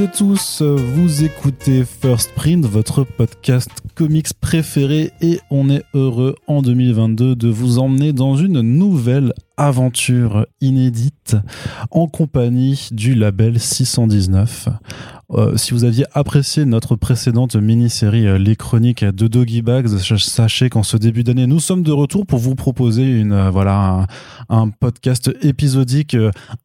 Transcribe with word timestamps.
Et 0.00 0.08
tous, 0.08 0.60
vous 0.60 1.22
écoutez 1.22 1.84
First 1.84 2.32
Print, 2.34 2.66
votre 2.66 3.04
podcast 3.04 3.70
comics 3.94 4.34
préféré 4.40 5.12
et 5.20 5.38
on 5.50 5.70
est 5.70 5.84
heureux 5.94 6.34
en 6.48 6.62
2022 6.62 7.36
de 7.36 7.48
vous 7.48 7.78
emmener 7.78 8.12
dans 8.12 8.36
une 8.36 8.60
nouvelle 8.60 9.34
aventure 9.56 10.46
inédite 10.60 11.36
en 11.90 12.06
compagnie 12.06 12.88
du 12.92 13.14
label 13.14 13.60
619. 13.60 14.68
Euh, 15.32 15.56
si 15.56 15.72
vous 15.72 15.84
aviez 15.84 16.04
apprécié 16.12 16.64
notre 16.66 16.96
précédente 16.96 17.56
mini-série 17.56 18.26
euh, 18.26 18.38
Les 18.38 18.56
Chroniques 18.56 19.04
de 19.04 19.26
Doggy 19.26 19.62
Bags, 19.62 19.88
sachez 20.18 20.68
qu'en 20.68 20.82
ce 20.82 20.98
début 20.98 21.24
d'année, 21.24 21.46
nous 21.46 21.60
sommes 21.60 21.82
de 21.82 21.92
retour 21.92 22.26
pour 22.26 22.38
vous 22.38 22.54
proposer 22.54 23.04
une 23.04 23.32
euh, 23.32 23.50
voilà 23.50 24.06
un, 24.50 24.68
podcast 24.68 25.32
épisodique 25.42 26.16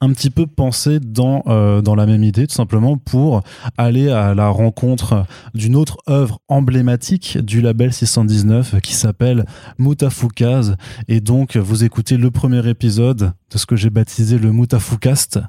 un 0.02 0.10
petit 0.12 0.30
peu 0.30 0.46
pensé 0.46 1.00
dans 1.00 1.44
dans 1.82 1.96
la 1.96 2.06
même 2.06 2.24
idée, 2.24 2.48
tout 2.48 2.56
simplement 2.56 2.98
pour 2.98 3.42
aller 3.78 4.10
à 4.10 4.34
la 4.34 4.50
rencontre 4.50 5.26
d'une 5.54 5.76
autre 5.76 5.98
œuvre 6.10 6.40
emblématique 6.48 7.38
du 7.38 7.62
label 7.62 7.94
619 7.94 8.80
qui 8.82 8.94
s'appelle 8.94 9.46
Mutafukaz. 9.78 10.76
Et 11.08 11.22
donc, 11.22 11.58
vous 11.58 11.84
écoutez 11.84 12.18
le 12.18 12.32
premier 12.32 12.68
épisode 12.68 12.79
de 12.80 13.58
ce 13.58 13.66
que 13.66 13.76
j'ai 13.76 13.90
baptisé 13.90 14.40
le 14.40 14.54
Mutafukast 14.54 15.40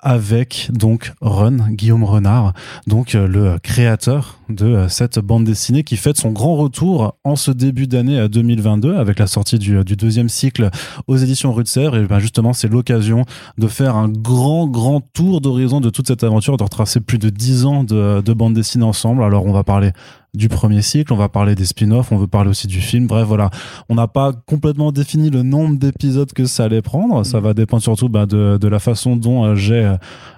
avec 0.00 0.70
donc 0.72 1.12
Run, 1.20 1.70
Guillaume 1.70 2.02
Renard, 2.02 2.52
donc 2.88 3.14
euh, 3.14 3.28
le 3.28 3.58
créateur 3.60 4.38
de 4.48 4.66
euh, 4.66 4.88
cette 4.88 5.20
bande 5.20 5.44
dessinée 5.44 5.84
qui 5.84 5.96
fête 5.96 6.16
son 6.16 6.32
grand 6.32 6.56
retour 6.56 7.14
en 7.22 7.36
ce 7.36 7.52
début 7.52 7.86
d'année 7.86 8.28
2022 8.28 8.88
euh, 8.94 9.00
avec 9.00 9.20
la 9.20 9.28
sortie 9.28 9.58
du, 9.58 9.84
deuxième 9.84 10.28
cycle 10.28 10.70
aux 11.06 11.16
éditions 11.16 11.54
Serre. 11.64 11.94
Et 11.94 12.06
ben 12.06 12.18
justement, 12.18 12.52
c'est 12.52 12.68
l'occasion 12.68 13.24
de 13.56 13.68
faire 13.68 13.94
un 13.94 14.08
grand, 14.08 14.66
grand 14.66 15.00
tour 15.00 15.40
d'horizon 15.40 15.80
de 15.80 15.90
toute 15.90 16.08
cette 16.08 16.24
aventure, 16.24 16.56
de 16.56 16.64
retracer 16.64 17.00
plus 17.00 17.18
de 17.18 17.30
dix 17.30 17.66
ans 17.66 17.84
de, 17.84 18.20
de 18.20 18.32
bande 18.32 18.54
dessinée 18.54 18.84
ensemble. 18.84 19.22
Alors, 19.22 19.46
on 19.46 19.52
va 19.52 19.62
parler 19.62 19.92
du 20.34 20.48
premier 20.48 20.82
cycle, 20.82 21.12
on 21.12 21.16
va 21.16 21.28
parler 21.28 21.54
des 21.54 21.64
spin-offs, 21.64 22.12
on 22.12 22.16
veut 22.16 22.26
parler 22.26 22.50
aussi 22.50 22.66
du 22.66 22.80
film. 22.80 23.06
Bref, 23.06 23.26
voilà, 23.26 23.50
on 23.88 23.94
n'a 23.94 24.08
pas 24.08 24.32
complètement 24.46 24.92
défini 24.92 25.30
le 25.30 25.42
nombre 25.42 25.78
d'épisodes 25.78 26.32
que 26.32 26.44
ça 26.44 26.64
allait 26.64 26.82
prendre. 26.82 27.24
Ça 27.24 27.40
va 27.40 27.54
dépendre 27.54 27.82
surtout 27.82 28.08
bah, 28.08 28.26
de, 28.26 28.58
de, 28.60 28.68
la 28.68 28.78
façon 28.78 29.16
dont 29.16 29.54
j'ai 29.54 29.94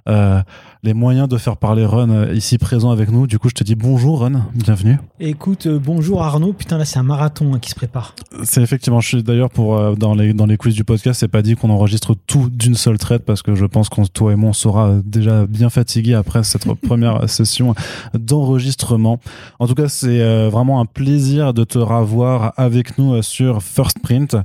euh, 0.08 0.42
les 0.84 0.94
moyens 0.94 1.28
de 1.28 1.38
faire 1.38 1.56
parler 1.56 1.86
Run 1.86 2.10
euh, 2.10 2.34
ici 2.34 2.58
présent 2.58 2.90
avec 2.90 3.10
nous. 3.10 3.28
Du 3.28 3.38
coup, 3.38 3.48
je 3.48 3.54
te 3.54 3.62
dis 3.62 3.76
bonjour 3.76 4.20
Run, 4.20 4.46
bienvenue. 4.52 4.98
Écoute, 5.20 5.66
euh, 5.66 5.78
bonjour 5.78 6.24
Arnaud. 6.24 6.52
Putain, 6.52 6.76
là, 6.76 6.84
c'est 6.84 6.98
un 6.98 7.04
marathon 7.04 7.54
hein, 7.54 7.60
qui 7.60 7.70
se 7.70 7.76
prépare. 7.76 8.16
C'est 8.42 8.62
effectivement, 8.62 9.00
je 9.00 9.06
suis 9.06 9.22
d'ailleurs 9.22 9.50
pour 9.50 9.76
euh, 9.76 9.94
dans 9.94 10.14
les 10.14 10.34
dans 10.34 10.46
les 10.46 10.56
quiz 10.56 10.74
du 10.74 10.82
podcast, 10.82 11.20
c'est 11.20 11.28
pas 11.28 11.42
dit 11.42 11.54
qu'on 11.54 11.70
enregistre 11.70 12.16
tout 12.26 12.50
d'une 12.50 12.74
seule 12.74 12.98
traite 12.98 13.24
parce 13.24 13.42
que 13.42 13.54
je 13.54 13.64
pense 13.64 13.88
qu'on 13.88 14.04
toi 14.06 14.32
et 14.32 14.34
moi 14.34 14.50
on 14.50 14.52
sera 14.52 14.98
déjà 15.04 15.46
bien 15.46 15.70
fatigué 15.70 16.14
après 16.14 16.42
cette 16.42 16.64
première 16.86 17.30
session 17.30 17.76
d'enregistrement. 18.14 19.20
En 19.60 19.68
tout 19.68 19.74
cas, 19.74 19.81
c'est 19.88 20.48
vraiment 20.48 20.80
un 20.80 20.86
plaisir 20.86 21.54
de 21.54 21.64
te 21.64 21.78
revoir 21.78 22.52
avec 22.56 22.98
nous 22.98 23.22
sur 23.22 23.62
First 23.62 23.98
Print. 24.02 24.36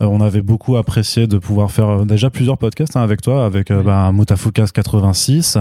on 0.00 0.20
avait 0.20 0.42
beaucoup 0.42 0.76
apprécié 0.76 1.26
de 1.26 1.38
pouvoir 1.38 1.70
faire 1.70 2.04
déjà 2.06 2.30
plusieurs 2.30 2.58
podcasts 2.58 2.96
hein, 2.96 3.02
avec 3.02 3.22
toi, 3.22 3.44
avec 3.44 3.70
oui. 3.70 3.82
bah, 3.84 4.10
86 4.72 5.58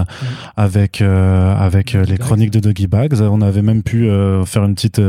avec 0.57 1.01
euh, 1.01 1.55
avec 1.55 1.95
euh, 1.95 2.03
les 2.03 2.17
chroniques 2.17 2.51
de 2.51 2.59
Doggy 2.59 2.87
Bags. 2.87 3.21
On 3.21 3.41
avait 3.41 3.61
même 3.61 3.83
pu 3.83 4.09
euh, 4.09 4.45
faire 4.45 4.63
une 4.63 4.75
petite 4.75 5.01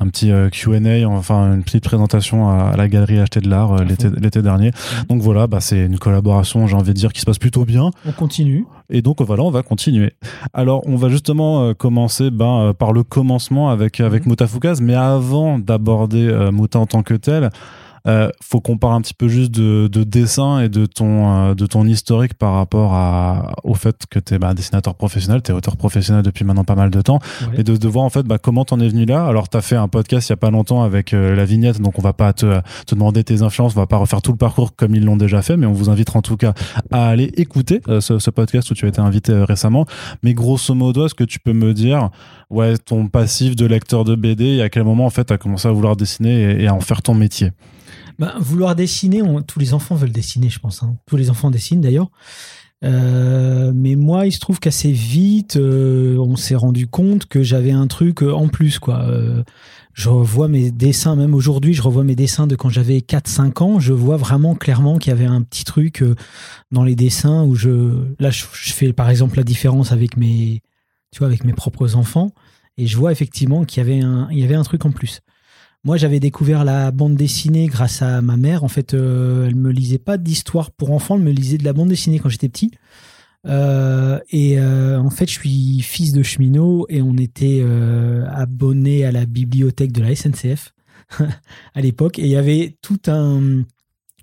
un 0.00 0.08
petit 0.08 0.32
Q&A, 0.50 1.06
enfin 1.06 1.54
une 1.54 1.62
petite 1.62 1.84
présentation 1.84 2.48
à, 2.48 2.76
la 2.76 2.88
galerie 2.88 3.18
Acheter 3.18 3.40
de 3.40 3.48
l'art 3.48 3.76
l'été 3.84 4.42
dernier. 4.42 4.70
Donc 5.08 5.20
voilà, 5.22 5.46
bah, 5.46 5.60
c'est 5.60 5.84
une 5.84 5.98
collaboration, 5.98 6.66
j'ai 6.66 6.74
envie 6.74 6.90
de 6.90 6.98
dire, 6.98 7.12
qui 7.12 7.20
se 7.20 7.26
passe 7.26 7.38
plutôt 7.38 7.64
bien. 7.64 7.90
On 8.06 8.12
continue. 8.12 8.64
Et 8.88 9.02
donc 9.02 9.20
voilà, 9.20 9.42
on 9.42 9.50
va 9.50 9.62
continuer. 9.62 10.12
Alors 10.54 10.82
on 10.86 10.96
va 10.96 11.08
justement 11.08 11.74
commencer 11.74 12.30
ben, 12.30 12.72
par 12.78 12.92
le 12.92 13.04
commencement 13.04 13.70
avec 13.70 14.00
avec 14.00 14.26
mmh. 14.26 14.34
mais 14.80 14.94
avant 14.94 15.58
d'aborder 15.58 16.48
Mouta 16.50 16.78
en 16.78 16.86
tant 16.86 17.02
que 17.02 17.14
tel, 17.14 17.50
euh, 18.06 18.30
faut 18.42 18.60
qu'on 18.60 18.78
parle 18.78 18.94
un 18.94 19.00
petit 19.00 19.14
peu 19.14 19.28
juste 19.28 19.50
de, 19.50 19.88
de 19.88 20.04
dessin 20.04 20.60
et 20.60 20.68
de 20.68 20.86
ton, 20.86 21.30
euh, 21.30 21.54
de 21.54 21.66
ton 21.66 21.86
historique 21.86 22.34
par 22.34 22.54
rapport 22.54 22.94
à, 22.94 23.52
au 23.64 23.74
fait 23.74 24.06
que 24.08 24.18
tu 24.18 24.34
es 24.34 24.38
bah, 24.38 24.54
dessinateur 24.54 24.94
professionnel, 24.94 25.42
tu 25.42 25.52
es 25.52 25.54
auteur 25.54 25.76
professionnel 25.76 26.22
depuis 26.22 26.44
maintenant 26.44 26.64
pas 26.64 26.74
mal 26.74 26.90
de 26.90 27.00
temps, 27.02 27.18
et 27.56 27.62
de, 27.62 27.76
de, 27.76 27.88
voir 27.88 28.04
en 28.04 28.10
fait 28.10 28.22
bah, 28.22 28.38
comment 28.38 28.64
t'en 28.64 28.80
es 28.80 28.88
venu 28.88 29.04
là. 29.04 29.26
Alors 29.26 29.48
tu 29.48 29.56
as 29.56 29.60
fait 29.60 29.76
un 29.76 29.88
podcast 29.88 30.28
il 30.28 30.32
y 30.32 30.34
a 30.34 30.36
pas 30.36 30.50
longtemps 30.50 30.82
avec 30.82 31.12
euh, 31.12 31.34
la 31.34 31.44
vignette, 31.44 31.80
donc 31.80 31.98
on 31.98 32.02
va 32.02 32.12
pas 32.12 32.32
te, 32.32 32.60
te 32.86 32.94
demander 32.94 33.24
tes 33.24 33.42
influences, 33.42 33.76
on 33.76 33.80
va 33.80 33.86
pas 33.86 33.98
refaire 33.98 34.22
tout 34.22 34.32
le 34.32 34.38
parcours 34.38 34.74
comme 34.74 34.94
ils 34.94 35.04
l'ont 35.04 35.16
déjà 35.16 35.42
fait, 35.42 35.56
mais 35.56 35.66
on 35.66 35.72
vous 35.72 35.90
invitera 35.90 36.18
en 36.18 36.22
tout 36.22 36.36
cas 36.36 36.54
à 36.90 37.08
aller 37.08 37.30
écouter 37.36 37.80
euh, 37.88 38.00
ce, 38.00 38.18
ce, 38.18 38.30
podcast 38.30 38.70
où 38.70 38.74
tu 38.74 38.86
as 38.86 38.88
été 38.88 39.00
invité 39.00 39.32
récemment. 39.44 39.86
Mais 40.22 40.34
grosso 40.34 40.74
modo, 40.74 41.06
est-ce 41.06 41.14
que 41.14 41.24
tu 41.24 41.38
peux 41.38 41.52
me 41.52 41.74
dire 41.74 42.10
ouais, 42.48 42.78
ton 42.78 43.08
passif 43.08 43.56
de 43.56 43.66
lecteur 43.66 44.04
de 44.04 44.14
BD 44.14 44.44
et 44.44 44.62
à 44.62 44.68
quel 44.68 44.84
moment 44.84 45.04
en 45.04 45.10
fait 45.10 45.24
tu 45.24 45.32
as 45.32 45.38
commencé 45.38 45.68
à 45.68 45.72
vouloir 45.72 45.96
dessiner 45.96 46.42
et, 46.42 46.62
et 46.62 46.66
à 46.68 46.74
en 46.74 46.80
faire 46.80 47.02
ton 47.02 47.14
métier? 47.14 47.50
Bah, 48.20 48.34
vouloir 48.38 48.76
dessiner, 48.76 49.22
tous 49.46 49.58
les 49.58 49.72
enfants 49.72 49.94
veulent 49.94 50.12
dessiner, 50.12 50.50
je 50.50 50.58
pense. 50.58 50.82
Hein. 50.82 50.94
Tous 51.06 51.16
les 51.16 51.30
enfants 51.30 51.50
dessinent 51.50 51.80
d'ailleurs. 51.80 52.10
Euh, 52.84 53.72
mais 53.74 53.96
moi, 53.96 54.26
il 54.26 54.32
se 54.32 54.40
trouve 54.40 54.60
qu'assez 54.60 54.92
vite, 54.92 55.56
euh, 55.56 56.18
on 56.18 56.36
s'est 56.36 56.54
rendu 56.54 56.86
compte 56.86 57.24
que 57.24 57.42
j'avais 57.42 57.70
un 57.70 57.86
truc 57.86 58.22
euh, 58.22 58.32
en 58.32 58.48
plus, 58.48 58.78
quoi. 58.78 59.06
je 59.94 60.08
revois 60.10 60.48
mes 60.48 60.70
dessins, 60.70 61.16
même 61.16 61.34
aujourd'hui, 61.34 61.72
je 61.72 61.80
revois 61.80 62.04
mes 62.04 62.14
dessins 62.14 62.46
de 62.46 62.56
quand 62.56 62.68
j'avais 62.68 62.98
4-5 62.98 63.62
ans. 63.62 63.80
Je 63.80 63.94
vois 63.94 64.18
vraiment 64.18 64.54
clairement 64.54 64.98
qu'il 64.98 65.10
y 65.10 65.12
avait 65.14 65.24
un 65.24 65.40
petit 65.40 65.64
truc 65.64 66.04
dans 66.72 66.84
les 66.84 66.96
dessins 66.96 67.44
où 67.44 67.54
je, 67.54 68.04
là, 68.18 68.30
je, 68.30 68.44
fais 68.44 68.92
par 68.92 69.08
exemple 69.08 69.38
la 69.38 69.44
différence 69.44 69.92
avec 69.92 70.18
mes, 70.18 70.60
tu 71.10 71.24
avec 71.24 71.44
mes 71.44 71.54
propres 71.54 71.96
enfants, 71.96 72.32
et 72.76 72.86
je 72.86 72.98
vois 72.98 73.12
effectivement 73.12 73.64
qu'il 73.64 73.82
y 73.82 74.44
avait 74.44 74.54
un 74.54 74.62
truc 74.62 74.84
en 74.84 74.90
plus. 74.90 75.22
Moi, 75.82 75.96
j'avais 75.96 76.20
découvert 76.20 76.64
la 76.64 76.90
bande 76.90 77.14
dessinée 77.14 77.66
grâce 77.66 78.02
à 78.02 78.20
ma 78.20 78.36
mère. 78.36 78.64
En 78.64 78.68
fait, 78.68 78.92
euh, 78.92 79.46
elle 79.46 79.54
me 79.54 79.70
lisait 79.70 79.98
pas 79.98 80.18
d'histoire 80.18 80.70
pour 80.72 80.90
enfants, 80.92 81.16
elle 81.16 81.22
me 81.22 81.30
lisait 81.30 81.56
de 81.56 81.64
la 81.64 81.72
bande 81.72 81.88
dessinée 81.88 82.18
quand 82.18 82.28
j'étais 82.28 82.50
petit. 82.50 82.70
Euh, 83.46 84.20
et 84.28 84.58
euh, 84.58 84.98
en 84.98 85.08
fait, 85.08 85.26
je 85.26 85.32
suis 85.32 85.80
fils 85.80 86.12
de 86.12 86.22
cheminot 86.22 86.84
et 86.90 87.00
on 87.00 87.16
était 87.16 87.64
abonné 88.28 89.06
à 89.06 89.12
la 89.12 89.24
bibliothèque 89.24 89.92
de 89.92 90.02
la 90.02 90.14
SNCF 90.14 90.74
à 91.74 91.80
l'époque. 91.80 92.18
Et 92.18 92.24
il 92.24 92.30
y 92.30 92.36
avait 92.36 92.76
tout 92.82 93.00
un 93.06 93.62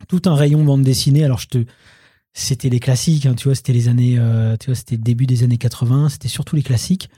tout 0.08 0.22
un 0.26 0.36
rayon 0.36 0.64
bande 0.64 0.84
dessinée. 0.84 1.24
Alors, 1.24 1.40
je 1.40 1.48
te 1.48 1.66
c'était 2.34 2.70
les 2.70 2.80
classiques, 2.80 3.26
hein, 3.26 3.34
tu 3.34 3.46
vois, 3.46 3.56
c'était 3.56 3.74
les 3.74 3.88
années, 3.88 4.20
tu 4.60 4.68
vois, 4.68 4.76
c'était 4.76 4.98
début 4.98 5.26
des 5.26 5.44
années 5.44 5.58
80, 5.58 6.10
c'était 6.10 6.28
surtout 6.28 6.56
les 6.56 6.62
classiques. 6.62 7.10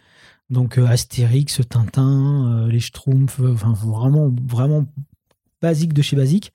Donc 0.49 0.77
euh, 0.77 0.87
Astérix, 0.87 1.61
Tintin, 1.69 2.63
euh, 2.65 2.67
les 2.67 2.79
Schtroumpfs, 2.79 3.39
euh, 3.39 3.53
enfin 3.53 3.73
vraiment, 3.73 4.33
vraiment 4.43 4.85
basique 5.61 5.93
de 5.93 6.01
chez 6.01 6.15
basique. 6.15 6.53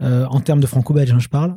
en 0.00 0.40
termes 0.40 0.60
de 0.60 0.66
franco-belge, 0.66 1.12
hein, 1.12 1.18
je 1.18 1.28
parle. 1.28 1.56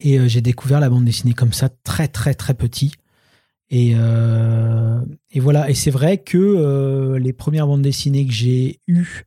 Et 0.00 0.28
j'ai 0.28 0.40
découvert 0.40 0.80
la 0.80 0.90
bande 0.90 1.04
dessinée 1.04 1.34
comme 1.34 1.52
ça, 1.52 1.68
très 1.68 2.08
très 2.08 2.34
très 2.34 2.54
petit. 2.54 2.92
Et, 3.70 3.92
et 3.92 5.40
voilà. 5.40 5.70
Et 5.70 5.74
c'est 5.74 5.90
vrai 5.90 6.18
que 6.18 7.16
les 7.16 7.32
premières 7.32 7.66
bandes 7.66 7.82
dessinées 7.82 8.26
que 8.26 8.32
j'ai 8.32 8.80
eues, 8.88 9.24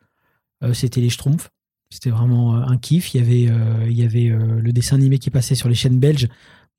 c'était 0.74 1.02
les 1.02 1.10
Schtroumpfs. 1.10 1.50
C'était 1.90 2.10
vraiment 2.10 2.56
un 2.56 2.78
kiff. 2.78 3.14
Il 3.14 3.18
y 3.18 3.24
avait, 3.24 3.88
il 3.90 3.98
y 3.98 4.04
avait 4.04 4.30
le 4.30 4.72
dessin 4.74 4.98
animé 4.98 5.20
qui 5.20 5.30
passait 5.30 5.56
sur 5.56 5.70
les 5.70 5.76
chaînes 5.76 6.00
belges 6.00 6.28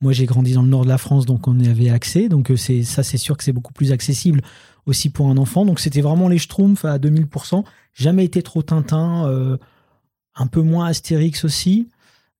moi, 0.00 0.12
j'ai 0.12 0.26
grandi 0.26 0.52
dans 0.52 0.62
le 0.62 0.68
nord 0.68 0.84
de 0.84 0.88
la 0.88 0.98
France, 0.98 1.26
donc 1.26 1.48
on 1.48 1.58
y 1.58 1.68
avait 1.68 1.90
accès. 1.90 2.28
Donc 2.28 2.50
euh, 2.50 2.56
c'est 2.56 2.82
ça, 2.84 3.02
c'est 3.02 3.16
sûr 3.16 3.36
que 3.36 3.42
c'est 3.42 3.52
beaucoup 3.52 3.72
plus 3.72 3.90
accessible 3.90 4.42
aussi 4.86 5.10
pour 5.10 5.28
un 5.28 5.36
enfant. 5.36 5.64
Donc 5.64 5.80
c'était 5.80 6.00
vraiment 6.00 6.28
les 6.28 6.38
Schtroumpfs 6.38 6.84
à 6.84 6.98
2000%. 6.98 7.64
Jamais 7.94 8.24
été 8.24 8.42
trop 8.42 8.62
Tintin, 8.62 9.26
euh, 9.26 9.56
un 10.36 10.46
peu 10.46 10.62
moins 10.62 10.86
Astérix 10.86 11.44
aussi. 11.44 11.88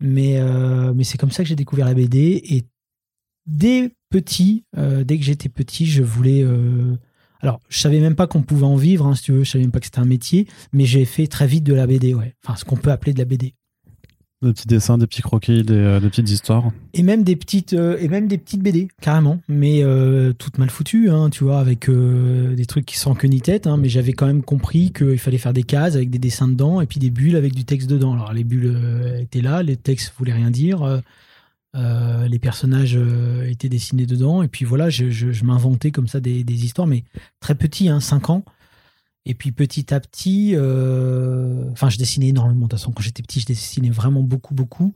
Mais, 0.01 0.39
euh, 0.39 0.93
mais 0.95 1.03
c'est 1.03 1.19
comme 1.19 1.33
ça 1.33 1.43
que 1.43 1.49
j'ai 1.49 1.57
découvert 1.57 1.87
la 1.87 1.95
BD. 1.95 2.41
Et 2.45 2.65
dès 3.47 3.91
petit, 4.11 4.65
dès 4.77 5.19
que 5.19 5.25
j'étais 5.25 5.49
petit, 5.49 5.87
je 5.87 6.05
voulais... 6.05 6.47
alors, 7.41 7.61
je 7.69 7.79
savais 7.81 7.99
même 7.99 8.15
pas 8.15 8.29
qu'on 8.29 8.43
pouvait 8.43 8.65
en 8.65 8.77
vivre, 8.77 9.07
hein, 9.07 9.17
si 9.17 9.25
tu 9.25 9.33
veux. 9.33 9.43
Je 9.43 9.51
savais 9.51 9.65
même 9.65 9.73
pas 9.73 9.81
que 9.81 9.87
c'était 9.87 9.99
un 9.99 10.05
métier. 10.05 10.47
Mais 10.73 10.85
j'ai 10.85 11.05
fait 11.05 11.27
très 11.27 11.49
vite 11.49 11.65
de 11.65 11.75
la 11.75 11.89
BD, 11.89 12.15
ouais. 12.15 12.37
Enfin, 12.45 12.57
ce 12.57 12.65
qu'on 12.65 12.77
peut 12.77 12.93
appeler 12.93 13.13
de 13.13 13.19
la 13.19 13.25
BD. 13.25 13.55
Des 14.41 14.53
petits 14.53 14.69
dessins, 14.69 14.99
des 14.99 15.09
petits 15.09 15.23
croquis, 15.23 15.65
des, 15.65 15.75
euh, 15.75 15.99
petites 15.99 16.31
histoires. 16.31 16.71
Et 16.95 17.03
même 17.03 17.25
des 17.25 17.35
petites, 17.35 17.73
euh, 17.73 17.99
et 17.99 18.07
même 18.07 18.29
des 18.29 18.39
petites 18.39 18.63
BD, 18.63 18.87
carrément. 19.01 19.41
Mais 19.49 19.83
euh, 19.83 20.33
toutes 20.33 20.59
mal 20.59 20.71
foutues, 20.71 21.11
hein, 21.11 21.29
tu 21.29 21.43
vois, 21.43 21.59
avec 21.59 21.91
des 21.91 22.67
trucs 22.67 22.87
qui 22.87 22.97
sont 22.99 23.15
que 23.15 23.27
ni 23.27 23.41
tête. 23.41 23.67
Hein, 23.67 23.79
mais 23.79 23.89
j'avais 23.89 24.13
quand 24.13 24.27
même 24.27 24.43
compris 24.43 24.93
qu'il 24.93 25.19
fallait 25.19 25.39
faire 25.39 25.53
des 25.53 25.65
cases 25.65 25.97
avec 25.97 26.11
des 26.11 26.21
dessins 26.21 26.47
dedans 26.47 26.81
et 26.81 26.87
puis 26.87 27.01
des 27.01 27.11
bulles 27.11 27.35
avec 27.35 27.53
du 27.53 27.65
texte 27.65 27.91
dedans. 27.91 28.13
Alors 28.13 28.33
les 28.33 28.45
bulles 28.45 29.19
étaient 29.21 29.41
là, 29.41 29.65
les 29.65 29.77
textes 29.77 30.15
voulaient 30.17 30.35
rien 30.35 30.53
dire. 30.53 31.03
les 31.75 32.39
personnages 32.39 32.97
étaient 33.45 33.69
dessinés 33.69 34.07
dedans. 34.07 34.45
Et 34.45 34.49
puis 34.49 34.65
voilà, 34.65 34.89
je, 34.89 35.45
m'inventais 35.45 35.91
comme 35.91 36.07
ça 36.07 36.21
des, 36.21 36.45
des, 36.45 36.65
histoires, 36.65 36.87
mais 36.87 37.03
très 37.41 37.57
petit, 37.57 37.89
hein, 37.89 37.99
5 37.99 38.31
ans. 38.31 38.45
Et 39.29 39.35
puis 39.35 39.53
petit 39.53 39.93
à 39.93 40.01
petit, 40.01 40.53
euh, 40.55 41.71
enfin, 41.73 41.91
je 41.91 41.99
dessinais 41.99 42.29
énormément. 42.29 42.63
De 42.63 42.71
toute 42.71 42.79
façon, 42.79 42.93
quand 42.93 43.03
j'étais 43.03 43.23
petit, 43.23 43.41
je 43.41 43.47
dessinais 43.47 43.91
vraiment 43.91 44.23
beaucoup, 44.23 44.55
beaucoup. 44.55 44.95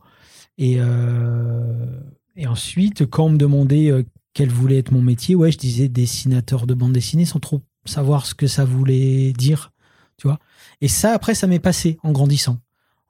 Et, 0.56 0.76
euh, 0.78 2.00
et 2.34 2.46
ensuite, 2.46 3.04
quand 3.04 3.26
on 3.26 3.30
me 3.30 3.36
demandait 3.36 3.90
euh, 3.90 4.04
quel 4.32 4.48
voulait 4.48 4.78
être 4.78 4.90
mon 4.90 5.02
métier, 5.02 5.34
ouais, 5.34 5.52
je 5.52 5.58
disais 5.58 5.88
dessinateur 5.88 6.66
de 6.66 6.72
bande 6.72 6.94
dessinée 6.94 7.26
sans 7.26 7.40
trop 7.40 7.60
savoir 7.84 8.24
ce 8.24 8.34
que 8.34 8.46
ça 8.46 8.64
voulait 8.64 9.34
dire, 9.34 9.70
tu 10.16 10.28
vois. 10.28 10.38
Et 10.80 10.88
ça, 10.88 11.12
après, 11.12 11.34
ça 11.34 11.46
m'est 11.46 11.58
passé 11.58 11.98
en 12.02 12.12
grandissant. 12.12 12.58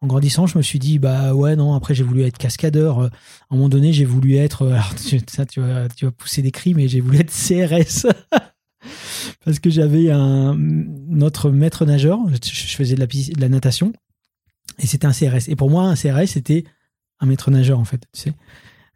En 0.00 0.08
grandissant, 0.08 0.48
je 0.48 0.58
me 0.58 0.62
suis 0.62 0.80
dit, 0.80 0.98
bah 0.98 1.34
ouais, 1.34 1.54
non, 1.54 1.74
après, 1.74 1.94
j'ai 1.94 2.02
voulu 2.02 2.22
être 2.24 2.36
cascadeur. 2.36 2.98
À 2.98 3.10
un 3.50 3.56
moment 3.56 3.68
donné, 3.68 3.92
j'ai 3.92 4.06
voulu 4.06 4.34
être, 4.34 4.66
alors, 4.72 4.92
ça, 5.28 5.46
tu 5.46 5.60
vas, 5.60 5.88
tu 5.88 6.04
vas 6.04 6.10
pousser 6.10 6.42
des 6.42 6.50
cris, 6.50 6.74
mais 6.74 6.88
j'ai 6.88 7.00
voulu 7.00 7.20
être 7.20 7.30
CRS. 7.30 8.08
Parce 9.44 9.58
que 9.58 9.70
j'avais 9.70 10.10
un, 10.10 10.54
notre 10.56 11.50
maître 11.50 11.84
nageur, 11.84 12.18
je 12.28 12.76
faisais 12.76 12.94
de 12.94 13.00
la, 13.00 13.06
de 13.06 13.40
la 13.40 13.48
natation, 13.48 13.92
et 14.78 14.86
c'était 14.86 15.06
un 15.06 15.12
CRS. 15.12 15.48
Et 15.48 15.56
pour 15.56 15.70
moi, 15.70 15.84
un 15.84 15.94
CRS, 15.94 16.26
c'était 16.28 16.64
un 17.20 17.26
maître 17.26 17.50
nageur, 17.50 17.78
en 17.78 17.84
fait, 17.84 18.02
tu 18.12 18.20
sais. 18.20 18.32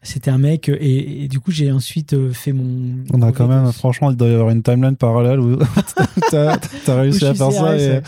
C'était 0.06 0.30
un 0.30 0.38
mec, 0.38 0.68
et, 0.68 1.26
du 1.26 1.40
coup, 1.40 1.50
j'ai 1.50 1.72
ensuite 1.72 2.12
euh, 2.12 2.32
fait 2.32 2.52
mon. 2.52 3.04
On 3.12 3.22
a 3.22 3.32
quand 3.32 3.48
même, 3.48 3.72
franchement, 3.72 4.12
il 4.12 4.16
doit 4.16 4.28
y 4.28 4.32
avoir 4.34 4.50
une 4.50 4.62
timeline 4.62 4.96
parallèle 4.96 5.40
où 5.40 5.58
t'as 6.30 6.58
as 6.86 6.94
réussi 6.94 7.24
à 7.24 7.34
faire 7.34 7.50
ça 7.50 7.76
et, 7.76 8.00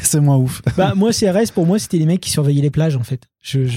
c'est 0.00 0.20
moins 0.20 0.36
ouf. 0.36 0.62
Bah, 0.76 0.94
moi, 0.96 1.10
CRS, 1.10 1.50
pour 1.52 1.66
moi, 1.66 1.80
c'était 1.80 1.98
les 1.98 2.06
mecs 2.06 2.20
qui 2.20 2.30
surveillaient 2.30 2.62
les 2.62 2.70
plages, 2.70 2.94
en 2.94 3.02
fait. 3.02 3.26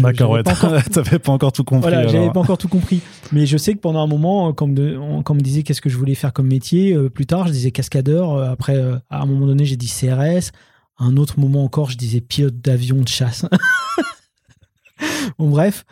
D'accord, 0.02 0.32
ouais, 0.32 0.44
t'avais 0.44 1.18
pas 1.18 1.32
encore 1.32 1.52
tout 1.52 1.64
compris. 1.64 1.90
Voilà, 1.90 2.08
j'avais 2.08 2.30
pas 2.32 2.42
encore 2.42 2.60
tout 2.60 2.68
compris. 2.68 3.02
Mais 3.32 3.48
je 3.48 3.58
sais 3.58 3.74
que 3.74 3.80
pendant 3.80 4.04
un 4.04 4.08
moment, 4.08 4.54
quand 4.54 4.68
on, 4.68 5.34
me 5.34 5.42
disait 5.42 5.64
qu'est-ce 5.64 5.82
que 5.82 5.90
je 5.90 5.98
voulais 5.98 6.16
faire 6.16 6.32
comme 6.32 6.48
métier, 6.48 6.94
euh, 6.94 7.10
plus 7.10 7.26
tard, 7.26 7.48
je 7.48 7.54
disais 7.54 7.72
cascadeur. 7.72 8.34
Euh, 8.34 8.52
après, 8.52 8.80
à 9.10 9.22
un 9.22 9.26
moment 9.26 9.48
donné, 9.48 9.66
j'ai 9.66 9.78
dit 9.78 9.88
CRS. 9.88 10.52
À 10.98 11.06
un 11.06 11.18
autre 11.18 11.40
moment 11.40 11.64
encore, 11.64 11.90
je 11.90 11.98
disais 11.98 12.22
pilote 12.22 12.62
d'avion 12.62 12.98
de 12.98 13.08
chasse. 13.08 13.46
bon, 15.40 15.50
bref. 15.50 15.86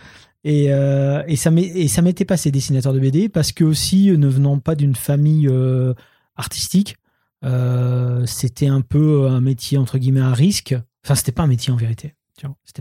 Et, 0.43 0.67
euh, 0.69 1.23
et 1.27 1.35
ça 1.35 1.51
m'était 1.51 2.25
passé 2.25 2.51
dessinateur 2.51 2.93
de 2.93 2.99
BD 2.99 3.29
parce 3.29 3.51
que 3.51 3.63
aussi 3.63 4.11
ne 4.11 4.27
venant 4.27 4.57
pas 4.57 4.75
d'une 4.75 4.95
famille 4.95 5.47
euh, 5.47 5.93
artistique, 6.35 6.97
euh, 7.45 8.25
c'était 8.25 8.67
un 8.67 8.81
peu 8.81 9.27
un 9.27 9.41
métier 9.41 9.77
entre 9.77 9.97
guillemets 9.97 10.21
à 10.21 10.33
risque. 10.33 10.75
Enfin, 11.05 11.15
c'était 11.15 11.31
pas 11.31 11.43
un 11.43 11.47
métier 11.47 11.71
en 11.71 11.75
vérité. 11.75 12.15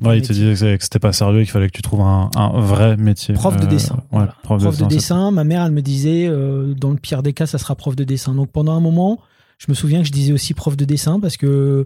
ouais, 0.03 0.19
il 0.19 0.27
te 0.27 0.33
disait 0.33 0.79
que 0.79 0.85
c'était 0.85 0.99
pas 0.99 1.13
sérieux, 1.13 1.41
qu'il 1.41 1.51
fallait 1.51 1.69
que 1.69 1.77
tu 1.77 1.83
trouves 1.83 2.01
un, 2.01 2.31
un 2.35 2.61
vrai 2.61 2.97
métier. 2.97 3.35
Prof 3.35 3.57
de 3.57 3.67
dessin. 3.67 4.03
prof, 4.43 4.63
de, 4.63 4.87
dessin. 4.87 5.31
Ma 5.31 5.45
mère, 5.45 5.67
elle 5.67 5.73
me 5.73 5.83
disait, 5.83 6.29
dans 6.29 6.91
le 6.91 6.97
pire 6.97 7.23
des 7.23 7.35
cas, 7.35 7.47
ça 7.47 7.59
sera 7.59 7.75
prof 7.75 7.95
de 7.95 8.05
dessin. 8.05 8.35
Donc 8.35 8.51
pendant 8.51 8.73
un 8.73 8.81
moment, 8.81 9.21
je 9.59 9.67
me 9.69 9.75
souviens 9.75 10.01
que 10.01 10.07
je 10.07 10.13
disais 10.13 10.33
aussi 10.33 10.55
prof 10.55 10.77
de 10.79 10.87
dessin 10.87 11.21
parce 11.21 11.37
que 11.37 11.85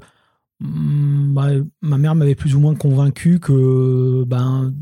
mm, 0.61 1.35
bah, 1.35 1.49
ma 1.83 1.99
mère 1.99 2.15
m'avait 2.15 2.37
plus 2.37 2.55
ou 2.55 2.61
moins 2.61 2.77
convaincu 2.77 3.41
que 3.41 4.25
ben 4.25 4.73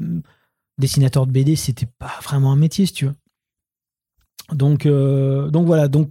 dessinateur 0.82 1.26
de 1.26 1.32
BD, 1.32 1.56
c'était 1.56 1.86
pas 1.86 2.12
vraiment 2.22 2.52
un 2.52 2.56
métier, 2.56 2.84
si 2.86 2.92
tu 2.92 3.06
veux. 3.06 3.14
Donc, 4.52 4.84
euh, 4.84 5.48
donc 5.48 5.66
voilà, 5.66 5.88
donc 5.88 6.10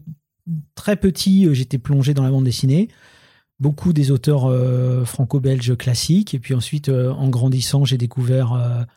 très 0.73 0.95
petit, 0.95 1.45
euh, 1.45 1.53
j'étais 1.53 1.77
plongé 1.77 2.13
dans 2.13 2.23
la 2.23 2.31
bande 2.31 2.45
dessinée. 2.45 2.87
Beaucoup 3.59 3.93
des 3.93 4.09
auteurs 4.09 4.45
euh, 4.45 5.05
franco-belges 5.05 5.77
classiques. 5.77 6.33
Et 6.33 6.39
puis 6.39 6.55
ensuite, 6.55 6.89
en 6.89 7.29
grandissant, 7.29 7.85
j'ai 7.85 7.97
découvert 7.97 8.87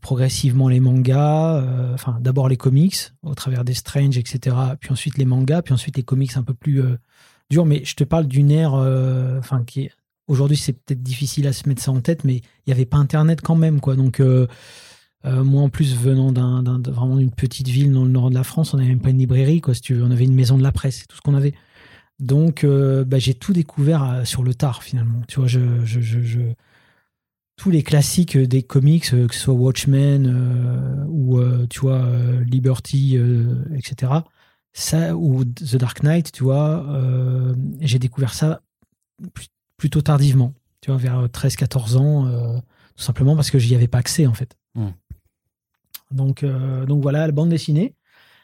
progressivement 0.00 0.68
les 0.68 0.80
mangas. 0.80 1.62
Enfin, 1.92 2.18
d'abord 2.20 2.48
les 2.48 2.56
comics, 2.56 2.96
au 3.22 3.34
travers 3.34 3.64
des 3.64 3.74
Strange, 3.74 4.16
etc. 4.16 4.56
Puis 4.80 4.90
ensuite 4.92 5.18
les 5.18 5.26
mangas, 5.26 5.62
puis 5.62 5.74
ensuite 5.74 5.98
les 5.98 6.02
comics 6.02 6.34
un 6.36 6.42
peu 6.42 6.54
plus 6.54 6.82
durs. 7.50 7.66
Mais 7.66 7.84
je 7.84 7.94
te 7.94 8.04
parle 8.04 8.26
d'une 8.26 8.50
ère, 8.50 8.72
enfin, 8.72 9.64
qui 9.66 9.90
aujourd'hui, 10.28 10.56
c'est 10.56 10.72
peut-être 10.72 11.02
difficile 11.02 11.46
à 11.46 11.52
se 11.52 11.68
mettre 11.68 11.82
ça 11.82 11.90
en 11.90 12.00
tête, 12.00 12.24
mais 12.24 12.36
il 12.36 12.68
n'y 12.68 12.72
avait 12.72 12.86
pas 12.86 12.96
Internet 12.96 13.40
quand 13.42 13.56
même, 13.56 13.80
quoi. 13.80 13.96
Donc, 13.96 14.22
euh, 15.26 15.44
moi, 15.44 15.62
en 15.62 15.68
plus, 15.68 15.94
venant 15.94 16.32
d'un, 16.32 16.80
vraiment 16.80 17.16
d'une 17.16 17.30
petite 17.30 17.68
ville 17.68 17.92
dans 17.92 18.04
le 18.04 18.10
nord 18.10 18.30
de 18.30 18.34
la 18.34 18.44
France, 18.44 18.72
on 18.72 18.78
n'avait 18.78 18.88
même 18.88 19.00
pas 19.00 19.10
une 19.10 19.18
librairie, 19.18 19.60
quoi. 19.60 19.74
On 19.90 20.10
avait 20.10 20.24
une 20.24 20.34
maison 20.34 20.56
de 20.56 20.62
la 20.62 20.72
presse, 20.72 20.98
c'est 21.00 21.06
tout 21.06 21.16
ce 21.16 21.20
qu'on 21.20 21.34
avait. 21.34 21.54
Donc, 22.18 22.64
euh, 22.64 23.04
bah, 23.04 23.18
j'ai 23.18 23.34
tout 23.34 23.52
découvert 23.52 24.02
euh, 24.02 24.24
sur 24.24 24.42
le 24.42 24.54
tard, 24.54 24.82
finalement. 24.82 25.20
Tu 25.28 25.38
vois, 25.38 25.48
je, 25.48 26.52
tous 27.56 27.70
les 27.70 27.82
classiques 27.82 28.38
des 28.38 28.62
comics, 28.62 29.10
que 29.10 29.34
ce 29.34 29.40
soit 29.40 29.54
Watchmen 29.54 31.06
ou, 31.10 31.38
tu 31.68 31.80
vois, 31.80 32.06
Liberty, 32.46 33.18
etc., 33.74 34.12
ça, 34.72 35.14
ou 35.14 35.44
The 35.44 35.76
Dark 35.76 36.02
Knight, 36.02 36.32
tu 36.32 36.44
vois, 36.44 36.86
j'ai 37.80 37.98
découvert 37.98 38.32
ça 38.32 38.62
plutôt 39.76 40.00
tardivement, 40.00 40.54
tu 40.80 40.90
vois, 40.90 40.98
vers 40.98 41.26
13-14 41.26 41.98
ans, 41.98 42.62
tout 42.96 43.02
simplement 43.02 43.36
parce 43.36 43.50
que 43.50 43.58
j'y 43.58 43.74
avais 43.74 43.88
pas 43.88 43.98
accès, 43.98 44.26
en 44.26 44.32
fait. 44.32 44.56
Hmm. 44.74 44.92
Donc, 46.12 46.42
euh, 46.42 46.86
donc 46.86 47.02
voilà, 47.02 47.26
la 47.26 47.32
bande 47.32 47.50
dessinée. 47.50 47.94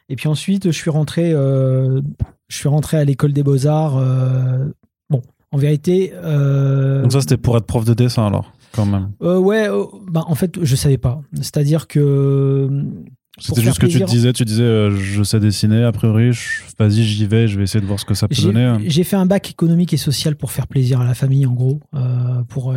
Et 0.08 0.16
puis 0.16 0.28
ensuite, 0.28 0.66
je 0.66 0.76
suis 0.76 0.90
rentré, 0.90 1.32
euh, 1.32 2.00
je 2.48 2.56
suis 2.56 2.68
rentré 2.68 2.96
à 2.96 3.04
l'école 3.04 3.32
des 3.32 3.42
beaux-arts. 3.42 3.96
Euh, 3.96 4.66
bon, 5.10 5.22
en 5.50 5.58
vérité. 5.58 6.12
donc 6.12 7.12
ça, 7.12 7.20
c'était 7.20 7.36
pour 7.36 7.56
être 7.56 7.66
prof 7.66 7.84
de 7.84 7.94
dessin 7.94 8.26
alors, 8.26 8.52
quand 8.72 8.86
même 8.86 9.10
Ouais, 9.20 9.68
bah, 10.08 10.24
en 10.26 10.34
fait, 10.34 10.62
je 10.62 10.76
savais 10.76 10.98
pas. 10.98 11.20
C'est-à-dire 11.34 11.88
que. 11.88 12.84
C'était 13.38 13.60
juste 13.60 13.78
que 13.78 13.86
tu 13.86 14.00
te 14.00 14.04
disais, 14.04 14.32
tu 14.32 14.46
disais, 14.46 14.90
je 14.90 15.22
sais 15.22 15.38
dessiner, 15.38 15.82
a 15.82 15.92
priori, 15.92 16.30
vas-y, 16.78 17.02
j'y 17.02 17.26
vais, 17.26 17.48
je 17.48 17.58
vais 17.58 17.64
essayer 17.64 17.82
de 17.82 17.86
voir 17.86 18.00
ce 18.00 18.06
que 18.06 18.14
ça 18.14 18.28
peut 18.28 18.42
donner. 18.42 18.78
J'ai 18.86 19.04
fait 19.04 19.16
un 19.16 19.26
bac 19.26 19.50
économique 19.50 19.92
et 19.92 19.98
social 19.98 20.36
pour 20.36 20.52
faire 20.52 20.66
plaisir 20.66 21.00
à 21.00 21.04
la 21.04 21.14
famille, 21.14 21.46
en 21.46 21.52
gros. 21.52 21.80
pour, 22.48 22.74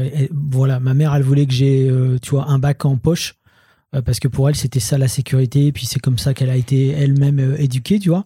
voilà, 0.52 0.80
ma 0.80 0.94
mère, 0.94 1.14
elle 1.14 1.24
voulait 1.24 1.46
que 1.46 1.54
j'ai, 1.54 1.90
tu 2.22 2.32
vois, 2.32 2.50
un 2.50 2.60
bac 2.60 2.84
en 2.86 2.98
poche 2.98 3.36
parce 3.92 4.20
que 4.20 4.28
pour 4.28 4.48
elle 4.50 4.56
c'était 4.56 4.80
ça 4.80 4.98
la 4.98 5.08
sécurité 5.08 5.68
et 5.68 5.72
puis 5.72 5.86
c'est 5.86 6.00
comme 6.00 6.18
ça 6.18 6.34
qu'elle 6.34 6.50
a 6.50 6.56
été 6.56 6.90
elle-même 6.90 7.40
euh, 7.40 7.62
éduquée 7.62 8.00
tu 8.00 8.10
vois. 8.10 8.26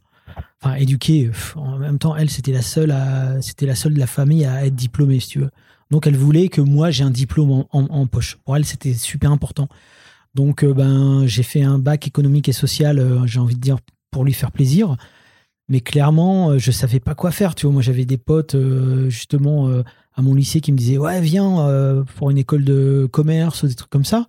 Enfin 0.62 0.76
éduquée 0.76 1.32
en 1.56 1.78
même 1.78 2.00
temps 2.00 2.16
elle 2.16 2.30
c'était 2.30 2.52
la 2.52 2.62
seule 2.62 2.94
c'était 3.42 3.66
la 3.66 3.76
seule 3.76 3.94
de 3.94 4.00
la 4.00 4.08
famille 4.08 4.46
à 4.46 4.66
être 4.66 4.76
diplômée 4.76 5.20
si 5.20 5.30
tu 5.30 5.40
veux. 5.40 5.50
Donc 5.92 6.08
elle 6.08 6.18
voulait 6.18 6.50
que 6.50 6.62
moi 6.62 6.92
j'ai 6.92 7.04
un 7.04 7.12
diplôme 7.12 7.66
en, 7.72 8.08
poche. 8.08 8.38
Pour 8.46 8.58
elle 8.58 8.66
c'était 8.66 8.94
super 8.94 9.32
important. 9.32 9.68
Donc 10.34 10.64
euh, 10.64 10.74
ben 10.74 11.26
j'ai 11.28 11.44
fait 11.44 11.62
un 11.62 11.80
bac 11.80 12.08
économique 12.08 12.50
et 12.50 12.54
social 12.54 13.22
j'ai 13.26 13.40
envie 13.40 13.56
de 13.56 13.62
dire 13.62 13.78
pour 14.12 14.26
lui 14.26 14.34
faire 14.34 14.52
plaisir. 14.52 14.96
Mais 15.70 15.80
clairement 15.80 16.58
je 16.58 16.72
savais 16.72 17.00
pas 17.00 17.16
quoi 17.16 17.32
faire 17.32 17.56
tu 17.56 17.68
vois. 17.68 17.74
Moi 17.74 17.82
j'avais 17.82 18.06
des 18.06 18.18
potes 18.18 18.56
justement 19.08 19.70
à 20.16 20.22
mon 20.22 20.34
lycée 20.34 20.62
qui 20.62 20.72
me 20.72 20.78
disaient 20.78 20.98
ouais 20.98 21.22
viens 21.22 22.04
pour 22.18 22.32
une 22.32 22.38
école 22.38 22.64
de 22.66 23.08
commerce 23.12 23.64
ou 23.64 23.68
des 23.68 23.76
trucs 23.76 23.92
comme 23.92 24.06
ça 24.06 24.28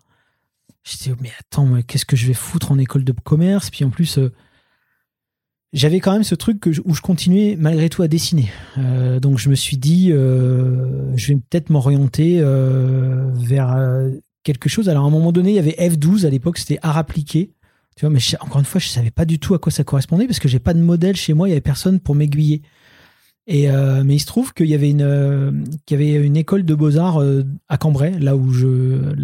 je 0.85 0.97
dit, 0.99 1.13
mais 1.21 1.33
attends, 1.41 1.81
qu'est-ce 1.87 2.05
que 2.05 2.17
je 2.17 2.27
vais 2.27 2.35
foutre 2.35 2.71
en 2.71 2.79
école 2.79 3.05
de 3.05 3.13
commerce? 3.13 3.71
Puis 3.71 3.85
en 3.85 3.91
plus, 3.91 4.19
euh, 4.19 4.33
j'avais 5.73 5.99
quand 5.99 6.13
même 6.13 6.25
ce 6.25 6.35
truc 6.35 6.61
que 6.61 6.71
où 6.85 6.95
je 6.95 7.01
continuais 7.01 7.57
malgré 7.59 7.89
tout 7.89 8.03
à 8.03 8.09
dessiner. 8.09 8.51
Euh, 8.79 9.19
donc 9.19 9.39
je 9.39 9.49
me 9.49 9.55
suis 9.55 9.79
dit, 9.79 10.13
euh, 10.13 11.17
je 11.17 11.33
vais 11.33 11.37
peut-être 11.37 11.71
m'orienter 11.71 12.43
vers 12.43 14.11
quelque 14.43 14.69
chose. 14.69 14.89
Alors 14.89 15.05
à 15.05 15.07
un 15.07 15.11
moment 15.11 15.33
donné, 15.33 15.51
il 15.51 15.57
y 15.57 15.59
avait 15.59 15.77
F12 15.79 16.27
à 16.27 16.31
l'époque, 16.31 16.59
c'était 16.59 16.79
art 16.83 16.99
appliqué. 16.99 17.51
Tu 17.97 18.05
vois, 18.05 18.11
mais 18.11 18.21
encore 18.41 18.59
une 18.59 18.65
fois, 18.65 18.81
je 18.81 18.89
savais 18.89 19.13
pas 19.13 19.25
du 19.25 19.39
tout 19.39 19.55
à 19.55 19.59
quoi 19.59 19.71
ça 19.71 19.85
correspondait 19.85 20.27
parce 20.27 20.41
que 20.41 20.49
j'ai 20.49 20.59
pas 20.59 20.75
de 20.75 20.81
modèle 20.81 21.17
chez 21.17 21.33
moi, 21.33 21.49
il 21.49 21.53
y 21.53 21.55
avait 21.55 21.61
personne 21.61 21.99
pour 21.99 22.15
m'aiguiller. 22.15 22.63
Et 23.47 23.69
mais 23.69 24.17
il 24.17 24.21
se 24.21 24.27
trouve 24.27 24.53
qu'il 24.53 24.67
y 24.67 24.75
avait 24.75 24.91
une 24.91 25.65
qu'il 25.87 26.01
y 26.01 26.03
avait 26.03 26.27
une 26.27 26.37
école 26.37 26.65
de 26.65 26.75
beaux 26.75 26.99
arts 26.99 27.23
à 27.69 27.79
Cambrai, 27.79 28.19
là 28.19 28.37
où 28.37 28.53
je 28.53 29.15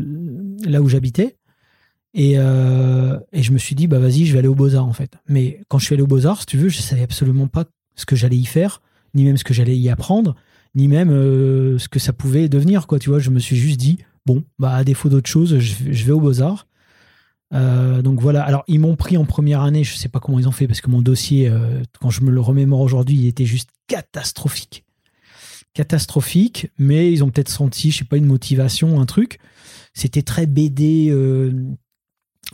là 0.69 0.83
où 0.83 0.89
j'habitais, 0.89 1.37
euh, 2.19 3.19
et, 3.33 3.43
je 3.43 3.53
me 3.53 3.59
suis 3.59 3.75
dit, 3.75 3.87
bah 3.87 3.99
vas-y, 3.99 4.27
je 4.27 4.33
vais 4.33 4.41
aller 4.41 4.49
aux 4.49 4.55
Beaux-Arts 4.55 4.87
en 4.87 4.93
fait. 4.93 5.13
Mais 5.29 5.61
quand 5.69 5.79
je 5.79 5.87
suis 5.87 5.95
allé 5.95 6.03
aux 6.03 6.09
Beaux-Arts, 6.09 6.41
si 6.41 6.47
tu 6.47 6.59
veux, 6.59 6.69
je 6.69 6.81
savais 6.81 7.03
absolument 7.03 7.47
pas 7.47 7.65
ce 7.97 8.07
que 8.07 8.17
j'allais 8.17 8.37
y 8.37 8.47
faire, 8.47 8.83
ni 9.15 9.25
même 9.25 9.37
ce 9.37 9.45
que 9.45 9.55
j'allais 9.55 9.77
y 9.77 9.89
apprendre, 9.89 10.35
ni 10.75 10.89
même 10.89 11.11
euh, 11.11 11.79
ce 11.79 11.89
que 11.89 11.99
ça 11.99 12.13
pouvait 12.13 12.49
devenir. 12.49 12.87
Quoi, 12.87 12.99
tu 12.99 13.11
vois, 13.11 13.19
je 13.19 13.31
me 13.31 13.39
suis 13.39 13.57
juste 13.57 13.79
dit, 13.79 13.99
bon, 14.27 14.45
bah 14.59 14.75
à 14.75 14.85
défaut 14.85 15.09
d'autre 15.09 15.29
chose, 15.29 15.59
je, 15.59 16.05
vais 16.05 16.13
aux 16.13 16.21
Beaux-Arts. 16.21 16.67
Euh, 17.53 18.03
donc 18.03 18.21
voilà. 18.21 18.43
Alors 18.43 18.65
ils 18.69 18.79
m'ont 18.79 18.97
pris 18.97 19.17
en 19.17 19.25
première 19.25 19.63
année, 19.63 19.83
je 19.83 19.97
sais 19.97 20.09
pas 20.09 20.21
comment 20.21 20.39
ils 20.39 20.49
ont 20.49 20.53
fait 20.53 20.69
parce 20.69 20.81
que 20.81 20.91
mon 20.91 21.03
dossier, 21.03 21.53
quand 22.01 22.11
je 22.11 22.23
me 22.23 22.31
le 22.31 22.41
remémore 22.41 22.81
aujourd'hui, 22.81 23.17
il 23.17 23.27
était 23.27 23.47
juste 23.47 23.71
catastrophique, 23.87 24.85
catastrophique. 25.75 26.71
Mais 26.79 27.13
ils 27.13 27.23
ont 27.23 27.31
peut-être 27.31 27.49
senti, 27.49 27.91
je 27.93 27.99
sais 27.99 28.05
pas, 28.05 28.17
une 28.17 28.27
motivation, 28.27 29.01
un 29.01 29.07
truc. 29.07 29.39
C'était 29.95 30.23
très 30.23 30.47
BD 30.47 31.11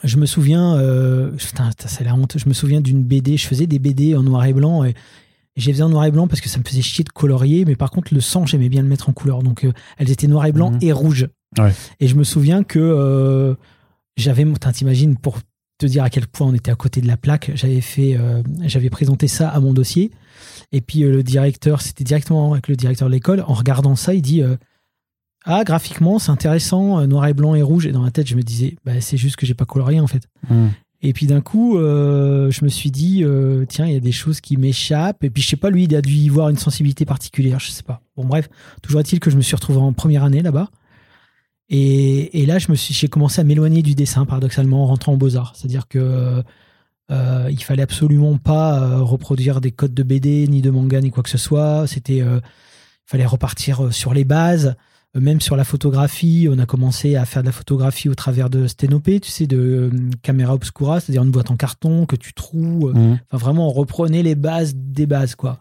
je 0.03 0.17
me 0.17 0.27
souviens, 0.27 0.77
euh, 0.77 1.31
putain, 1.31 1.71
c'est 1.87 2.05
la 2.05 2.15
honte. 2.15 2.37
Je 2.39 2.49
me 2.49 2.55
souviens 2.55 2.81
d'une 2.81 3.03
BD. 3.03 3.37
Je 3.37 3.47
faisais 3.47 3.67
des 3.67 3.79
BD 3.79 4.17
en 4.17 4.23
noir 4.23 4.45
et 4.45 4.53
blanc 4.53 4.85
et, 4.85 4.95
j'ai 5.57 5.73
fait 5.73 5.83
en 5.83 5.89
noir 5.89 6.05
et 6.05 6.11
blanc 6.11 6.29
parce 6.29 6.41
que 6.41 6.49
ça 6.49 6.59
me 6.59 6.65
faisait 6.65 6.83
chier 6.83 7.03
de 7.03 7.09
colorier. 7.09 7.65
Mais 7.65 7.77
par 7.77 7.91
contre, 7.91 8.13
le 8.13 8.21
sang, 8.21 8.47
j'aimais 8.47 8.69
bien 8.69 8.83
le 8.83 8.89
mettre 8.89 9.09
en 9.09 9.13
couleur. 9.13 9.43
Donc, 9.43 9.65
euh, 9.65 9.73
elles 9.97 10.11
étaient 10.11 10.27
noir 10.27 10.47
et 10.47 10.53
blanc 10.53 10.71
mhm. 10.71 10.79
et 10.83 10.93
rouge. 10.93 11.29
Et 12.01 12.07
je 12.07 12.15
me 12.17 12.25
souviens 12.25 12.63
que 12.63 12.79
euh, 12.79 13.55
j'avais, 14.17 14.45
t'imagines, 14.75 15.17
pour 15.17 15.39
te 15.79 15.87
dire 15.87 16.05
à 16.05 16.11
quel 16.11 16.27
point 16.27 16.47
on 16.47 16.55
était 16.55 16.71
à 16.71 16.75
côté 16.75 17.01
de 17.01 17.07
la 17.07 17.17
plaque, 17.17 17.51
j'avais 17.55 17.81
fait, 17.81 18.17
euh, 18.17 18.43
j'avais 18.65 18.91
présenté 18.91 19.29
ça 19.29 19.49
à 19.49 19.61
mon 19.61 19.73
dossier. 19.73 20.11
Et 20.73 20.83
puis 20.83 21.01
le 21.01 21.23
directeur, 21.23 21.81
c'était 21.81 22.05
directement 22.05 22.53
avec 22.53 22.69
le 22.69 22.77
directeur 22.77 23.09
de 23.09 23.15
l'école. 23.15 23.43
En 23.47 23.55
regardant 23.55 23.97
ça, 23.97 24.13
il 24.13 24.21
dit 24.21 24.43
ah 25.47 25.65
graphiquement 25.65 26.19
c'est 26.19 26.31
intéressant 26.31 27.01
euh, 27.01 27.07
noir 27.07 27.27
et 27.27 27.35
blanc 27.35 27.55
et 27.55 27.63
rouge 27.63 27.87
et 27.87 27.93
dans 27.93 28.03
ma 28.03 28.11
tête 28.11 28.27
je 28.27 28.35
me 28.35 28.43
disais 28.43 28.77
bah, 28.85 29.01
c'est 29.01 29.17
juste 29.17 29.37
que 29.37 29.47
j'ai 29.47 29.55
pas 29.55 29.65
colorié 29.65 30.01
en 30.01 30.07
fait 30.07 30.29
hmm. 30.51 30.69
Et 31.03 31.13
puis 31.13 31.27
d'un 31.27 31.41
coup, 31.41 31.79
euh, 31.79 32.51
je 32.51 32.65
me 32.65 32.69
suis 32.69 32.91
dit, 32.91 33.23
euh, 33.23 33.65
tiens, 33.69 33.87
il 33.87 33.93
y 33.93 33.97
a 33.97 34.01
des 34.01 34.13
choses 34.13 34.41
qui 34.41 34.57
m'échappent. 34.57 35.23
Et 35.23 35.31
puis 35.31 35.43
je 35.43 35.49
sais 35.49 35.57
pas, 35.57 35.71
lui, 35.71 35.85
il 35.85 35.95
a 35.95 36.03
dû 36.03 36.13
y 36.13 36.29
voir 36.29 36.49
une 36.49 36.57
sensibilité 36.57 37.05
particulière, 37.05 37.61
je 37.61 37.71
sais 37.71 37.83
pas. 37.83 38.01
Bon, 38.17 38.25
bref, 38.25 38.49
toujours 38.83 39.01
est-il 39.01 39.21
que 39.21 39.31
je 39.31 39.37
me 39.37 39.43
suis 39.43 39.55
retrouvé 39.55 39.79
en 39.79 39.93
première 39.93 40.25
année 40.25 40.43
là-bas. 40.43 40.69
Et, 41.69 42.43
et 42.43 42.47
là, 42.47 42.59
je 42.59 42.71
me 42.71 42.77
suis, 42.77 42.95
j'ai 42.95 43.09
commencé 43.09 43.41
à 43.41 43.45
m'éloigner 43.45 43.83
du 43.83 43.95
dessin, 43.95 44.25
paradoxalement, 44.25 44.85
en 44.85 44.87
rentrant 44.87 45.13
en 45.13 45.17
beaux-arts. 45.17 45.53
C'est-à-dire 45.55 45.87
que 45.89 46.43
euh, 47.11 47.49
il 47.51 47.63
fallait 47.63 47.83
absolument 47.83 48.39
pas 48.39 48.99
reproduire 48.99 49.61
des 49.61 49.73
codes 49.73 49.95
de 49.95 50.03
BD, 50.03 50.49
ni 50.49 50.63
de 50.63 50.71
manga, 50.71 51.01
ni 51.01 51.11
quoi 51.11 51.23
que 51.23 51.31
ce 51.31 51.39
soit. 51.39 51.87
C'était, 51.87 52.19
il 52.19 52.41
fallait 53.05 53.27
repartir 53.27 53.93
sur 53.93 54.15
les 54.15 54.25
bases. 54.25 54.77
Euh, 55.17 55.21
Même 55.21 55.41
sur 55.41 55.57
la 55.57 55.65
photographie, 55.65 56.49
on 56.51 56.59
a 56.59 56.67
commencé 56.67 57.17
à 57.17 57.25
faire 57.25 57.43
de 57.43 57.47
la 57.47 57.53
photographie 57.53 58.09
au 58.09 58.15
travers 58.15 58.51
de 58.51 58.67
Stenopé, 58.67 59.21
tu 59.21 59.31
sais, 59.31 59.47
de 59.47 59.57
euh, 59.57 59.91
caméra 60.23 60.55
obscura, 60.55 61.01
c'est-à-dire 61.01 61.23
une 61.23 61.31
boîte 61.31 61.51
en 61.51 61.57
carton 61.57 62.07
que 62.07 62.17
tu 62.17 62.33
troues. 62.35 62.93
Mhm. 62.95 63.19
Enfin, 63.31 63.45
vraiment, 63.45 63.69
on 63.69 63.73
reprenait 63.73 64.23
les 64.23 64.35
bases 64.35 64.75
des 64.75 65.07
bases, 65.07 65.35
quoi. 65.35 65.59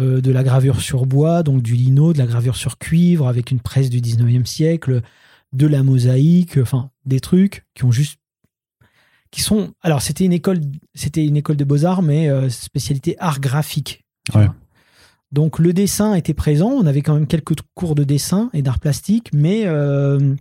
Euh, 0.00 0.20
de 0.20 0.30
la 0.30 0.44
gravure 0.44 0.80
sur 0.80 1.06
bois, 1.06 1.42
donc 1.42 1.60
du 1.60 1.74
lino, 1.74 2.12
de 2.12 2.18
la 2.18 2.26
gravure 2.26 2.54
sur 2.54 2.78
cuivre 2.78 3.26
avec 3.26 3.50
une 3.50 3.58
presse 3.58 3.90
du 3.90 4.00
19e 4.00 4.46
siècle, 4.46 5.02
de 5.52 5.66
la 5.66 5.82
mosaïque, 5.82 6.56
enfin, 6.58 6.90
des 7.04 7.18
trucs 7.18 7.66
qui 7.74 7.84
ont 7.84 7.90
juste. 7.90 8.20
qui 9.32 9.40
sont. 9.40 9.74
Alors, 9.82 10.00
c'était 10.00 10.24
une 10.24 10.32
école, 10.32 10.60
c'était 10.94 11.26
une 11.26 11.36
école 11.36 11.56
de 11.56 11.64
beaux-arts, 11.64 12.02
mais 12.02 12.28
euh, 12.28 12.48
spécialité 12.48 13.16
art 13.18 13.40
graphique. 13.40 14.04
Ouais. 14.34 14.46
Donc, 15.32 15.58
le 15.58 15.72
dessin 15.72 16.14
était 16.14 16.34
présent. 16.34 16.70
On 16.70 16.86
avait 16.86 17.02
quand 17.02 17.14
même 17.14 17.26
quelques 17.26 17.54
cours 17.74 17.94
de 17.94 18.04
dessin 18.04 18.50
et 18.52 18.62
d'art 18.62 18.78
plastique, 18.80 19.30
mais. 19.32 19.62
euh, 19.66 20.34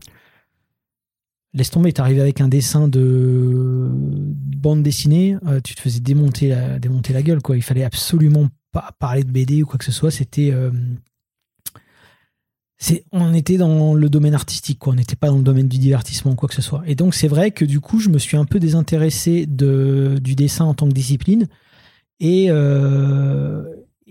Laisse 1.54 1.72
tomber, 1.72 1.92
t'es 1.92 2.02
arrivé 2.02 2.22
avec 2.22 2.40
un 2.42 2.50
dessin 2.50 2.88
de 2.88 3.90
bande 3.92 4.84
dessinée, 4.84 5.38
euh, 5.48 5.60
tu 5.64 5.74
te 5.74 5.82
faisais 5.82 6.02
démonter 6.02 6.50
la, 6.50 6.78
démonter 6.78 7.14
la 7.14 7.24
gueule, 7.24 7.42
quoi. 7.42 7.56
Il 7.56 7.64
fallait 7.64 7.86
absolument 7.86 8.48
pas 8.72 8.92
parler 9.00 9.24
de 9.24 9.32
BD 9.32 9.64
ou 9.64 9.66
quoi 9.66 9.80
que 9.80 9.86
ce 9.86 9.92
soit. 9.92 10.12
C'était. 10.12 10.52
euh, 10.52 10.70
on 13.12 13.34
était 13.34 13.58
dans 13.58 13.96
le 13.96 14.08
domaine 14.10 14.36
artistique, 14.36 14.78
quoi. 14.78 14.94
On 14.94 14.98
n'était 14.98 15.16
pas 15.16 15.30
dans 15.30 15.38
le 15.38 15.44
domaine 15.44 15.68
du 15.68 15.80
divertissement 15.80 16.34
ou 16.34 16.36
quoi 16.36 16.48
que 16.48 16.54
ce 16.54 16.62
soit. 16.62 16.84
Et 16.86 16.94
donc, 16.94 17.16
c'est 17.16 17.28
vrai 17.28 17.50
que 17.50 17.66
du 17.66 17.80
coup, 17.80 18.00
je 18.00 18.10
me 18.10 18.20
suis 18.20 18.38
un 18.38 18.46
peu 18.46 18.60
désintéressé 18.60 19.48
de, 19.48 20.20
du 20.22 20.36
dessin 20.36 20.66
en 20.66 20.76
tant 20.76 20.88
que 20.88 20.94
discipline 20.94 21.48
et, 22.20 22.48
euh, 22.50 23.64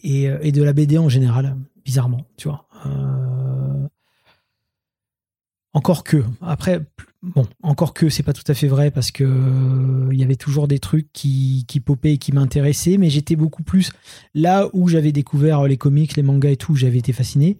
et, 0.02 0.24
et 0.42 0.52
de 0.52 0.62
la 0.62 0.72
BD 0.72 0.98
en 0.98 1.08
général, 1.08 1.56
bizarrement, 1.84 2.26
tu 2.36 2.48
vois. 2.48 2.66
Euh, 2.86 3.88
encore 5.76 6.04
que, 6.04 6.24
après, 6.40 6.80
bon, 7.22 7.46
encore 7.62 7.92
que 7.92 8.08
c'est 8.08 8.22
pas 8.22 8.32
tout 8.32 8.50
à 8.50 8.54
fait 8.54 8.66
vrai 8.66 8.90
parce 8.90 9.10
que 9.10 9.24
euh, 9.24 10.08
il 10.10 10.18
y 10.18 10.24
avait 10.24 10.36
toujours 10.36 10.68
des 10.68 10.78
trucs 10.78 11.12
qui, 11.12 11.64
qui 11.68 11.80
popaient 11.80 12.14
et 12.14 12.18
qui 12.18 12.32
m'intéressaient, 12.32 12.96
mais 12.96 13.10
j'étais 13.10 13.36
beaucoup 13.36 13.62
plus 13.62 13.92
là 14.34 14.68
où 14.72 14.88
j'avais 14.88 15.12
découvert 15.12 15.64
les 15.64 15.76
comics, 15.76 16.16
les 16.16 16.22
mangas 16.22 16.50
et 16.50 16.56
tout, 16.56 16.74
j'avais 16.74 16.98
été 16.98 17.12
fasciné. 17.12 17.58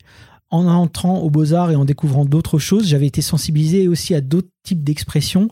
En 0.49 0.67
entrant 0.67 1.19
aux 1.19 1.29
Beaux-Arts 1.29 1.73
et 1.73 1.77
en 1.77 1.85
découvrant 1.85 2.25
d'autres 2.25 2.59
choses, 2.59 2.87
j'avais 2.87 3.07
été 3.07 3.21
sensibilisé 3.21 3.87
aussi 3.87 4.15
à 4.15 4.21
d'autres 4.21 4.49
types 4.63 4.83
d'expressions. 4.83 5.49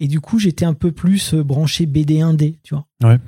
Et 0.00 0.08
du 0.08 0.20
coup, 0.20 0.38
j'étais 0.38 0.64
un 0.64 0.74
peu 0.74 0.92
plus 0.92 1.34
euh, 1.34 1.42
branché 1.42 1.86
BD 1.86 2.18
1D, 2.18 2.58
tu 2.62 2.74
vois. 2.74 2.86
Ouais. 3.02 3.18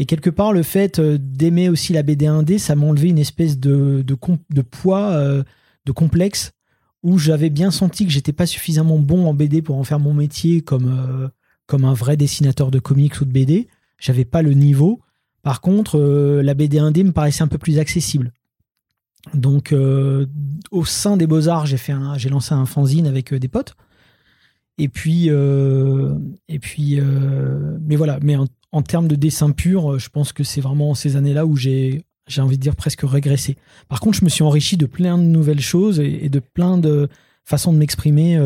Et 0.00 0.06
quelque 0.06 0.30
part, 0.30 0.54
le 0.54 0.62
fait 0.62 0.98
euh, 0.98 1.18
d'aimer 1.20 1.68
aussi 1.68 1.92
la 1.92 2.02
BD 2.02 2.24
1D, 2.24 2.56
ça 2.56 2.74
m'a 2.74 2.86
enlevé 2.86 3.10
une 3.10 3.18
espèce 3.18 3.58
de, 3.58 4.02
de, 4.02 4.62
poids, 4.62 5.10
euh, 5.10 5.42
de 5.84 5.92
complexe, 5.92 6.52
où 7.02 7.18
j'avais 7.18 7.50
bien 7.50 7.70
senti 7.70 8.06
que 8.06 8.10
j'étais 8.10 8.32
pas 8.32 8.46
suffisamment 8.46 8.98
bon 8.98 9.26
en 9.26 9.34
BD 9.34 9.60
pour 9.60 9.76
en 9.76 9.84
faire 9.84 10.00
mon 10.00 10.14
métier 10.14 10.62
comme, 10.62 10.88
euh, 10.88 11.28
comme 11.66 11.84
un 11.84 11.92
vrai 11.92 12.16
dessinateur 12.16 12.70
de 12.70 12.78
comics 12.78 13.20
ou 13.20 13.26
de 13.26 13.30
BD. 13.30 13.68
J'avais 13.98 14.24
pas 14.24 14.40
le 14.40 14.54
niveau. 14.54 15.02
Par 15.42 15.60
contre, 15.60 15.98
euh, 15.98 16.42
la 16.42 16.54
BD 16.54 16.78
1D 16.78 17.04
me 17.04 17.12
paraissait 17.12 17.42
un 17.42 17.48
peu 17.48 17.58
plus 17.58 17.78
accessible. 17.78 18.32
Donc, 19.34 19.74
au 20.70 20.84
sein 20.86 21.18
des 21.18 21.26
Beaux-Arts, 21.26 21.66
j'ai 21.66 22.28
lancé 22.30 22.54
un 22.54 22.64
fanzine 22.64 23.06
avec 23.06 23.34
des 23.34 23.48
potes. 23.48 23.76
Et 24.82 24.88
puis, 24.88 25.26
euh, 25.28 26.14
et 26.48 26.58
puis 26.58 26.98
euh, 26.98 27.76
mais 27.86 27.96
voilà, 27.96 28.18
mais 28.22 28.36
en, 28.36 28.46
en 28.72 28.82
termes 28.82 29.08
de 29.08 29.14
dessin 29.16 29.50
pur, 29.50 29.92
euh, 29.92 29.98
je 29.98 30.08
pense 30.08 30.32
que 30.32 30.42
c'est 30.42 30.62
vraiment 30.62 30.94
ces 30.94 31.16
années-là 31.16 31.44
où 31.44 31.54
j'ai, 31.54 32.02
j'ai 32.26 32.40
envie 32.40 32.56
de 32.56 32.62
dire 32.62 32.76
presque 32.76 33.02
régressé. 33.02 33.56
Par 33.88 34.00
contre, 34.00 34.18
je 34.18 34.24
me 34.24 34.30
suis 34.30 34.42
enrichi 34.42 34.76
de 34.78 34.86
plein 34.86 35.18
de 35.18 35.24
nouvelles 35.24 35.60
choses 35.60 36.00
et, 36.00 36.24
et 36.24 36.28
de 36.30 36.40
plein 36.40 36.78
de 36.78 37.08
façons 37.44 37.72
de 37.74 37.78
m'exprimer 37.78 38.38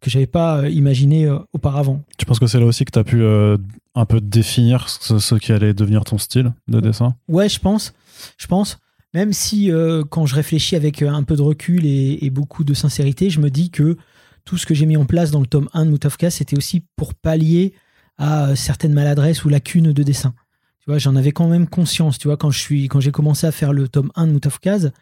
que 0.00 0.10
j'avais 0.10 0.26
pas 0.26 0.68
imaginé 0.68 1.28
auparavant. 1.52 2.04
Tu 2.18 2.26
penses 2.26 2.38
que 2.38 2.46
c'est 2.46 2.60
là 2.60 2.66
aussi 2.66 2.84
que 2.84 2.92
tu 2.92 2.98
as 2.98 3.04
pu 3.04 3.22
euh, 3.22 3.56
un 3.94 4.04
peu 4.04 4.20
définir 4.20 4.88
ce, 4.88 5.18
ce 5.18 5.34
qui 5.36 5.50
allait 5.50 5.72
devenir 5.74 6.04
ton 6.04 6.18
style 6.18 6.52
de 6.68 6.80
dessin? 6.80 7.16
Ouais, 7.26 7.48
je 7.48 7.58
pense. 7.58 7.94
Je 8.36 8.46
pense. 8.46 8.78
Même 9.14 9.32
si 9.32 9.70
euh, 9.70 10.04
quand 10.04 10.26
je 10.26 10.34
réfléchis 10.34 10.76
avec 10.76 11.00
un 11.00 11.22
peu 11.22 11.36
de 11.36 11.42
recul 11.42 11.86
et, 11.86 12.18
et 12.20 12.30
beaucoup 12.30 12.64
de 12.64 12.74
sincérité, 12.74 13.30
je 13.30 13.40
me 13.40 13.48
dis 13.48 13.70
que 13.70 13.96
tout 14.44 14.56
ce 14.58 14.66
que 14.66 14.74
j'ai 14.74 14.86
mis 14.86 14.96
en 14.96 15.06
place 15.06 15.30
dans 15.30 15.40
le 15.40 15.46
tome 15.46 15.68
1 15.72 15.86
de 15.86 15.90
Moutafka, 15.90 16.30
c'était 16.30 16.56
aussi 16.56 16.84
pour 16.96 17.14
pallier 17.14 17.72
à 18.18 18.48
euh, 18.48 18.54
certaines 18.54 18.92
maladresses 18.92 19.44
ou 19.44 19.48
lacunes 19.48 19.92
de 19.92 20.02
dessin. 20.02 20.34
Tu 20.80 20.90
vois, 20.90 20.98
j'en 20.98 21.16
avais 21.16 21.32
quand 21.32 21.48
même 21.48 21.66
conscience. 21.66 22.18
Tu 22.18 22.28
vois, 22.28 22.36
quand 22.36 22.50
je 22.50 22.58
suis, 22.58 22.88
quand 22.88 23.00
j'ai 23.00 23.10
commencé 23.10 23.46
à 23.46 23.52
faire 23.52 23.72
le 23.72 23.88
tome 23.88 24.10
1 24.16 24.26
de 24.26 24.32
Moutafkaz, 24.32 24.92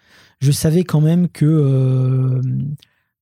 je 0.41 0.53
savais 0.53 0.85
quand 0.85 1.01
même 1.01 1.29
que 1.29 1.45
euh, 1.45 2.41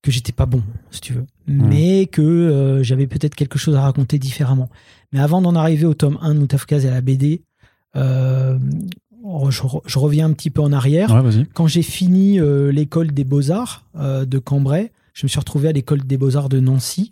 que 0.03 0.11
j'étais 0.11 0.33
pas 0.33 0.47
bon, 0.47 0.63
si 0.91 1.01
tu 1.03 1.13
veux, 1.13 1.27
mais 1.47 2.07
que 2.07 2.23
euh, 2.23 2.83
j'avais 2.83 3.07
peut-être 3.07 3.35
quelque 3.35 3.59
chose 3.59 3.77
à 3.77 3.83
raconter 3.83 4.19
différemment. 4.19 4.71
Mais 5.13 5.21
avant 5.21 5.43
d'en 5.43 5.55
arriver 5.55 5.85
au 5.87 5.93
tome 5.95 6.19
1 6.23 6.35
de 6.35 6.39
Moutafkaz 6.41 6.85
et 6.85 6.89
à 6.89 6.93
la 6.93 7.01
BD, 7.03 7.43
euh, 7.97 8.59
je, 9.51 9.63
re- 9.63 9.83
je 9.87 9.99
reviens 9.99 10.27
un 10.27 10.33
petit 10.33 10.51
peu 10.51 10.63
en 10.63 10.73
arrière. 10.73 11.11
Ouais. 11.23 11.47
Quand 11.55 11.67
j'ai 11.67 11.83
fini 11.83 12.39
l'école 12.73 13.13
des 13.13 13.25
beaux-arts 13.25 13.85
euh, 13.97 14.25
de 14.25 14.39
Cambrai, 14.39 14.93
je 15.21 15.27
me 15.27 15.29
suis 15.29 15.39
retrouvé 15.39 15.69
à 15.69 15.73
l'école 15.73 16.01
des 16.03 16.17
beaux-arts 16.17 16.49
de 16.49 16.61
Nancy 16.61 17.11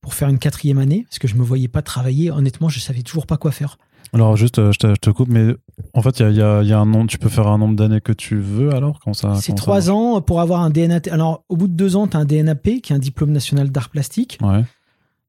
pour 0.00 0.14
faire 0.14 0.28
une 0.28 0.38
quatrième 0.38 0.78
année, 0.78 1.04
parce 1.08 1.18
que 1.18 1.26
je 1.26 1.34
me 1.34 1.42
voyais 1.42 1.66
pas 1.66 1.82
travailler. 1.82 2.30
Honnêtement, 2.30 2.68
je 2.68 2.78
savais 2.78 3.02
toujours 3.02 3.26
pas 3.26 3.36
quoi 3.36 3.50
faire. 3.50 3.78
Alors, 4.12 4.36
juste, 4.36 4.60
euh, 4.60 4.70
je 4.72 4.78
te, 4.78 4.86
je 4.90 4.94
te 5.00 5.10
coupe, 5.10 5.28
mais 5.28 5.56
en 5.92 6.00
fait, 6.02 6.20
il 6.20 6.22
y 6.22 6.24
a, 6.26 6.30
il 6.30 6.36
y 6.36 6.42
a- 6.42 6.62
il 6.62 6.68
y 6.68 6.72
a 6.72 6.78
un 6.78 6.86
nombre, 6.86 7.08
tu 7.10 7.18
peux 7.18 7.28
faire 7.28 7.48
un 7.48 7.58
nombre 7.58 7.74
d'années 7.74 8.00
que 8.00 8.12
tu 8.12 8.38
veux 8.38 8.72
alors? 8.72 9.00
Quand 9.00 9.12
ça 9.12 9.34
C'est 9.34 9.50
ça 9.50 9.54
trois 9.54 9.90
ans 9.90 10.20
pour 10.22 10.40
avoir 10.40 10.60
un 10.60 10.70
DNAT. 10.70 11.08
Alors, 11.10 11.42
au 11.48 11.56
bout 11.56 11.66
de 11.66 11.72
deux 11.74 11.96
ans, 11.96 12.06
tu 12.06 12.16
as 12.16 12.20
un 12.20 12.24
DNAP, 12.24 12.80
qui 12.80 12.92
est 12.92 12.96
un 12.96 13.00
diplôme 13.00 13.32
national 13.32 13.70
d'art 13.70 13.88
plastique. 13.90 14.38
Ouais. 14.40 14.62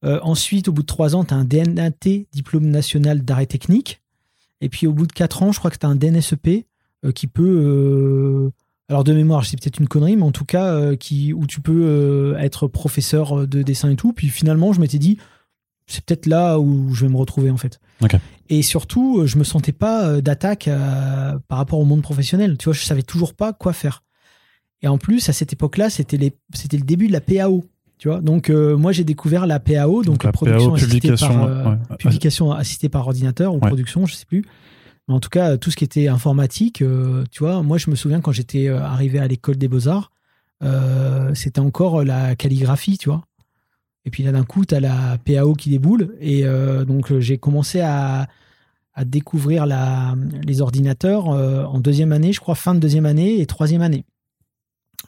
Euh, 0.06 0.20
ensuite, 0.22 0.68
au 0.70 0.72
bout 0.72 0.84
de 0.84 0.88
trois 0.88 1.16
ans, 1.16 1.24
tu 1.26 1.34
as 1.34 1.38
un 1.38 1.46
DNAT, 1.46 2.28
diplôme 2.32 2.68
national 2.70 3.26
d'art 3.26 3.40
et 3.42 3.48
technique. 3.48 4.02
Et 4.62 4.70
puis, 4.70 4.86
au 4.88 4.94
bout 4.94 5.08
de 5.08 5.12
quatre 5.14 5.42
ans, 5.44 5.52
je 5.52 5.58
crois 5.60 5.72
que 5.72 5.78
tu 5.78 5.86
as 5.86 5.90
un 5.90 5.96
DNSEP 5.96 6.66
euh, 7.06 7.12
qui 7.12 7.26
peut. 7.28 7.44
euh, 7.66 8.52
alors, 8.90 9.04
de 9.04 9.14
mémoire, 9.14 9.46
c'est 9.46 9.58
peut-être 9.60 9.80
une 9.80 9.88
connerie, 9.88 10.16
mais 10.18 10.24
en 10.24 10.32
tout 10.32 10.46
cas, 10.46 10.74
euh, 10.74 10.96
qui, 10.96 11.32
où 11.34 11.46
tu 11.48 11.62
peux 11.62 11.84
euh, 11.86 12.38
être 12.40 12.68
professeur 12.68 13.48
de 13.48 13.62
dessin 13.62 13.92
et 13.92 13.96
tout. 13.96 14.12
Puis 14.14 14.28
finalement, 14.30 14.74
je 14.74 14.82
m'étais 14.82 14.98
dit, 14.98 15.18
c'est 15.88 16.04
peut-être 16.04 16.26
là 16.26 16.60
où 16.60 16.94
je 16.94 17.06
vais 17.06 17.12
me 17.12 17.18
retrouver, 17.18 17.50
en 17.52 17.58
fait. 17.58 17.80
Et 18.50 18.62
surtout, 18.64 19.20
euh, 19.22 19.26
je 19.28 19.38
me 19.38 19.44
sentais 19.44 19.72
pas 19.72 20.08
euh, 20.08 20.22
d'attaque 20.22 20.68
euh, 20.68 21.38
par 21.48 21.58
rapport 21.60 21.80
au 21.80 21.86
monde 21.86 22.02
professionnel. 22.02 22.58
Tu 22.58 22.66
vois, 22.66 22.74
je 22.74 22.82
savais 22.84 23.04
toujours 23.04 23.34
pas 23.36 23.54
quoi 23.54 23.74
faire. 23.74 24.04
Et 24.82 24.88
en 24.88 24.98
plus, 24.98 25.30
à 25.30 25.34
cette 25.34 25.54
époque-là, 25.54 25.90
c'était 25.90 26.18
les- 26.18 26.34
c'était 26.54 26.78
le 26.78 26.84
début 26.84 27.08
de 27.08 27.14
la 27.14 27.22
PAO. 27.22 27.66
Tu 27.98 28.08
vois, 28.08 28.22
donc 28.22 28.50
euh, 28.50 28.78
moi 28.78 28.94
j'ai 28.94 29.04
découvert 29.04 29.46
la 29.46 29.60
PAO, 29.60 30.04
donc, 30.04 30.06
Donc, 30.06 30.24
la 30.24 30.32
production 30.32 30.68
PAO, 30.70 30.76
assistée 30.76 31.00
publication, 31.02 31.28
par 31.28 31.48
euh, 31.50 31.64
ouais. 31.72 31.98
publication 32.00 32.52
assistée 32.54 32.88
par 32.88 33.06
ordinateur 33.06 33.54
ou 33.54 33.60
Ouais. 33.60 33.68
production, 33.68 34.06
je 34.06 34.14
sais 34.16 34.26
plus. 34.26 34.46
En 35.10 35.20
tout 35.20 35.30
cas, 35.30 35.58
tout 35.58 35.72
ce 35.72 35.76
qui 35.76 35.84
était 35.84 36.08
informatique, 36.08 36.84
euh, 36.84 37.24
tu 37.32 37.40
vois, 37.40 37.64
moi 37.64 37.80
je 37.80 37.90
me 37.90 37.96
souviens 37.96 38.22
quand 38.22 38.32
j'étais 38.32 38.68
euh, 38.68 38.80
arrivé 38.80 39.18
à 39.18 39.28
l'école 39.28 39.58
des 39.58 39.68
beaux 39.68 39.88
arts, 39.88 40.12
euh, 40.62 41.34
c'était 41.34 41.60
encore 41.60 42.04
la 42.04 42.36
calligraphie, 42.36 43.00
tu 43.00 43.10
vois. 43.10 43.24
Et 44.06 44.12
puis 44.12 44.22
là 44.22 44.32
d'un 44.32 44.44
coup, 44.44 44.66
tu 44.66 44.76
as 44.76 44.80
la 44.80 45.18
PAO 45.26 45.56
qui 45.56 45.72
déboule, 45.72 46.16
et 46.20 46.44
donc 46.88 47.18
j'ai 47.20 47.38
commencé 47.38 47.82
à, 47.82 48.28
découvrir 49.06 49.66
les 49.66 50.62
ordinateurs 50.62 51.28
en 51.28 51.80
deuxième 51.80 52.12
année, 52.12 52.34
je 52.34 52.40
crois 52.40 52.56
fin 52.56 52.76
de 52.76 52.80
deuxième 52.80 53.06
année 53.06 53.40
et 53.40 53.46
troisième 53.46 53.82
année. 53.82 54.06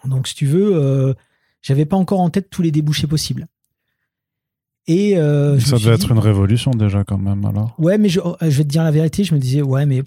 Donc 0.06 0.28
si 0.28 0.36
tu 0.36 0.46
veux, 0.46 1.16
j'avais 1.62 1.86
pas 1.86 1.98
encore 1.98 2.20
en 2.20 2.30
tête 2.30 2.50
tous 2.50 2.62
les 2.62 2.72
débouchés 2.72 3.08
possibles. 3.08 3.48
Et 4.88 5.16
euh, 5.18 5.60
Ça 5.60 5.78
devait 5.78 5.96
dit- 5.96 6.04
être 6.04 6.12
une 6.12 6.20
révolution 6.20 6.72
déjà 6.72 7.04
quand 7.04 7.18
même 7.18 7.46
alors. 7.46 7.76
Ouais, 7.78 7.98
mais 7.98 8.10
je, 8.10 8.20
euh, 8.20 8.34
je 8.42 8.48
vais 8.58 8.64
te 8.64 8.70
dire 8.70 8.84
la 8.84 8.92
vérité, 8.92 9.24
je 9.24 9.34
me 9.36 9.40
disais, 9.40 9.62
ouais, 9.62 9.86
mais 9.86 10.02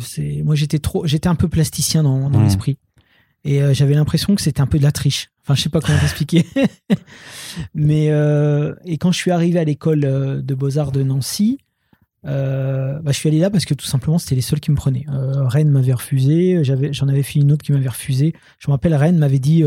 c'est, 0.00 0.42
moi 0.44 0.54
j'étais 0.54 0.78
trop, 0.78 1.06
j'étais 1.06 1.28
un 1.28 1.34
peu 1.34 1.46
plasticien 1.48 2.02
dans, 2.02 2.30
dans 2.30 2.38
Mhm. 2.38 2.44
l'esprit. 2.44 2.78
Et 3.44 3.62
euh, 3.62 3.72
j'avais 3.74 3.94
l'impression 3.94 4.34
que 4.34 4.40
c'était 4.42 4.60
un 4.60 4.66
peu 4.66 4.78
de 4.78 4.82
la 4.82 4.92
triche. 4.92 5.28
Enfin, 5.44 5.54
je 5.54 5.62
sais 5.62 5.68
pas 5.68 5.80
comment 5.80 5.98
t'expliquer. 5.98 6.44
mais, 7.74 8.08
euh, 8.10 8.74
et 8.84 8.98
quand 8.98 9.12
je 9.12 9.18
suis 9.18 9.30
arrivé 9.30 9.58
à 9.58 9.64
l'école 9.64 10.00
de 10.00 10.54
beaux-arts 10.54 10.92
de 10.92 11.02
Nancy, 11.02 11.58
bah, 12.24 13.00
je 13.06 13.12
suis 13.12 13.28
allé 13.28 13.38
là 13.38 13.48
parce 13.48 13.64
que 13.64 13.72
tout 13.74 13.86
simplement 13.86 14.18
c'était 14.18 14.34
les 14.34 14.40
seuls 14.42 14.60
qui 14.60 14.70
me 14.70 14.76
prenaient. 14.76 15.06
Rennes 15.08 15.70
m'avait 15.70 15.92
refusé, 15.94 16.62
j'avais, 16.62 16.92
j'en 16.92 17.08
avais 17.08 17.22
fait 17.22 17.38
une 17.40 17.52
autre 17.52 17.64
qui 17.64 17.72
m'avait 17.72 17.88
refusé. 17.88 18.34
Je 18.58 18.68
me 18.68 18.72
rappelle, 18.72 18.94
Rennes 18.94 19.18
m'avait 19.18 19.38
dit, 19.38 19.62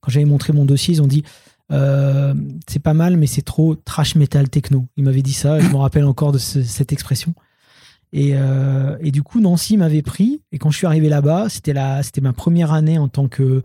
quand 0.00 0.10
j'avais 0.10 0.26
montré 0.26 0.52
mon 0.52 0.64
dossier, 0.64 0.94
ils 0.94 1.02
ont 1.02 1.06
dit, 1.08 1.24
euh, 1.72 2.34
c'est 2.68 2.78
pas 2.78 2.94
mal, 2.94 3.16
mais 3.16 3.26
c'est 3.26 3.42
trop 3.42 3.74
trash 3.74 4.14
metal 4.16 4.48
techno. 4.48 4.86
Il 4.96 5.04
m'avait 5.04 5.22
dit 5.22 5.32
ça, 5.32 5.60
je 5.60 5.68
me 5.68 5.76
rappelle 5.76 6.04
encore 6.04 6.32
de 6.32 6.38
ce- 6.38 6.62
cette 6.62 6.92
expression. 6.92 7.34
Et, 8.12 8.32
euh, 8.34 8.96
et 9.00 9.10
du 9.10 9.22
coup, 9.22 9.40
Nancy 9.40 9.76
m'avait 9.76 10.02
pris. 10.02 10.42
Et 10.52 10.58
quand 10.58 10.70
je 10.70 10.76
suis 10.76 10.86
arrivé 10.86 11.08
là-bas, 11.08 11.48
c'était 11.48 11.74
c'était 12.02 12.20
ma 12.20 12.32
première 12.32 12.72
année 12.72 12.98
en 12.98 13.08
tant 13.08 13.26
que, 13.28 13.62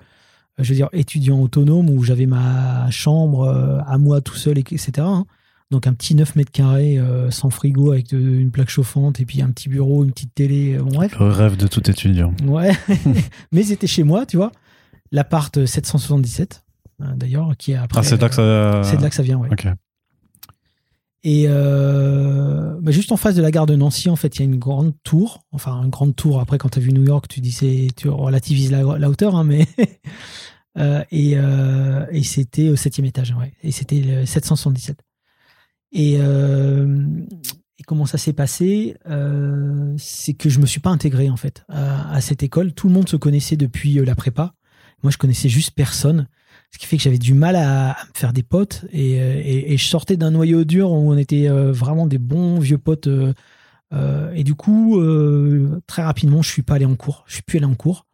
je 0.57 0.69
veux 0.69 0.75
dire, 0.75 0.89
étudiant 0.93 1.39
autonome 1.39 1.89
où 1.89 2.03
j'avais 2.03 2.25
ma 2.25 2.89
chambre 2.89 3.43
euh, 3.43 3.79
à 3.85 3.97
moi 3.97 4.21
tout 4.21 4.35
seul, 4.35 4.57
et- 4.57 4.61
etc. 4.61 4.91
hein. 5.01 5.25
Donc 5.71 5.85
un 5.85 5.93
petit 5.93 6.15
9 6.15 6.35
mètres 6.35 6.51
carrés 6.51 6.97
sans 7.29 7.51
frigo 7.51 7.91
avec 7.91 8.09
de- 8.09 8.17
une 8.17 8.49
plaque 8.49 8.71
chauffante 8.71 9.19
et 9.19 9.25
puis 9.25 9.43
un 9.43 9.51
petit 9.51 9.69
bureau, 9.69 10.03
une 10.03 10.11
petite 10.11 10.33
télé. 10.33 10.77
bon, 10.79 10.89
bref. 10.89 11.15
Le 11.19 11.27
rêve 11.27 11.57
de 11.57 11.67
tout 11.67 11.87
étudiant. 11.91 12.33
Ouais, 12.47 12.71
mais 13.51 13.61
c'était 13.61 13.85
chez 13.85 14.01
moi, 14.03 14.25
tu 14.25 14.37
vois. 14.37 14.51
L'appart 15.11 15.63
777, 15.67 16.63
euh, 16.65 16.68
d'ailleurs, 17.15 17.55
qui 17.57 17.71
est 17.71 17.75
après. 17.75 17.99
Ah, 17.99 18.03
c'est 18.03 18.21
là 18.21 18.29
que 18.29 18.35
ça. 18.35 18.81
C'est 18.83 18.97
de 18.97 19.01
là 19.01 19.09
que 19.09 19.15
ça 19.15 19.23
vient, 19.23 19.37
ouais. 19.37 19.49
Ok. 19.51 19.67
Et 21.23 21.45
euh, 21.49 22.77
bah, 22.81 22.91
juste 22.91 23.11
en 23.11 23.17
face 23.17 23.35
de 23.35 23.41
la 23.41 23.51
gare 23.51 23.65
de 23.65 23.75
Nancy, 23.75 24.09
en 24.09 24.15
fait, 24.15 24.37
il 24.37 24.39
y 24.39 24.41
a 24.43 24.45
une 24.45 24.57
grande 24.57 24.93
tour. 25.03 25.43
Enfin, 25.51 25.81
une 25.83 25.89
grande 25.89 26.15
tour. 26.15 26.39
Après, 26.39 26.57
quand 26.57 26.69
tu 26.69 26.79
as 26.79 26.81
vu 26.81 26.93
New 26.93 27.03
York, 27.03 27.27
tu 27.27 27.41
dis 27.41 27.91
tu 27.95 28.07
relativises 28.09 28.71
la, 28.71 28.83
la 28.97 29.09
hauteur, 29.09 29.35
hein, 29.35 29.43
mais 29.43 29.67
Euh, 30.77 31.03
et, 31.11 31.33
euh, 31.35 32.05
et 32.11 32.23
c'était 32.23 32.69
au 32.69 32.75
septième 32.75 33.05
étage, 33.05 33.33
ouais. 33.37 33.53
Et 33.63 33.71
c'était 33.71 33.99
le 33.99 34.25
777. 34.25 34.99
Et, 35.91 36.17
euh, 36.19 37.05
et 37.79 37.83
comment 37.83 38.05
ça 38.05 38.17
s'est 38.17 38.33
passé 38.33 38.95
Euh, 39.09 39.93
C'est 39.97 40.33
que 40.33 40.49
je 40.49 40.59
me 40.59 40.65
suis 40.65 40.79
pas 40.79 40.91
intégré 40.91 41.29
en 41.29 41.37
fait 41.37 41.63
à, 41.69 42.13
à 42.13 42.21
cette 42.21 42.43
école. 42.43 42.73
Tout 42.73 42.87
le 42.87 42.93
monde 42.93 43.09
se 43.09 43.17
connaissait 43.17 43.57
depuis 43.57 43.99
euh, 43.99 44.05
la 44.05 44.15
prépa. 44.15 44.53
Moi, 45.03 45.11
je 45.11 45.17
connaissais 45.17 45.49
juste 45.49 45.71
personne. 45.71 46.27
Ce 46.71 46.77
qui 46.77 46.85
fait 46.85 46.97
que 46.97 47.03
j'avais 47.03 47.17
du 47.17 47.33
mal 47.33 47.55
à, 47.55 47.97
me 48.13 48.17
faire 48.17 48.33
des 48.33 48.43
potes. 48.43 48.85
Et, 48.91 49.19
euh, 49.21 49.41
et- 49.43 49.77
je 49.77 49.85
sortais 49.85 50.17
d'un 50.17 50.31
noyau 50.31 50.63
dur 50.63 50.91
où 50.91 51.11
on 51.11 51.17
était 51.17 51.49
euh, 51.49 51.71
vraiment 51.71 52.07
des 52.07 52.17
bons 52.19 52.59
vieux 52.59 52.77
potes. 52.77 53.07
euh, 53.07 53.33
et 54.35 54.43
du 54.43 54.53
coup, 54.55 55.01
très 55.87 56.03
rapidement, 56.03 56.41
je 56.41 56.49
suis 56.51 56.61
pas 56.61 56.75
allé 56.75 56.85
en 56.85 56.95
cours. 56.95 57.23
Je 57.27 57.33
suis 57.35 57.43
plus 57.43 57.57
allé 57.57 57.65
en 57.65 57.75
cours. 57.75 58.05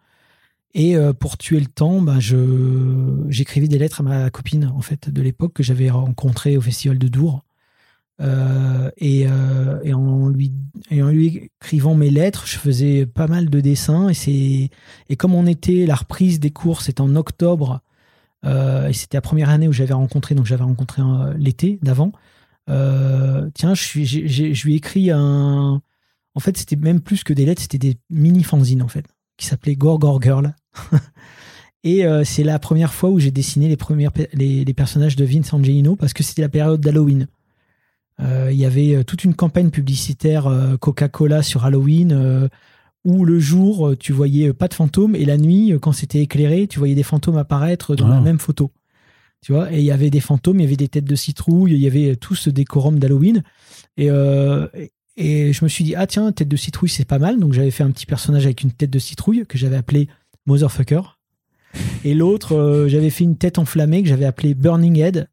Et 0.73 0.95
pour 1.19 1.37
tuer 1.37 1.59
le 1.59 1.67
temps, 1.67 2.01
ben 2.01 2.19
je 2.19 3.25
j'écrivais 3.29 3.67
des 3.67 3.77
lettres 3.79 4.01
à 4.01 4.03
ma 4.03 4.29
copine 4.29 4.71
en 4.75 4.81
fait 4.81 5.09
de 5.09 5.21
l'époque 5.21 5.53
que 5.53 5.63
j'avais 5.63 5.89
rencontrée 5.89 6.57
au 6.57 6.61
festival 6.61 6.97
de 6.97 7.07
Dour. 7.07 7.45
Et, 8.97 9.27
en 9.27 10.29
lui 10.29 10.53
en 10.91 11.09
lui 11.09 11.49
écrivant 11.61 11.95
mes 11.95 12.09
lettres, 12.09 12.47
je 12.47 12.57
faisais 12.57 13.05
pas 13.05 13.27
mal 13.27 13.49
de 13.49 13.59
dessins 13.61 14.09
et 14.27 14.69
et 15.09 15.15
comme 15.17 15.33
on 15.35 15.45
était 15.45 15.85
la 15.85 15.95
reprise 15.95 16.39
des 16.39 16.51
cours, 16.51 16.81
c'était 16.81 17.01
en 17.01 17.15
octobre 17.15 17.81
et 18.45 18.93
c'était 18.93 19.17
la 19.17 19.21
première 19.21 19.49
année 19.49 19.67
où 19.67 19.73
j'avais 19.73 19.93
rencontré 19.93 20.35
donc 20.35 20.45
j'avais 20.45 20.63
rencontré 20.63 21.01
euh, 21.01 21.33
l'été 21.37 21.79
d'avant. 21.81 22.11
Euh, 22.69 23.49
tiens, 23.53 23.73
je 23.73 23.99
lui 23.99 24.73
ai 24.73 24.75
écrit 24.75 25.11
un 25.11 25.81
en 26.35 26.39
fait, 26.41 26.57
c'était 26.57 26.75
même 26.75 26.99
plus 27.01 27.23
que 27.23 27.33
des 27.33 27.45
lettres, 27.45 27.61
c'était 27.61 27.77
des 27.77 27.97
mini 28.09 28.43
fanzines 28.43 28.81
en 28.81 28.87
fait 28.87 29.05
qui 29.37 29.45
s'appelait 29.45 29.75
Gorgor 29.75 30.21
Girl. 30.21 30.55
Et 31.83 32.05
euh, 32.05 32.23
c'est 32.23 32.43
la 32.43 32.57
première 32.57 32.93
fois 32.93 33.11
où 33.11 33.19
j'ai 33.19 33.31
dessiné 33.31 33.67
les, 33.67 33.77
premières, 33.77 34.11
les, 34.33 34.73
personnages 34.73 35.15
de 35.15 35.23
Vince 35.23 35.53
Angelino 35.53 35.95
parce 35.95 36.13
que 36.13 36.23
c'était 36.23 36.41
la 36.41 36.49
période 36.49 36.81
d'Halloween. 36.81 37.27
Euh, 38.21 38.49
Il 38.51 38.57
y 38.57 38.65
avait 38.65 38.95
euh, 38.95 39.03
toute 39.03 39.23
une 39.23 39.35
campagne 39.35 39.69
publicitaire 39.69 40.47
euh, 40.47 40.77
Coca-Cola 40.77 41.43
sur 41.43 41.63
Halloween 41.63 42.11
euh, 42.11 42.47
où 43.05 43.23
le 43.23 43.39
jour 43.39 43.89
euh, 43.89 43.95
tu 43.95 44.11
voyais 44.11 44.51
pas 44.53 44.67
de 44.67 44.73
fantômes 44.73 45.15
et 45.15 45.23
la 45.25 45.37
nuit 45.37 45.71
euh, 45.71 45.79
quand 45.79 45.91
c'était 45.93 46.19
éclairé 46.21 46.67
tu 46.67 46.79
voyais 46.79 46.95
des 46.95 47.03
fantômes 47.03 47.37
apparaître 47.37 47.95
dans 47.95 48.07
Ah. 48.07 48.15
la 48.15 48.21
même 48.21 48.39
photo. 48.39 48.71
Tu 49.41 49.51
vois, 49.53 49.71
et 49.71 49.77
il 49.77 49.85
y 49.85 49.91
avait 49.91 50.09
des 50.09 50.21
fantômes, 50.21 50.59
il 50.59 50.63
y 50.63 50.65
avait 50.65 50.75
des 50.75 50.87
têtes 50.87 51.05
de 51.05 51.15
citrouille, 51.15 51.73
il 51.73 51.79
y 51.79 51.85
avait 51.85 52.15
tout 52.15 52.33
ce 52.33 52.49
décorum 52.49 52.97
d'Halloween. 52.97 53.43
Et, 53.95 54.09
euh, 54.09 54.67
et- 54.73 54.91
et 55.17 55.53
je 55.53 55.63
me 55.63 55.69
suis 55.69 55.83
dit, 55.83 55.93
ah 55.95 56.07
tiens, 56.07 56.31
tête 56.31 56.47
de 56.47 56.55
citrouille, 56.57 56.89
c'est 56.89 57.05
pas 57.05 57.19
mal. 57.19 57.39
Donc 57.39 57.53
j'avais 57.53 57.69
fait 57.71 57.83
un 57.83 57.91
petit 57.91 58.07
personnage 58.07 58.45
avec 58.45 58.63
une 58.63 58.71
tête 58.71 58.89
de 58.89 58.97
citrouille 58.99 59.45
que 59.47 59.57
j'avais 59.59 59.75
appelé 59.77 60.07
Motherfucker. 60.47 61.19
Et 62.03 62.15
l'autre, 62.15 62.55
euh, 62.55 62.87
j'avais 62.87 63.11
fait 63.11 63.23
une 63.23 63.37
tête 63.37 63.59
enflammée 63.59 64.01
que 64.01 64.09
j'avais 64.09 64.25
appelée 64.25 64.55
Burning 64.55 64.97
Head, 64.97 65.27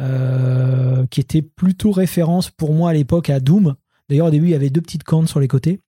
euh, 0.00 1.06
qui 1.10 1.20
était 1.20 1.42
plutôt 1.42 1.90
référence 1.90 2.50
pour 2.50 2.74
moi 2.74 2.90
à 2.90 2.92
l'époque 2.92 3.30
à 3.30 3.40
Doom. 3.40 3.74
D'ailleurs, 4.08 4.26
au 4.26 4.30
début, 4.30 4.46
il 4.46 4.50
y 4.50 4.54
avait 4.54 4.70
deux 4.70 4.80
petites 4.80 5.04
cornes 5.04 5.26
sur 5.26 5.40
les 5.40 5.48
côtés. 5.48 5.80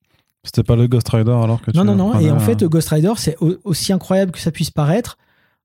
C'était 0.45 0.63
pas 0.63 0.77
le 0.77 0.87
Ghost 0.87 1.09
Rider 1.09 1.31
alors 1.33 1.61
que 1.63 1.71
tu 1.71 1.77
Non, 1.77 1.85
non, 1.85 1.97
non. 1.97 2.19
Et 2.21 2.31
en 2.31 2.39
fait, 2.39 2.63
Ghost 2.65 2.89
Rider, 2.91 3.13
c'est 3.17 3.37
au- 3.41 3.57
aussi 3.65 3.93
incroyable 3.93 4.31
que 4.33 4.39
ça 4.39 4.51
puisse 4.51 4.71
paraître. 4.71 5.17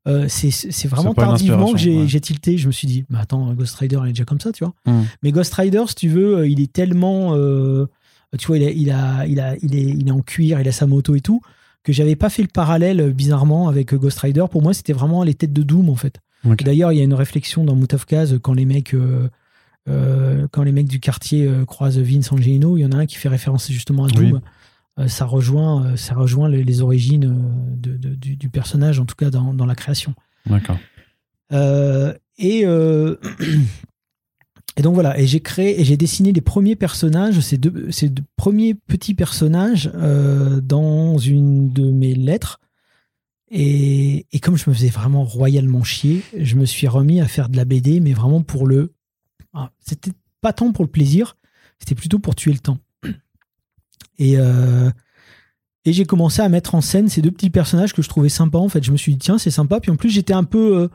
euh, 0.07 0.25
c'est 0.29 0.87
vraiment 0.87 1.13
tardivement 1.13 1.73
que 1.73 1.77
j'ai 1.77 2.01
ouais. 2.03 2.19
tilté. 2.21 2.57
Je 2.57 2.67
me 2.67 2.71
suis 2.71 2.87
dit, 2.87 3.03
bah 3.09 3.19
attends, 3.21 3.53
Ghost 3.53 3.75
Rider, 3.75 3.99
il 4.03 4.09
est 4.09 4.13
déjà 4.13 4.23
comme 4.25 4.39
ça, 4.39 4.51
tu 4.53 4.63
vois. 4.63 4.73
Hmm. 4.85 5.03
Mais 5.21 5.31
Ghost 5.31 5.53
Rider, 5.53 5.83
si 5.87 5.95
tu 5.95 6.07
veux, 6.07 6.37
euh, 6.37 6.47
il 6.47 6.61
est 6.61 6.71
tellement. 6.71 7.35
euh, 7.35 7.85
tu 8.37 8.47
vois, 8.47 8.57
il, 8.57 8.63
a, 8.63 8.71
il, 8.71 8.89
a, 8.91 9.25
il, 9.27 9.39
a, 9.39 9.55
il, 9.61 9.75
est, 9.75 9.81
il 9.83 10.07
est 10.07 10.11
en 10.11 10.21
cuir, 10.21 10.61
il 10.61 10.67
a 10.67 10.71
sa 10.71 10.87
moto 10.87 11.15
et 11.15 11.21
tout, 11.21 11.41
que 11.83 11.91
j'avais 11.91 12.15
pas 12.15 12.29
fait 12.29 12.41
le 12.43 12.47
parallèle 12.47 13.01
euh, 13.01 13.11
bizarrement 13.11 13.67
avec 13.67 13.93
Ghost 13.93 14.19
Rider. 14.19 14.45
Pour 14.49 14.61
moi, 14.61 14.73
c'était 14.73 14.93
vraiment 14.93 15.23
les 15.23 15.33
têtes 15.33 15.53
de 15.53 15.63
Doom, 15.63 15.89
en 15.89 15.95
fait. 15.95 16.19
D'ailleurs, 16.45 16.93
il 16.93 16.97
y 16.97 17.01
a 17.01 17.03
une 17.03 17.13
réflexion 17.13 17.65
dans 17.65 17.77
of 17.93 18.05
Kaz 18.05 18.39
quand 18.41 18.53
les 18.53 18.65
mecs. 18.65 18.93
euh, 18.93 19.27
quand 20.51 20.63
les 20.63 20.71
mecs 20.71 20.87
du 20.87 20.99
quartier 20.99 21.49
croisent 21.67 21.97
Vince 21.99 22.31
Angelino, 22.31 22.77
il 22.77 22.81
y 22.81 22.85
en 22.85 22.91
a 22.91 22.97
un 22.97 23.05
qui 23.05 23.15
fait 23.15 23.29
référence 23.29 23.71
justement 23.71 24.05
à 24.05 24.07
Doom. 24.07 24.33
Oui. 24.33 24.39
Euh, 24.99 25.07
ça 25.07 25.25
rejoint, 25.25 25.85
euh, 25.85 25.95
ça 25.95 26.13
rejoint 26.13 26.49
les, 26.49 26.63
les 26.63 26.81
origines 26.81 27.25
euh, 27.25 27.75
de- 27.75 27.97
de- 27.97 28.15
du, 28.15 28.35
du 28.35 28.49
personnage, 28.49 28.99
en 28.99 29.05
tout 29.05 29.15
cas 29.15 29.29
dans, 29.29 29.53
dans 29.53 29.65
la 29.65 29.75
création. 29.75 30.13
D'accord. 30.45 30.77
Euh, 31.53 32.13
et, 32.37 32.65
euh, 32.65 33.15
et 34.77 34.81
donc 34.81 34.93
voilà, 34.93 35.19
et 35.19 35.25
j'ai 35.27 35.39
créé 35.39 35.79
et 35.79 35.83
j'ai 35.85 35.97
dessiné 35.97 36.31
les 36.31 36.41
premiers 36.41 36.75
personnages, 36.75 37.39
ces 37.39 37.57
deux, 37.57 37.91
ces 37.91 38.09
deux 38.09 38.23
premiers 38.35 38.73
petits 38.75 39.13
personnages 39.13 39.91
euh, 39.95 40.61
dans 40.61 41.17
une 41.17 41.71
de 41.71 41.89
mes 41.91 42.13
lettres. 42.15 42.59
Et, 43.51 44.27
et 44.31 44.39
comme 44.39 44.57
je 44.57 44.69
me 44.69 44.75
faisais 44.75 44.89
vraiment 44.89 45.23
royalement 45.23 45.83
chier, 45.83 46.21
je 46.37 46.55
me 46.55 46.65
suis 46.65 46.87
remis 46.87 47.19
à 47.19 47.27
faire 47.27 47.49
de 47.49 47.57
la 47.57 47.65
BD, 47.65 47.99
mais 47.99 48.13
vraiment 48.13 48.43
pour 48.43 48.67
le. 48.67 48.93
ah, 49.53 49.71
C'était 49.79 50.11
pas 50.41 50.53
tant 50.53 50.71
pour 50.71 50.85
le 50.85 50.91
plaisir, 50.91 51.35
c'était 51.79 51.95
plutôt 51.95 52.19
pour 52.19 52.35
tuer 52.35 52.53
le 52.53 52.59
temps. 52.59 52.77
Et, 54.19 54.35
euh, 54.37 54.91
et 55.85 55.93
j'ai 55.93 56.05
commencé 56.05 56.41
à 56.41 56.49
mettre 56.49 56.75
en 56.75 56.81
scène 56.81 57.09
ces 57.09 57.21
deux 57.21 57.31
petits 57.31 57.49
personnages 57.49 57.93
que 57.93 58.01
je 58.03 58.09
trouvais 58.09 58.29
sympas. 58.29 58.59
En 58.59 58.69
fait, 58.69 58.83
je 58.83 58.91
me 58.91 58.97
suis 58.97 59.13
dit, 59.13 59.17
tiens, 59.19 59.37
c'est 59.39 59.49
sympa. 59.51 59.79
Puis 59.79 59.89
en 59.91 59.95
plus, 59.95 60.09
j'étais 60.11 60.33
un 60.33 60.43
peu. 60.43 60.77
euh, 60.77 60.87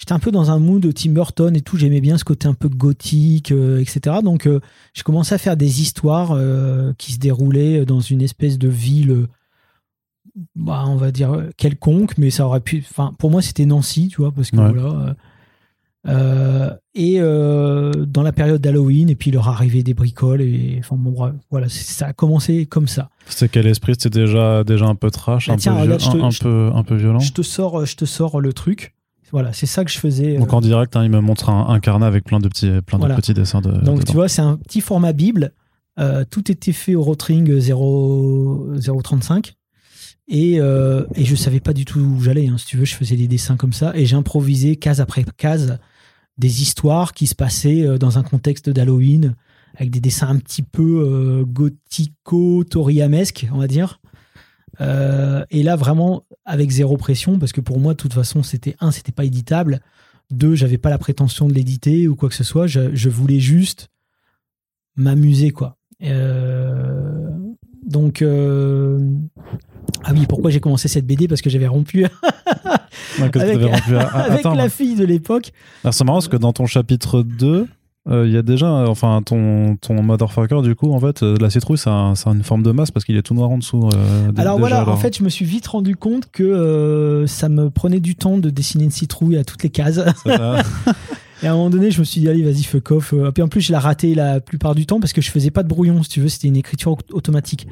J'étais 0.00 0.12
un 0.12 0.20
peu 0.20 0.30
dans 0.30 0.52
un 0.52 0.60
mood 0.60 0.94
Tim 0.94 1.10
Burton 1.10 1.56
et 1.56 1.60
tout, 1.60 1.76
j'aimais 1.76 2.00
bien 2.00 2.16
ce 2.18 2.22
côté 2.24 2.46
un 2.46 2.54
peu 2.54 2.68
gothique, 2.68 3.50
euh, 3.50 3.80
etc. 3.80 4.18
Donc 4.22 4.46
euh, 4.46 4.60
j'ai 4.94 5.02
commencé 5.02 5.34
à 5.34 5.38
faire 5.38 5.56
des 5.56 5.82
histoires 5.82 6.30
euh, 6.30 6.92
qui 6.98 7.14
se 7.14 7.18
déroulaient 7.18 7.84
dans 7.84 7.98
une 7.98 8.22
espèce 8.22 8.58
de 8.58 8.68
ville, 8.68 9.26
bah, 10.54 10.84
on 10.86 10.94
va 10.94 11.10
dire 11.10 11.48
quelconque, 11.56 12.16
mais 12.16 12.30
ça 12.30 12.46
aurait 12.46 12.60
pu. 12.60 12.84
Enfin, 12.88 13.12
pour 13.18 13.32
moi, 13.32 13.42
c'était 13.42 13.66
Nancy, 13.66 14.06
tu 14.06 14.18
vois, 14.18 14.30
parce 14.30 14.52
que 14.52 14.56
Ouais. 14.58 14.72
voilà. 14.72 15.16
Euh, 16.06 16.10
euh, 16.10 16.70
et 16.94 17.16
euh, 17.20 17.92
dans 18.06 18.22
la 18.22 18.32
période 18.32 18.60
d'Halloween, 18.60 19.10
et 19.10 19.14
puis 19.16 19.30
leur 19.30 19.48
arrivait 19.48 19.82
des 19.82 19.94
bricoles, 19.94 20.40
et 20.42 20.76
enfin 20.80 20.96
bon, 20.96 21.10
bref, 21.10 21.34
voilà, 21.50 21.68
c'est- 21.68 21.92
ça 21.92 22.06
a 22.08 22.12
commencé 22.12 22.66
comme 22.66 22.86
ça. 22.86 23.08
C'était 23.26 23.48
quel 23.48 23.66
esprit? 23.66 23.94
C'était 23.98 24.20
déjà, 24.20 24.64
déjà 24.64 24.86
un 24.86 24.94
peu 24.94 25.10
trash, 25.10 25.48
Ah, 25.48 25.54
un, 25.54 25.56
tiens, 25.56 25.74
peu, 25.74 25.82
regarde, 25.82 26.00
te- 26.00 26.16
un, 26.22 26.30
peu, 26.40 26.70
un 26.74 26.82
peu 26.84 26.94
violent? 26.96 27.18
Je 27.20 27.32
te 27.32 27.42
sors, 27.42 27.84
je 27.84 27.96
te 27.96 28.04
sors 28.04 28.40
le 28.40 28.52
truc. 28.52 28.94
Voilà, 29.30 29.52
c'est 29.52 29.66
ça 29.66 29.84
que 29.84 29.90
je 29.90 29.98
faisais. 29.98 30.36
euh, 30.36 30.38
Donc 30.38 30.52
en 30.54 30.60
direct, 30.62 30.96
hein, 30.96 31.04
il 31.04 31.10
me 31.10 31.20
montre 31.20 31.50
un, 31.50 31.68
un 31.68 31.80
carnet 31.80 32.06
avec 32.06 32.24
plein 32.24 32.38
de 32.38 32.48
petits, 32.48 32.70
plein 32.86 32.98
Voilà. 32.98 33.14
de 33.14 33.20
petits 33.20 33.34
dessins 33.34 33.60
de. 33.60 33.70
Donc, 33.72 34.00
dedans. 34.00 34.00
tu 34.06 34.12
vois, 34.14 34.28
c'est 34.28 34.40
un 34.42 34.56
petit 34.56 34.80
format 34.80 35.12
Bible. 35.12 35.52
Euh, 35.98 36.24
tout 36.30 36.50
était 36.50 36.72
fait 36.72 36.94
au 36.94 37.02
Rotring 37.02 37.58
0, 37.58 38.68
035. 39.02 39.54
Et, 40.28 40.60
euh, 40.60 41.04
et 41.14 41.24
je 41.24 41.34
savais 41.34 41.60
pas 41.60 41.72
du 41.72 41.84
tout 41.84 42.00
où 42.00 42.20
j'allais. 42.20 42.48
hein. 42.48 42.58
Si 42.58 42.66
tu 42.66 42.76
veux, 42.76 42.84
je 42.84 42.94
faisais 42.94 43.16
des 43.16 43.28
dessins 43.28 43.56
comme 43.56 43.72
ça. 43.72 43.92
Et 43.96 44.04
j'improvisais 44.04 44.76
case 44.76 45.00
après 45.00 45.24
case 45.36 45.78
des 46.38 46.62
histoires 46.62 47.12
qui 47.12 47.26
se 47.26 47.34
passaient 47.34 47.86
euh, 47.86 47.98
dans 47.98 48.18
un 48.18 48.22
contexte 48.22 48.70
d'Halloween, 48.70 49.34
avec 49.76 49.90
des 49.90 50.00
dessins 50.00 50.28
un 50.28 50.38
petit 50.38 50.62
peu 50.62 51.04
euh, 51.04 51.44
gothico-toriyamesques, 51.44 53.48
on 53.52 53.58
va 53.58 53.66
dire. 53.66 54.00
Euh, 54.80 55.44
et 55.50 55.62
là, 55.62 55.76
vraiment, 55.76 56.24
avec 56.44 56.70
zéro 56.70 56.96
pression, 56.96 57.38
parce 57.38 57.52
que 57.52 57.60
pour 57.60 57.80
moi, 57.80 57.94
de 57.94 57.98
toute 57.98 58.14
façon, 58.14 58.42
c'était 58.42 58.76
un, 58.80 58.92
c'était 58.92 59.12
pas 59.12 59.24
éditable. 59.24 59.80
Deux, 60.30 60.54
j'avais 60.54 60.78
pas 60.78 60.90
la 60.90 60.98
prétention 60.98 61.48
de 61.48 61.54
l'éditer 61.54 62.06
ou 62.06 62.14
quoi 62.14 62.28
que 62.28 62.34
ce 62.34 62.44
soit. 62.44 62.66
Je, 62.66 63.08
voulais 63.08 63.40
juste 63.40 63.88
m'amuser, 64.94 65.50
quoi. 65.50 65.78
Donc, 67.86 68.22
ah 70.04 70.12
oui, 70.14 70.26
pourquoi 70.28 70.50
j'ai 70.50 70.60
commencé 70.60 70.88
cette 70.88 71.06
BD 71.06 71.28
Parce 71.28 71.40
que 71.42 71.50
j'avais 71.50 71.66
rompu 71.66 72.04
Ouais, 73.20 73.30
que 73.30 73.38
avec- 73.38 73.60
rompu 73.62 73.96
à- 73.96 74.00
avec 74.26 74.40
attends, 74.40 74.54
la 74.54 74.68
fille 74.68 74.94
de 74.96 75.04
l'époque. 75.04 75.52
c'est 75.90 76.04
marrant 76.04 76.18
parce 76.18 76.28
que 76.28 76.36
dans 76.36 76.52
ton 76.52 76.66
chapitre 76.66 77.22
2, 77.22 77.66
euh, 78.10 78.26
il 78.26 78.32
y 78.32 78.36
a 78.36 78.42
déjà, 78.42 78.70
enfin, 78.88 79.20
ton, 79.22 79.76
ton 79.76 80.02
motherfucker, 80.02 80.62
du 80.62 80.74
coup, 80.74 80.92
en 80.92 81.00
fait, 81.00 81.22
euh, 81.22 81.36
la 81.40 81.50
citrouille, 81.50 81.76
c'est 81.78 81.90
un- 81.90 82.14
une 82.14 82.42
forme 82.42 82.62
de 82.62 82.70
masse 82.70 82.90
parce 82.90 83.04
qu'il 83.04 83.16
est 83.16 83.22
tout 83.22 83.34
noir 83.34 83.50
en 83.50 83.58
dessous. 83.58 83.88
euh, 83.92 84.30
Alors 84.36 84.56
déjà, 84.56 84.68
voilà, 84.82 84.88
en 84.88 84.96
fait, 84.96 85.18
je 85.18 85.22
me 85.24 85.28
suis 85.28 85.44
vite 85.44 85.66
rendu 85.66 85.94
compte 85.96 86.30
que 86.30 87.24
ça 87.26 87.48
me 87.48 87.68
prenait 87.70 88.00
du 88.00 88.14
temps 88.14 88.38
de 88.38 88.50
dessiner 88.50 88.84
une 88.84 88.90
citrouille 88.90 89.36
à 89.36 89.44
toutes 89.44 89.62
les 89.62 89.70
cases. 89.70 90.00
Et 91.42 91.46
à 91.46 91.52
un 91.52 91.54
moment 91.54 91.70
donné, 91.70 91.92
je 91.92 92.00
me 92.00 92.04
suis 92.04 92.20
dit, 92.20 92.28
allez, 92.28 92.42
vas-y, 92.42 92.64
fuck 92.64 92.90
off. 92.90 93.12
Euh, 93.12 93.30
Puis 93.30 93.42
en 93.44 93.48
plus, 93.48 93.60
je 93.60 93.70
l'ai 93.72 93.78
raté 93.78 94.14
la 94.16 94.40
plupart 94.40 94.74
du 94.74 94.86
temps 94.86 94.98
parce 94.98 95.12
que 95.12 95.20
je 95.20 95.30
faisais 95.30 95.50
pas 95.52 95.62
de 95.62 95.68
brouillon, 95.68 96.02
si 96.02 96.08
tu 96.08 96.20
veux, 96.20 96.28
c'était 96.28 96.48
une 96.48 96.56
écriture 96.56 96.92
au- 96.92 96.98
automatique. 97.16 97.68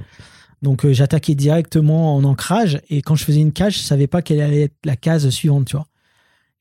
Donc 0.67 0.85
euh, 0.85 0.93
j'attaquais 0.93 1.37
directement 1.37 2.17
en 2.17 2.25
ancrage 2.25 2.81
et 2.91 3.01
quand 3.01 3.15
je 3.15 3.23
faisais 3.23 3.39
une 3.39 3.53
case, 3.53 3.75
je 3.75 3.79
savais 3.79 4.09
pas 4.09 4.21
quelle 4.21 4.41
allait 4.41 4.63
être 4.63 4.75
la 4.85 4.97
case 4.97 5.29
suivante, 5.31 5.67
tu 5.67 5.77
vois. 5.77 5.87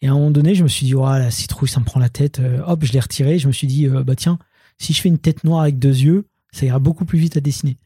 Et 0.03 0.07
à 0.07 0.11
un 0.11 0.13
moment 0.13 0.29
donné, 0.29 0.53
je 0.53 0.61
me 0.61 0.67
suis 0.67 0.85
dit, 0.85 0.93
oh, 0.93 1.05
la 1.05 1.31
citrouille, 1.31 1.69
ça 1.69 1.79
me 1.79 1.85
prend 1.85 1.99
la 1.99 2.09
tête. 2.09 2.37
Euh, 2.37 2.61
hop, 2.67 2.85
je 2.85 2.93
l'ai 2.93 2.99
retiré. 2.99 3.39
Je 3.39 3.47
me 3.47 3.51
suis 3.51 3.65
dit, 3.65 3.87
euh, 3.87 4.03
bah 4.03 4.13
tiens, 4.15 4.37
si 4.77 4.93
je 4.93 5.01
fais 5.01 5.09
une 5.09 5.17
tête 5.17 5.43
noire 5.43 5.61
avec 5.61 5.79
deux 5.79 5.97
yeux, 5.97 6.27
ça 6.51 6.67
ira 6.67 6.77
beaucoup 6.77 7.03
plus 7.03 7.17
vite 7.17 7.35
à 7.35 7.39
dessiner. 7.39 7.79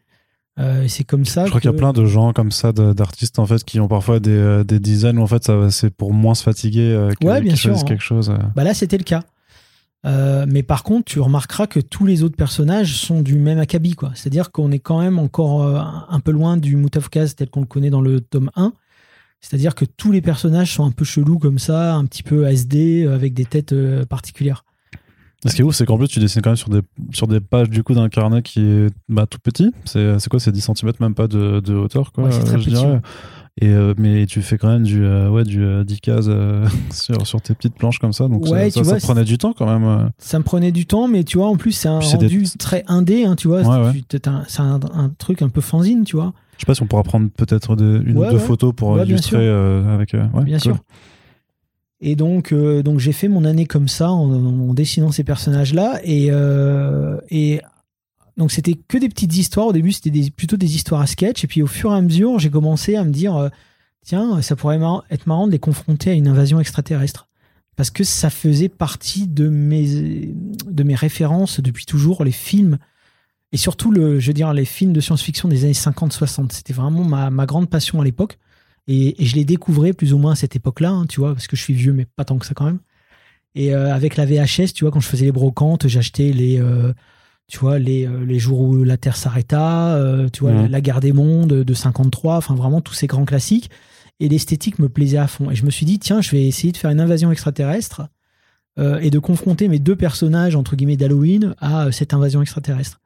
Euh, 0.59 0.89
c'est 0.89 1.05
comme 1.05 1.23
ça. 1.23 1.45
Je 1.45 1.51
crois 1.51 1.61
qu'il 1.61 1.71
y 1.71 1.73
a 1.73 1.77
plein 1.77 1.93
de 1.93 2.05
gens 2.05 2.33
comme 2.33 2.51
ça, 2.51 2.73
d'artistes, 2.73 3.39
en 3.39 3.45
fait, 3.45 3.63
qui 3.63 3.79
ont 3.79 3.87
parfois 3.87 4.19
des, 4.19 4.63
des 4.65 4.81
designs 4.81 5.19
où, 5.19 5.21
en 5.21 5.27
fait, 5.27 5.49
c'est 5.69 5.89
pour 5.89 6.13
moins 6.13 6.35
se 6.35 6.43
fatiguer 6.43 7.11
que, 7.21 7.25
Ouais, 7.25 7.39
bien 7.39 7.55
sûr, 7.55 7.69
choisissent 7.69 7.83
hein. 7.83 7.87
quelque 7.87 8.03
chose. 8.03 8.33
Bah 8.57 8.65
là, 8.65 8.73
c'était 8.73 8.97
le 8.97 9.05
cas. 9.05 9.23
Euh, 10.05 10.45
mais 10.47 10.63
par 10.63 10.83
contre, 10.83 11.05
tu 11.11 11.19
remarqueras 11.19 11.67
que 11.67 11.79
tous 11.79 12.05
les 12.05 12.23
autres 12.23 12.37
personnages 12.37 12.95
sont 12.95 13.21
du 13.21 13.35
même 13.37 13.59
acabit, 13.59 13.95
quoi. 13.95 14.11
C'est-à-dire 14.15 14.51
qu'on 14.51 14.71
est 14.71 14.79
quand 14.79 15.01
même 15.01 15.19
encore 15.19 15.63
euh, 15.63 15.81
un 16.09 16.19
peu 16.21 16.31
loin 16.31 16.55
du 16.57 16.75
Moutafkaz 16.77 17.35
tel 17.35 17.49
qu'on 17.49 17.59
le 17.61 17.65
connaît 17.65 17.89
dans 17.89 18.01
le 18.01 18.21
tome 18.21 18.49
1. 18.55 18.71
C'est-à-dire 19.41 19.75
que 19.75 19.85
tous 19.85 20.11
les 20.11 20.21
personnages 20.21 20.73
sont 20.73 20.85
un 20.85 20.91
peu 20.91 21.05
chelous 21.05 21.37
comme 21.39 21.59
ça, 21.59 21.95
un 21.95 22.05
petit 22.05 22.23
peu 22.23 22.45
SD, 22.47 23.03
euh, 23.05 23.13
avec 23.15 23.33
des 23.33 23.45
têtes 23.45 23.73
euh, 23.73 24.05
particulières. 24.05 24.63
Ce 25.45 25.55
qui 25.55 25.61
est 25.61 25.63
ouf, 25.63 25.73
c'est 25.75 25.85
qu'en 25.85 25.97
plus, 25.97 26.09
tu 26.09 26.19
dessines 26.19 26.41
quand 26.41 26.49
même 26.49 26.57
sur 26.57 26.67
des, 26.67 26.81
sur 27.13 27.25
des 27.25 27.39
pages 27.39 27.69
du 27.69 27.81
coup 27.81 27.93
d'un 27.93 28.09
carnet 28.09 28.41
qui 28.41 28.59
est 28.59 28.87
bah, 29.07 29.25
tout 29.25 29.39
petit. 29.41 29.71
C'est 29.85 30.19
c'est 30.19 30.29
quoi 30.29 30.37
C'est 30.41 30.51
10 30.51 30.59
cm, 30.75 30.91
même 30.99 31.15
pas 31.15 31.29
de, 31.29 31.61
de 31.61 31.75
hauteur, 31.75 32.11
quoi. 32.11 32.25
Ouais, 32.25 32.31
c'est 32.33 32.43
très 32.43 32.57
je 32.57 32.65
petit, 32.65 32.69
dirais. 32.71 32.91
ouais. 32.91 33.01
Et, 33.61 33.67
euh, 33.67 33.93
mais 33.97 34.25
tu 34.25 34.41
fais 34.41 34.57
quand 34.57 34.69
même 34.69 34.83
du, 34.83 35.03
euh, 35.03 35.29
ouais, 35.29 35.43
du 35.43 35.61
euh, 35.63 35.83
10 35.83 35.99
cases 35.99 36.25
euh, 36.29 36.65
sur, 36.93 37.27
sur 37.27 37.41
tes 37.41 37.53
petites 37.53 37.75
planches 37.75 37.99
comme 37.99 38.13
ça. 38.13 38.27
Donc 38.29 38.45
Ouais, 38.47 38.69
ça, 38.69 38.83
ça, 38.83 38.89
vois, 38.91 38.99
ça 38.99 39.05
prenait 39.07 39.25
du 39.25 39.37
temps 39.37 39.53
quand 39.53 39.65
même. 39.65 40.11
Ça 40.17 40.39
me 40.39 40.43
prenait 40.45 40.71
du 40.71 40.85
temps, 40.85 41.07
mais 41.09 41.23
tu 41.25 41.37
vois, 41.37 41.47
en 41.47 41.57
plus, 41.57 41.73
c'est 41.73 41.89
un 41.89 41.99
des- 41.99 42.05
rendu 42.27 42.43
très 42.57 42.83
indé, 42.87 43.25
hein, 43.25 43.35
tu 43.35 43.47
vois. 43.49 43.61
Ouais, 43.61 43.91
un- 44.27 44.43
C'est 44.47 44.61
un, 44.61 44.79
un 44.93 45.09
truc 45.17 45.41
un 45.41 45.49
peu 45.49 45.59
fanzine, 45.61 46.03
tu 46.05 46.15
vois. 46.15 46.33
Je 46.55 46.61
sais 46.61 46.65
pas 46.65 46.73
si 46.75 46.83
on 46.83 46.87
pourra 46.87 47.03
prendre 47.03 47.29
peut-être 47.29 47.73
une 47.81 48.17
Ouais, 48.17 48.27
ou 48.27 48.29
deux 48.31 48.37
ouais. 48.37 48.39
photos 48.39 48.73
pour 48.75 48.89
Ouais, 48.91 49.05
illustrer 49.05 49.37
euh, 49.47 49.93
avec. 49.93 50.13
euh, 50.13 50.25
bien 50.43 50.57
cool. 50.57 50.61
sûr. 50.73 50.77
Et 52.01 52.15
donc, 52.15 52.53
euh, 52.53 52.81
donc 52.81 52.99
j'ai 52.99 53.11
fait 53.11 53.27
mon 53.27 53.43
année 53.43 53.65
comme 53.65 53.89
ça 53.89 54.09
en, 54.11 54.31
en 54.31 54.73
dessinant 54.73 55.11
ces 55.11 55.25
personnages-là. 55.25 55.99
Et, 56.05 56.27
et 57.29 57.61
donc, 58.39 58.53
c'était 58.53 58.73
que 58.73 58.97
des 58.97 59.09
petites 59.09 59.35
histoires. 59.35 59.67
Au 59.67 59.73
début, 59.73 59.91
c'était 59.91 60.31
plutôt 60.31 60.55
des 60.55 60.73
histoires 60.73 61.01
à 61.01 61.07
sketch. 61.07 61.43
Et 61.43 61.47
puis, 61.47 61.61
au 61.61 61.67
fur 61.67 61.91
et 61.91 61.97
à 61.97 62.01
mesure, 62.01 62.39
j'ai 62.39 62.49
commencé 62.49 62.95
à 62.95 63.03
me 63.03 63.11
dire 63.11 63.35
euh, 63.35 63.49
tiens, 64.01 64.41
ça 64.41 64.55
pourrait 64.55 64.79
être 65.09 65.27
marrant 65.27 65.45
de 65.45 65.51
les 65.51 65.59
confronter 65.59 66.11
à 66.11 66.13
une 66.13 66.29
invasion 66.29 66.57
extraterrestre. 66.57 67.27
Parce 67.75 67.89
que 67.91 68.05
ça 68.05 68.29
faisait 68.29 68.69
partie 68.69 69.27
de 69.27 69.49
mes, 69.49 70.33
de 70.65 70.83
mes 70.83 70.95
références 70.95 71.59
depuis 71.59 71.85
toujours, 71.85 72.23
les 72.23 72.31
films. 72.31 72.77
Et 73.51 73.57
surtout, 73.57 73.91
le, 73.91 74.21
je 74.21 74.27
veux 74.27 74.33
dire, 74.33 74.53
les 74.53 74.63
films 74.63 74.93
de 74.93 75.01
science-fiction 75.01 75.49
des 75.49 75.65
années 75.65 75.73
50-60. 75.73 76.53
C'était 76.53 76.73
vraiment 76.73 77.03
ma, 77.03 77.29
ma 77.29 77.45
grande 77.45 77.69
passion 77.69 77.99
à 77.99 78.05
l'époque. 78.05 78.39
Et, 78.87 79.21
et 79.21 79.25
je 79.25 79.35
les 79.35 79.43
découvrais 79.43 79.91
plus 79.91 80.13
ou 80.13 80.17
moins 80.17 80.31
à 80.31 80.35
cette 80.35 80.55
époque-là, 80.55 80.91
hein, 80.91 81.05
tu 81.07 81.19
vois, 81.19 81.33
parce 81.33 81.47
que 81.47 81.57
je 81.57 81.61
suis 81.61 81.73
vieux, 81.73 81.91
mais 81.91 82.05
pas 82.05 82.23
tant 82.23 82.37
que 82.37 82.45
ça 82.45 82.53
quand 82.53 82.65
même. 82.65 82.79
Et 83.53 83.75
euh, 83.75 83.93
avec 83.93 84.15
la 84.15 84.25
VHS, 84.25 84.71
tu 84.73 84.85
vois, 84.85 84.91
quand 84.91 85.01
je 85.01 85.09
faisais 85.09 85.25
les 85.25 85.33
brocantes, 85.33 85.89
j'achetais 85.89 86.31
les, 86.31 86.57
euh, 86.57 86.93
tu 87.49 87.57
vois, 87.57 87.79
les, 87.79 88.05
euh, 88.05 88.23
les 88.23 88.37
jours 88.37 88.61
où 88.61 88.83
la 88.83 88.95
Terre 88.95 89.17
s'arrêta, 89.17 89.95
euh, 89.95 90.29
tu 90.29 90.41
vois, 90.41 90.53
la, 90.53 90.81
guerre 90.81 90.99
des 90.99 91.13
mondes 91.13 91.49
de 91.49 91.73
53, 91.73 92.37
enfin 92.37 92.53
vraiment 92.53 92.79
tous 92.79 92.93
ces 92.93 93.07
grands 93.07 93.25
classiques. 93.25 93.71
Et 94.19 94.29
l'esthétique 94.29 94.77
me 94.79 94.87
plaisait 94.87 95.17
à 95.17 95.27
fond. 95.27 95.49
Et 95.49 95.55
je 95.55 95.65
me 95.65 95.71
suis 95.71 95.85
dit, 95.85 95.97
tiens, 95.97 96.21
je 96.21 96.29
vais 96.29 96.45
essayer 96.45 96.71
de 96.71 96.77
faire 96.77 96.91
une 96.91 96.99
invasion 96.99 97.31
extraterrestre 97.31 98.03
euh, 98.77 98.99
et 98.99 99.09
de 99.09 99.17
confronter 99.17 99.67
mes 99.67 99.79
deux 99.79 99.95
personnages, 99.95 100.55
entre 100.55 100.75
guillemets, 100.75 100.97
d'Halloween 100.97 101.55
à 101.57 101.85
euh, 101.85 101.91
cette 101.91 102.13
invasion 102.13 102.41
extraterrestre. 102.43 103.01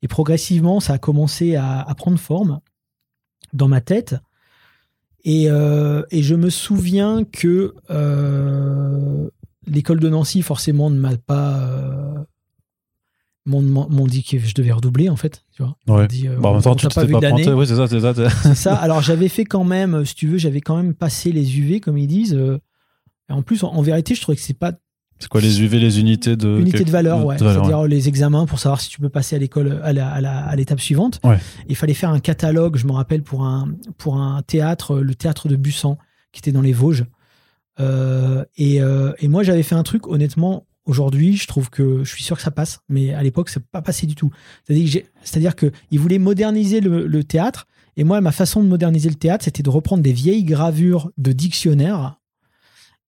Et 0.00 0.08
progressivement, 0.08 0.80
ça 0.80 0.94
a 0.94 0.98
commencé 0.98 1.56
à, 1.56 1.80
à 1.80 1.94
prendre 1.94 2.18
forme 2.18 2.60
dans 3.52 3.68
ma 3.68 3.82
tête. 3.82 4.16
Et, 5.24 5.44
et 5.44 6.22
je 6.22 6.34
me 6.34 6.50
souviens 6.50 7.22
que 7.24 7.74
l'école 9.66 10.00
de 10.00 10.08
Nancy, 10.08 10.42
forcément, 10.42 10.90
ne 10.90 10.98
m'a 10.98 11.16
pas. 11.16 12.26
Euh, 13.48 13.60
m'ont 13.60 14.06
dit 14.06 14.22
que 14.22 14.38
je 14.38 14.54
devais 14.54 14.72
redoubler, 14.72 15.08
en 15.08 15.16
fait. 15.16 15.44
Tu 15.54 15.62
vois 15.62 15.76
Ouais. 15.88 16.06
Dit, 16.08 16.28
euh, 16.28 16.38
Bah, 16.38 16.50
en 16.50 16.54
même 16.54 16.62
temps, 16.62 16.74
tu 16.74 16.86
pas 16.88 17.04
t'es 17.06 17.12
pas 17.12 17.20
l'année. 17.20 17.42
pointé. 17.44 17.52
Oui, 17.52 17.66
c'est 17.66 17.76
ça, 17.76 17.86
c'est 17.88 18.00
ça. 18.00 18.14
c'est- 18.14 18.54
ça. 18.54 18.74
Alors 18.76 19.00
j'avais 19.02 19.28
fait 19.28 19.44
quand 19.44 19.64
même, 19.64 20.04
si 20.04 20.14
tu 20.14 20.26
veux, 20.28 20.38
j'avais 20.38 20.60
quand 20.60 20.76
même 20.76 20.94
passé 20.94 21.32
les 21.32 21.58
UV, 21.58 21.80
comme 21.80 21.98
ils 21.98 22.06
disent. 22.06 22.34
euh, 22.34 22.58
et 23.28 23.32
en 23.32 23.42
plus, 23.42 23.62
en, 23.64 23.68
en 23.72 23.82
vérité, 23.82 24.14
je 24.14 24.20
trouvais 24.20 24.36
que 24.36 24.42
c'est 24.42 24.58
pas 24.58 24.72
C'est 25.18 25.28
quoi 25.28 25.40
les 25.40 25.62
UV, 25.62 25.78
les 25.78 26.00
unités 26.00 26.34
de. 26.36 26.58
unité 26.60 26.84
de 26.84 26.90
valeur, 26.90 27.24
ouais. 27.24 27.36
de 27.36 27.44
valeur, 27.44 27.64
C'est-à-dire 27.64 27.86
les 27.86 28.08
examens 28.08 28.46
pour 28.46 28.58
savoir 28.58 28.80
si 28.80 28.88
tu 28.90 29.00
peux 29.00 29.08
passer 29.08 29.36
à 29.36 29.38
l'école, 29.38 29.80
à 29.84 29.92
la- 29.92 30.08
à 30.10 30.20
la- 30.20 30.44
à 30.44 30.56
l'étape 30.56 30.80
suivante. 30.80 31.20
Ouais. 31.24 31.38
Il 31.68 31.76
fallait 31.76 31.94
faire 31.94 32.10
un 32.10 32.18
catalogue, 32.20 32.76
je 32.76 32.86
me 32.86 32.92
rappelle, 32.92 33.22
pour 33.22 33.44
un, 33.44 33.72
pour 33.98 34.16
un 34.16 34.42
théâtre, 34.42 34.96
le 35.00 35.14
théâtre 35.14 35.48
de 35.48 35.56
Bussan, 35.56 35.96
qui 36.32 36.40
était 36.40 36.52
dans 36.52 36.60
les 36.62 36.72
Vosges. 36.72 37.04
Euh, 37.80 38.44
et, 38.56 38.82
euh, 38.82 39.12
et 39.18 39.28
moi, 39.28 39.42
j'avais 39.42 39.62
fait 39.62 39.74
un 39.74 39.82
truc, 39.82 40.06
honnêtement, 40.06 40.66
aujourd'hui, 40.84 41.36
je 41.36 41.46
trouve 41.46 41.70
que 41.70 42.04
je 42.04 42.08
suis 42.08 42.22
sûr 42.22 42.36
que 42.36 42.42
ça 42.42 42.50
passe, 42.50 42.80
mais 42.88 43.12
à 43.14 43.22
l'époque, 43.22 43.48
c'est 43.48 43.64
pas 43.64 43.82
passé 43.82 44.06
du 44.06 44.14
tout. 44.14 44.30
C'est-à-dire 44.66 45.54
qu'ils 45.56 46.00
voulaient 46.00 46.18
moderniser 46.18 46.80
le, 46.80 47.24
théâtre, 47.24 47.66
et 47.96 48.04
moi, 48.04 48.20
ma 48.20 48.32
façon 48.32 48.62
de 48.62 48.68
moderniser 48.68 49.08
le 49.08 49.14
théâtre, 49.14 49.44
c'était 49.44 49.62
de 49.62 49.70
reprendre 49.70 50.02
des 50.02 50.12
vieilles 50.12 50.44
gravures 50.44 51.10
de 51.18 51.32
dictionnaires 51.32 52.18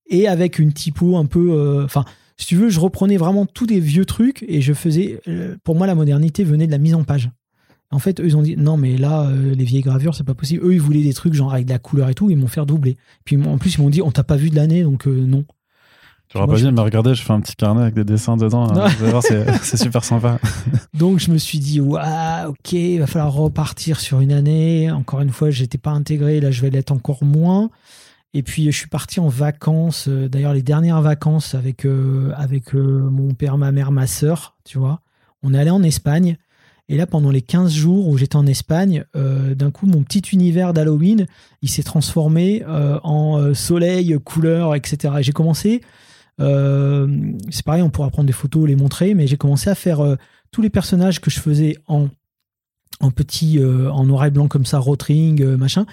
et 0.06 0.28
avec 0.28 0.58
une 0.58 0.72
typo 0.72 1.16
un 1.16 1.24
peu. 1.26 1.52
euh, 1.52 1.84
Enfin, 1.84 2.04
si 2.36 2.46
tu 2.46 2.56
veux, 2.56 2.68
je 2.68 2.80
reprenais 2.80 3.16
vraiment 3.16 3.46
tous 3.46 3.66
des 3.66 3.80
vieux 3.80 4.04
trucs 4.04 4.44
et 4.46 4.60
je 4.60 4.74
faisais. 4.74 5.20
euh, 5.28 5.56
pour 5.64 5.74
moi, 5.74 5.86
la 5.86 5.94
modernité 5.94 6.44
venait 6.44 6.66
de 6.66 6.72
la 6.72 6.78
mise 6.78 6.94
en 6.94 7.04
page. 7.04 7.30
En 7.90 7.98
fait, 7.98 8.20
eux, 8.20 8.26
ils 8.26 8.36
ont 8.36 8.42
dit 8.42 8.56
non, 8.56 8.76
mais 8.76 8.98
là, 8.98 9.28
euh, 9.28 9.54
les 9.54 9.64
vieilles 9.64 9.82
gravures, 9.82 10.14
c'est 10.14 10.24
pas 10.24 10.34
possible. 10.34 10.64
Eux, 10.66 10.74
ils 10.74 10.80
voulaient 10.80 11.02
des 11.02 11.14
trucs 11.14 11.32
genre 11.32 11.54
avec 11.54 11.64
de 11.66 11.70
la 11.70 11.78
couleur 11.78 12.10
et 12.10 12.14
tout, 12.14 12.28
ils 12.28 12.36
m'ont 12.36 12.48
fait 12.48 12.64
doubler. 12.66 12.96
Puis 13.24 13.36
en 13.36 13.56
plus, 13.56 13.76
ils 13.76 13.80
m'ont 13.80 13.90
dit 13.90 14.02
on 14.02 14.10
t'a 14.10 14.24
pas 14.24 14.36
vu 14.36 14.50
de 14.50 14.56
l'année, 14.56 14.82
donc 14.82 15.06
non. 15.06 15.44
Tu 16.28 16.36
auras 16.36 16.46
Moi, 16.46 16.56
pas 16.56 16.60
dit, 16.62 16.72
mais 16.72 16.80
regardez, 16.80 17.14
je 17.14 17.22
fais 17.22 17.32
un 17.32 17.40
petit 17.40 17.54
carnet 17.54 17.82
avec 17.82 17.94
des 17.94 18.04
dessins 18.04 18.36
dedans. 18.36 18.68
Hein. 18.70 18.88
C'est 19.62 19.76
super 19.76 20.04
sympa. 20.04 20.38
Donc 20.94 21.18
je 21.20 21.30
me 21.30 21.38
suis 21.38 21.58
dit, 21.58 21.80
waouh, 21.80 22.50
ok, 22.50 22.72
il 22.72 22.98
va 22.98 23.06
falloir 23.06 23.32
repartir 23.32 24.00
sur 24.00 24.20
une 24.20 24.32
année. 24.32 24.90
Encore 24.90 25.20
une 25.20 25.30
fois, 25.30 25.50
j'étais 25.50 25.78
pas 25.78 25.90
intégré, 25.90 26.40
là 26.40 26.50
je 26.50 26.60
vais 26.62 26.70
l'être 26.70 26.92
encore 26.92 27.24
moins. 27.24 27.70
Et 28.34 28.42
puis 28.42 28.64
je 28.64 28.76
suis 28.76 28.88
parti 28.88 29.20
en 29.20 29.28
vacances, 29.28 30.08
euh, 30.08 30.28
d'ailleurs 30.28 30.52
les 30.52 30.62
dernières 30.62 31.00
vacances 31.00 31.54
avec, 31.54 31.86
euh, 31.86 32.32
avec 32.36 32.74
euh, 32.74 33.08
mon 33.08 33.32
père, 33.32 33.56
ma 33.56 33.70
mère, 33.70 33.92
ma 33.92 34.08
sœur, 34.08 34.56
tu 34.64 34.76
vois. 34.76 35.00
On 35.44 35.54
est 35.54 35.58
allé 35.58 35.70
en 35.70 35.84
Espagne. 35.84 36.36
Et 36.88 36.96
là, 36.96 37.06
pendant 37.06 37.30
les 37.30 37.40
15 37.40 37.72
jours 37.72 38.08
où 38.08 38.18
j'étais 38.18 38.36
en 38.36 38.46
Espagne, 38.46 39.04
euh, 39.16 39.54
d'un 39.54 39.70
coup, 39.70 39.86
mon 39.86 40.02
petit 40.02 40.20
univers 40.32 40.74
d'Halloween, 40.74 41.26
il 41.62 41.70
s'est 41.70 41.82
transformé 41.82 42.62
en 42.66 43.54
soleil, 43.54 44.18
couleurs, 44.22 44.74
etc. 44.74 45.14
Et 45.20 45.22
j'ai 45.22 45.32
commencé, 45.32 45.80
c'est 46.38 47.64
pareil, 47.64 47.82
on 47.82 47.90
pourra 47.90 48.10
prendre 48.10 48.26
des 48.26 48.32
photos, 48.32 48.66
les 48.66 48.76
montrer, 48.76 49.14
mais 49.14 49.26
j'ai 49.26 49.36
commencé 49.36 49.70
à 49.70 49.74
faire 49.74 50.00
euh, 50.00 50.16
tous 50.50 50.62
les 50.62 50.70
personnages 50.70 51.20
que 51.20 51.30
je 51.30 51.40
faisais 51.40 51.76
en, 51.86 52.08
en 53.00 53.10
petit, 53.10 53.58
euh, 53.58 53.90
en 53.90 54.04
noir 54.04 54.24
et 54.24 54.30
blanc 54.30 54.48
comme 54.48 54.66
ça, 54.66 54.78
rotring, 54.78 55.42
euh, 55.42 55.56
machin, 55.56 55.86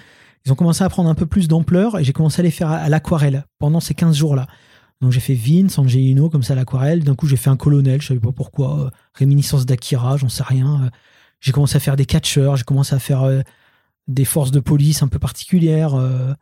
ils 0.44 0.52
ont 0.52 0.56
commencé 0.56 0.82
à 0.82 0.88
prendre 0.88 1.08
un 1.08 1.14
peu 1.14 1.26
plus 1.26 1.48
d'ampleur 1.48 1.98
et 1.98 2.04
j'ai 2.04 2.12
commencé 2.12 2.40
à 2.40 2.42
les 2.42 2.50
faire 2.50 2.70
à, 2.70 2.88
l'aquarelle 2.88 3.44
pendant 3.58 3.80
ces 3.80 3.94
15 3.94 4.16
jours-là. 4.16 4.46
Donc 5.00 5.12
j'ai 5.12 5.20
fait 5.20 5.34
Vince, 5.34 5.78
Angelino, 5.78 6.30
comme 6.30 6.42
ça 6.42 6.52
à 6.52 6.56
l'aquarelle. 6.56 7.02
D'un 7.04 7.14
coup, 7.14 7.26
j'ai 7.26 7.36
fait 7.36 7.50
un 7.50 7.56
colonel, 7.56 8.00
je 8.00 8.08
savais 8.08 8.20
pas 8.20 8.32
pourquoi. 8.32 8.80
euh, 8.80 8.90
réminiscence 9.14 9.66
d'Akira, 9.66 10.16
j'en 10.16 10.28
sais 10.28 10.44
rien. 10.44 10.84
Euh, 10.84 10.90
j'ai 11.40 11.52
commencé 11.52 11.76
à 11.76 11.80
faire 11.80 11.96
des 11.96 12.06
catcheurs, 12.06 12.56
j'ai 12.56 12.64
commencé 12.64 12.94
à 12.94 12.98
faire 13.00 13.22
euh, 13.22 13.42
des 14.08 14.24
forces 14.24 14.52
de 14.52 14.60
police 14.60 15.02
un 15.02 15.08
peu 15.08 15.18
particulières. 15.18 15.94
euh. 15.94 16.32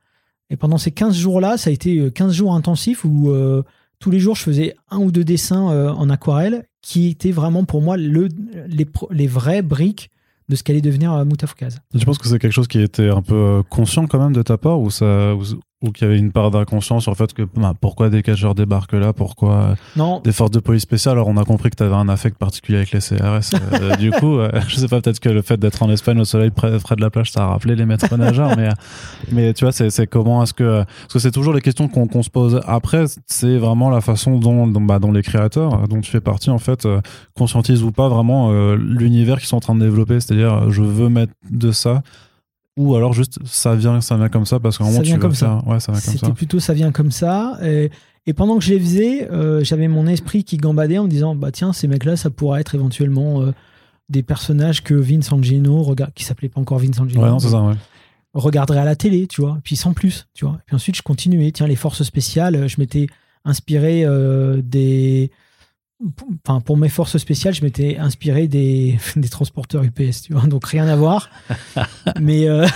et 0.51 0.57
pendant 0.57 0.79
ces 0.79 0.91
15 0.91 1.17
jours-là, 1.17 1.57
ça 1.57 1.71
a 1.71 1.73
été 1.73 1.99
euh, 1.99 2.11
15 2.11 2.33
jours 2.33 2.55
intensifs 2.55 3.05
où 3.05 3.31
euh, 3.31 3.63
tous 4.01 4.11
les 4.11 4.19
jours, 4.19 4.35
je 4.35 4.43
faisais 4.43 4.75
un 4.91 4.99
ou 4.99 5.13
deux 5.13 5.25
dessins 5.25 5.71
euh, 5.71 5.91
en 5.91 6.09
aquarelle 6.11 6.65
qui 6.83 7.09
étaient 7.09 7.33
vraiment 7.33 7.65
pour 7.65 7.83
moi 7.83 7.97
le, 7.97 8.29
les, 8.67 9.27
vraies 9.27 9.63
briques 9.63 10.11
de 10.49 10.57
ce 10.57 10.65
qu'allait 10.65 10.81
devenir 10.81 11.13
euh, 11.13 11.25
Moutafkaz. 11.25 11.79
Je 11.95 12.05
pense 12.05 12.19
que 12.19 12.27
c'est 12.27 12.39
quelque 12.39 12.53
chose 12.53 12.67
qui 12.67 12.81
était 12.81 13.11
un 13.11 13.23
peu 13.23 13.35
euh, 13.35 13.63
conscient 13.63 14.07
quand 14.07 14.19
même 14.19 14.33
de 14.33 14.43
ta 14.43 14.57
part 14.57 14.81
ou 14.81 14.91
ça 14.91 15.35
ou 15.83 15.93
qu'il 15.93 16.07
y 16.07 16.11
avait 16.11 16.19
une 16.19 16.31
part 16.31 16.51
d'inconscience 16.51 17.05
sur 17.05 17.13
le 17.13 17.17
fait 17.17 17.33
que 17.33 17.43
bah, 17.57 17.73
pourquoi 17.81 18.11
des 18.11 18.23
cacheurs 18.23 18.55
débarquent 18.55 18.93
là, 18.93 19.13
pourquoi 19.15 19.77
Non, 19.97 20.21
des 20.23 20.33
forces 20.33 20.51
de 20.51 20.61
police 20.61 20.83
spéciales? 20.83 21.13
Alors 21.15 21.29
on 21.29 21.37
a 21.39 21.45
compris 21.45 21.71
que 21.71 21.77
tu 21.77 21.83
avais 21.83 21.95
un 21.95 22.09
affect 22.11 22.37
particulier 22.37 22.79
avec 22.79 22.93
les 22.93 23.01
CRS. 23.01 23.55
euh, 23.81 23.97
du 23.99 24.11
coup, 24.11 24.39
euh, 24.39 24.51
je 24.69 24.77
sais 24.77 24.89
pas, 24.89 25.01
peut-être 25.01 25.21
que 25.21 25.31
le 25.31 25.41
fait 25.41 25.57
d'être 25.59 25.83
en 25.83 25.91
Espagne 25.91 26.21
au 26.21 26.25
soleil 26.27 26.51
près, 26.51 26.79
près 26.81 26.97
de 26.97 27.01
la 27.01 27.09
plage, 27.09 27.31
ça 27.33 27.45
a 27.45 27.47
rappelé 27.47 27.77
les 27.77 27.87
maîtres 27.87 28.15
nageurs. 28.17 28.57
mais, 28.59 28.69
euh, 28.69 28.73
mais 29.33 29.55
tu 29.55 29.65
vois, 29.65 29.73
c'est 29.73 30.07
comment 30.07 30.43
est-ce 30.43 30.53
que. 30.53 30.65
euh, 30.65 30.85
Parce 30.85 31.15
que 31.15 31.19
c'est 31.19 31.31
toujours 31.31 31.55
les 31.55 31.63
questions 31.63 31.89
qu'on 31.89 32.23
se 32.23 32.31
pose 32.31 32.61
après. 32.67 33.05
C'est 33.27 33.57
vraiment 33.57 33.89
la 33.89 34.03
façon 34.03 34.39
dont, 34.39 34.67
dont, 34.67 34.81
bah, 34.83 34.99
dont 34.99 35.13
les 35.13 35.23
créateurs, 35.23 35.75
euh, 35.83 35.87
dont 35.87 36.01
tu 36.03 36.11
fais 36.11 36.21
partie, 36.21 36.51
en 36.51 36.59
fait, 36.59 36.85
euh, 36.85 37.01
conscientisent 37.39 37.83
ou 37.85 37.91
pas 37.93 38.09
vraiment 38.11 38.51
euh, 38.53 38.77
l'univers 38.77 39.39
qu'ils 39.39 39.49
sont 39.49 39.57
en 39.57 39.61
train 39.61 39.75
de 39.75 39.81
développer. 39.81 40.21
C'est-à-dire, 40.21 40.53
euh, 40.55 40.71
je 40.71 40.83
veux 40.83 41.09
mettre 41.09 41.33
de 41.51 41.73
ça. 41.73 42.03
Ou 42.81 42.95
alors 42.97 43.13
juste 43.13 43.39
ça 43.45 43.75
vient, 43.75 44.01
ça 44.01 44.17
vient 44.17 44.29
comme 44.29 44.47
ça 44.47 44.59
parce 44.59 44.79
qu'à 44.79 44.85
un 44.85 44.89
moment 44.89 45.03
tu 45.03 45.19
comme 45.19 45.35
ça. 45.35 45.47
faire. 45.47 45.69
Ouais, 45.69 45.81
ça 45.81 45.93
vient 45.93 46.01
comme 46.01 46.13
ça. 46.13 46.19
C'était 46.19 46.33
plutôt 46.33 46.61
ça 46.61 46.73
vient 46.73 46.93
comme 46.93 47.11
ça. 47.11 47.59
Et, 47.63 47.91
et 48.27 48.33
pendant 48.33 48.59
que 48.59 48.65
je 48.65 48.73
les 48.75 48.81
faisais, 48.81 49.31
euh, 49.31 49.63
j'avais 49.65 49.89
mon 49.89 50.07
esprit 50.07 50.45
qui 50.45 50.57
gambadait 50.57 50.99
en 50.99 51.05
me 51.05 51.09
disant 51.11 51.35
bah 51.35 51.51
tiens, 51.53 51.73
ces 51.73 51.89
mecs-là, 51.89 52.17
ça 52.17 52.31
pourrait 52.31 52.61
être 52.61 52.75
éventuellement 52.75 53.43
euh, 53.43 53.53
des 54.09 54.23
personnages 54.23 54.83
que 54.83 54.95
Vince 54.95 55.31
Angino, 55.33 55.83
regarde, 55.83 56.13
qui 56.15 56.25
s'appelait 56.25 56.49
pas 56.49 56.61
encore 56.61 56.79
Vince 56.79 56.99
Angino, 57.01 57.23
Ouais, 57.23 57.29
non, 57.29 57.39
c'est 57.39 57.49
ça, 57.51 57.63
ouais. 57.63 57.75
regarderait 58.35 58.81
à 58.81 58.85
la 58.85 58.97
télé, 58.97 59.27
tu 59.27 59.41
vois. 59.41 59.59
Puis 59.63 59.77
sans 59.77 59.93
plus, 59.93 60.27
tu 60.35 60.45
vois. 60.45 60.59
Puis 60.67 60.75
ensuite, 60.75 60.97
je 60.97 61.03
continuais. 61.03 61.53
Tiens, 61.53 61.67
les 61.67 61.77
forces 61.77 62.03
spéciales, 62.03 62.67
je 62.69 62.77
m'étais 62.79 63.07
inspiré 63.45 64.05
euh, 64.05 64.61
des. 64.63 65.31
Enfin, 66.47 66.61
pour 66.61 66.77
mes 66.77 66.89
forces 66.89 67.19
spéciales, 67.19 67.55
je 67.55 67.63
m'étais 67.63 67.99
inspiré 67.99 68.49
des, 68.49 68.99
des 69.17 69.29
transporteurs 69.29 69.83
UPS, 69.83 70.23
tu 70.23 70.33
vois. 70.33 70.47
Donc 70.47 70.67
rien 70.67 70.89
à 70.89 70.97
voir. 70.97 71.31
Mais 72.21 72.49
euh, 72.49 72.67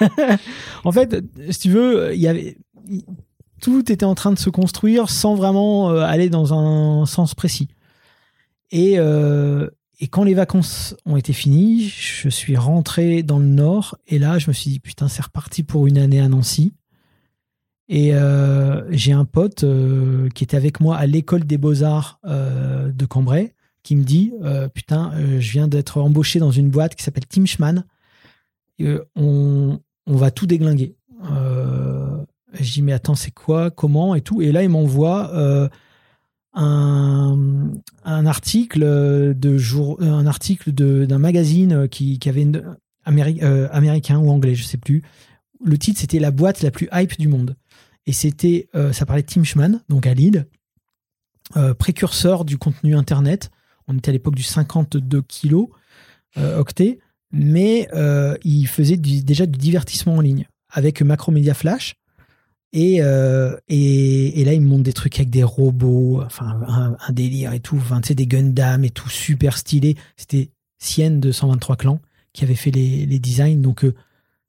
en 0.84 0.92
fait, 0.92 1.22
si 1.50 1.60
tu 1.60 1.70
veux, 1.70 2.14
il 2.14 2.20
y 2.20 2.28
avait 2.28 2.56
tout 3.60 3.92
était 3.92 4.04
en 4.04 4.14
train 4.14 4.32
de 4.32 4.38
se 4.38 4.50
construire 4.50 5.08
sans 5.08 5.34
vraiment 5.34 5.90
euh, 5.90 6.00
aller 6.00 6.28
dans 6.28 6.52
un 6.52 7.06
sens 7.06 7.34
précis. 7.34 7.68
Et, 8.72 8.94
euh, 8.98 9.70
et 10.00 10.08
quand 10.08 10.24
les 10.24 10.34
vacances 10.34 10.96
ont 11.06 11.16
été 11.16 11.32
finies, 11.32 11.88
je 11.88 12.28
suis 12.28 12.56
rentré 12.56 13.22
dans 13.22 13.38
le 13.38 13.46
nord 13.46 13.96
et 14.08 14.18
là, 14.18 14.38
je 14.38 14.48
me 14.48 14.52
suis 14.52 14.70
dit 14.70 14.80
putain, 14.80 15.08
c'est 15.08 15.22
reparti 15.22 15.62
pour 15.62 15.86
une 15.86 15.96
année 15.96 16.20
à 16.20 16.28
Nancy. 16.28 16.72
Et 17.88 18.14
euh, 18.14 18.90
j'ai 18.90 19.12
un 19.12 19.24
pote 19.24 19.64
euh, 19.64 20.28
qui 20.34 20.44
était 20.44 20.56
avec 20.56 20.80
moi 20.80 20.96
à 20.96 21.06
l'école 21.06 21.44
des 21.44 21.58
beaux-arts 21.58 22.20
euh, 22.24 22.90
de 22.90 23.06
Cambrai 23.06 23.54
qui 23.82 23.96
me 23.96 24.04
dit 24.04 24.32
putain, 24.74 25.10
je 25.40 25.50
viens 25.50 25.66
d'être 25.66 26.00
embauché 26.00 26.38
dans 26.38 26.52
une 26.52 26.70
boîte 26.70 26.94
qui 26.94 27.02
s'appelle 27.02 27.26
Tim 27.26 27.46
Schman. 27.46 27.84
On, 29.16 29.80
va 30.06 30.30
tout 30.30 30.46
déglinguer. 30.46 30.94
Je 31.20 32.72
dis 32.72 32.80
mais 32.80 32.92
attends, 32.92 33.16
c'est 33.16 33.32
quoi, 33.32 33.72
comment 33.72 34.14
et 34.14 34.20
tout. 34.20 34.40
Et 34.40 34.52
là, 34.52 34.62
il 34.62 34.68
m'envoie 34.68 35.32
un, 36.54 37.72
un 38.04 38.26
article 38.26 39.34
d'un 39.34 41.18
magazine 41.18 41.88
qui, 41.88 42.20
avait 42.26 42.42
une, 42.42 42.76
améri- 43.04 43.42
américain 43.72 44.20
ou 44.20 44.30
anglais, 44.30 44.54
je 44.54 44.62
sais 44.62 44.78
plus. 44.78 45.02
Le 45.64 45.76
titre 45.76 45.98
c'était 45.98 46.20
la 46.20 46.30
boîte 46.30 46.62
la 46.62 46.70
plus 46.70 46.88
hype 46.92 47.18
du 47.18 47.26
monde. 47.26 47.56
Et 48.06 48.12
c'était, 48.12 48.68
euh, 48.74 48.92
ça 48.92 49.06
parlait 49.06 49.22
de 49.22 49.28
Tim 49.28 49.44
Schman, 49.44 49.80
donc 49.88 50.06
à 50.06 50.14
Lille, 50.14 50.46
euh, 51.56 51.74
précurseur 51.74 52.44
du 52.44 52.58
contenu 52.58 52.96
internet. 52.96 53.50
On 53.86 53.96
était 53.96 54.10
à 54.10 54.12
l'époque 54.12 54.34
du 54.34 54.42
52 54.42 55.22
kilos 55.22 55.68
euh, 56.36 56.58
octets, 56.58 56.98
mais 57.30 57.88
il 58.44 58.66
faisait 58.66 58.96
déjà 58.96 59.46
du 59.46 59.58
divertissement 59.58 60.16
en 60.16 60.20
ligne 60.20 60.46
avec 60.68 61.02
Macromedia 61.02 61.54
Flash. 61.54 61.96
Et, 62.74 63.00
là, 63.00 63.58
il 63.68 64.60
me 64.60 64.82
des 64.82 64.92
trucs 64.92 65.16
avec 65.16 65.30
des 65.30 65.42
robots, 65.42 66.22
un, 66.40 66.96
délire 67.10 67.52
et 67.52 67.60
tout, 67.60 67.80
des 68.10 68.26
Gundam 68.26 68.84
et 68.84 68.90
tout, 68.90 69.08
super 69.08 69.56
stylé. 69.56 69.96
C'était 70.16 70.50
Sienne 70.78 71.20
de 71.20 71.32
123 71.32 71.76
clans 71.76 72.00
qui 72.32 72.44
avait 72.44 72.54
fait 72.54 72.70
les, 72.70 73.06
les 73.06 73.18
designs, 73.18 73.60
donc 73.60 73.84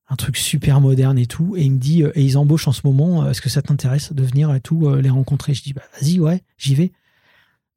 un 0.09 0.15
truc 0.15 0.37
super 0.37 0.81
moderne 0.81 1.17
et 1.17 1.25
tout. 1.25 1.55
Et 1.57 1.63
il 1.63 1.71
me 1.73 1.77
dit, 1.77 2.03
euh, 2.03 2.11
et 2.15 2.23
ils 2.23 2.37
embauchent 2.37 2.67
en 2.67 2.71
ce 2.73 2.81
moment, 2.85 3.23
euh, 3.23 3.31
est-ce 3.31 3.41
que 3.41 3.49
ça 3.49 3.61
t'intéresse 3.61 4.13
de 4.13 4.23
venir 4.23 4.53
et 4.53 4.59
tout, 4.61 4.87
euh, 4.87 5.01
les 5.01 5.09
rencontrer? 5.09 5.53
Je 5.53 5.63
dis, 5.63 5.73
bah 5.73 5.81
vas-y, 5.99 6.19
ouais, 6.19 6.41
j'y 6.57 6.75
vais. 6.75 6.91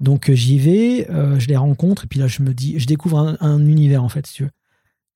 Donc 0.01 0.31
j'y 0.31 0.59
vais, 0.59 1.09
euh, 1.11 1.39
je 1.39 1.49
les 1.49 1.57
rencontre, 1.57 2.05
et 2.05 2.07
puis 2.07 2.19
là, 2.21 2.27
je 2.27 2.43
me 2.43 2.53
dis, 2.53 2.79
je 2.79 2.87
découvre 2.87 3.19
un, 3.19 3.37
un 3.41 3.65
univers 3.67 4.05
en 4.05 4.09
fait, 4.11 4.27
si 4.27 4.35
tu 4.35 4.43
veux. 4.45 4.51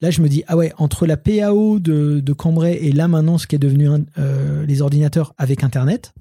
Là, 0.00 0.10
je 0.10 0.22
me 0.22 0.28
dis, 0.30 0.42
ah 0.46 0.56
ouais, 0.56 0.72
entre 0.78 1.04
la 1.06 1.18
PAO 1.18 1.78
de, 1.78 2.20
de 2.20 2.32
Cambrai 2.32 2.78
et 2.80 2.90
là 2.92 3.06
maintenant, 3.06 3.36
ce 3.36 3.46
qui 3.46 3.56
est 3.56 3.58
devenu 3.58 3.88
un- 3.88 4.04
euh, 4.18 4.64
les 4.64 4.80
ordinateurs 4.80 5.34
avec 5.36 5.62
Internet, 5.62 6.14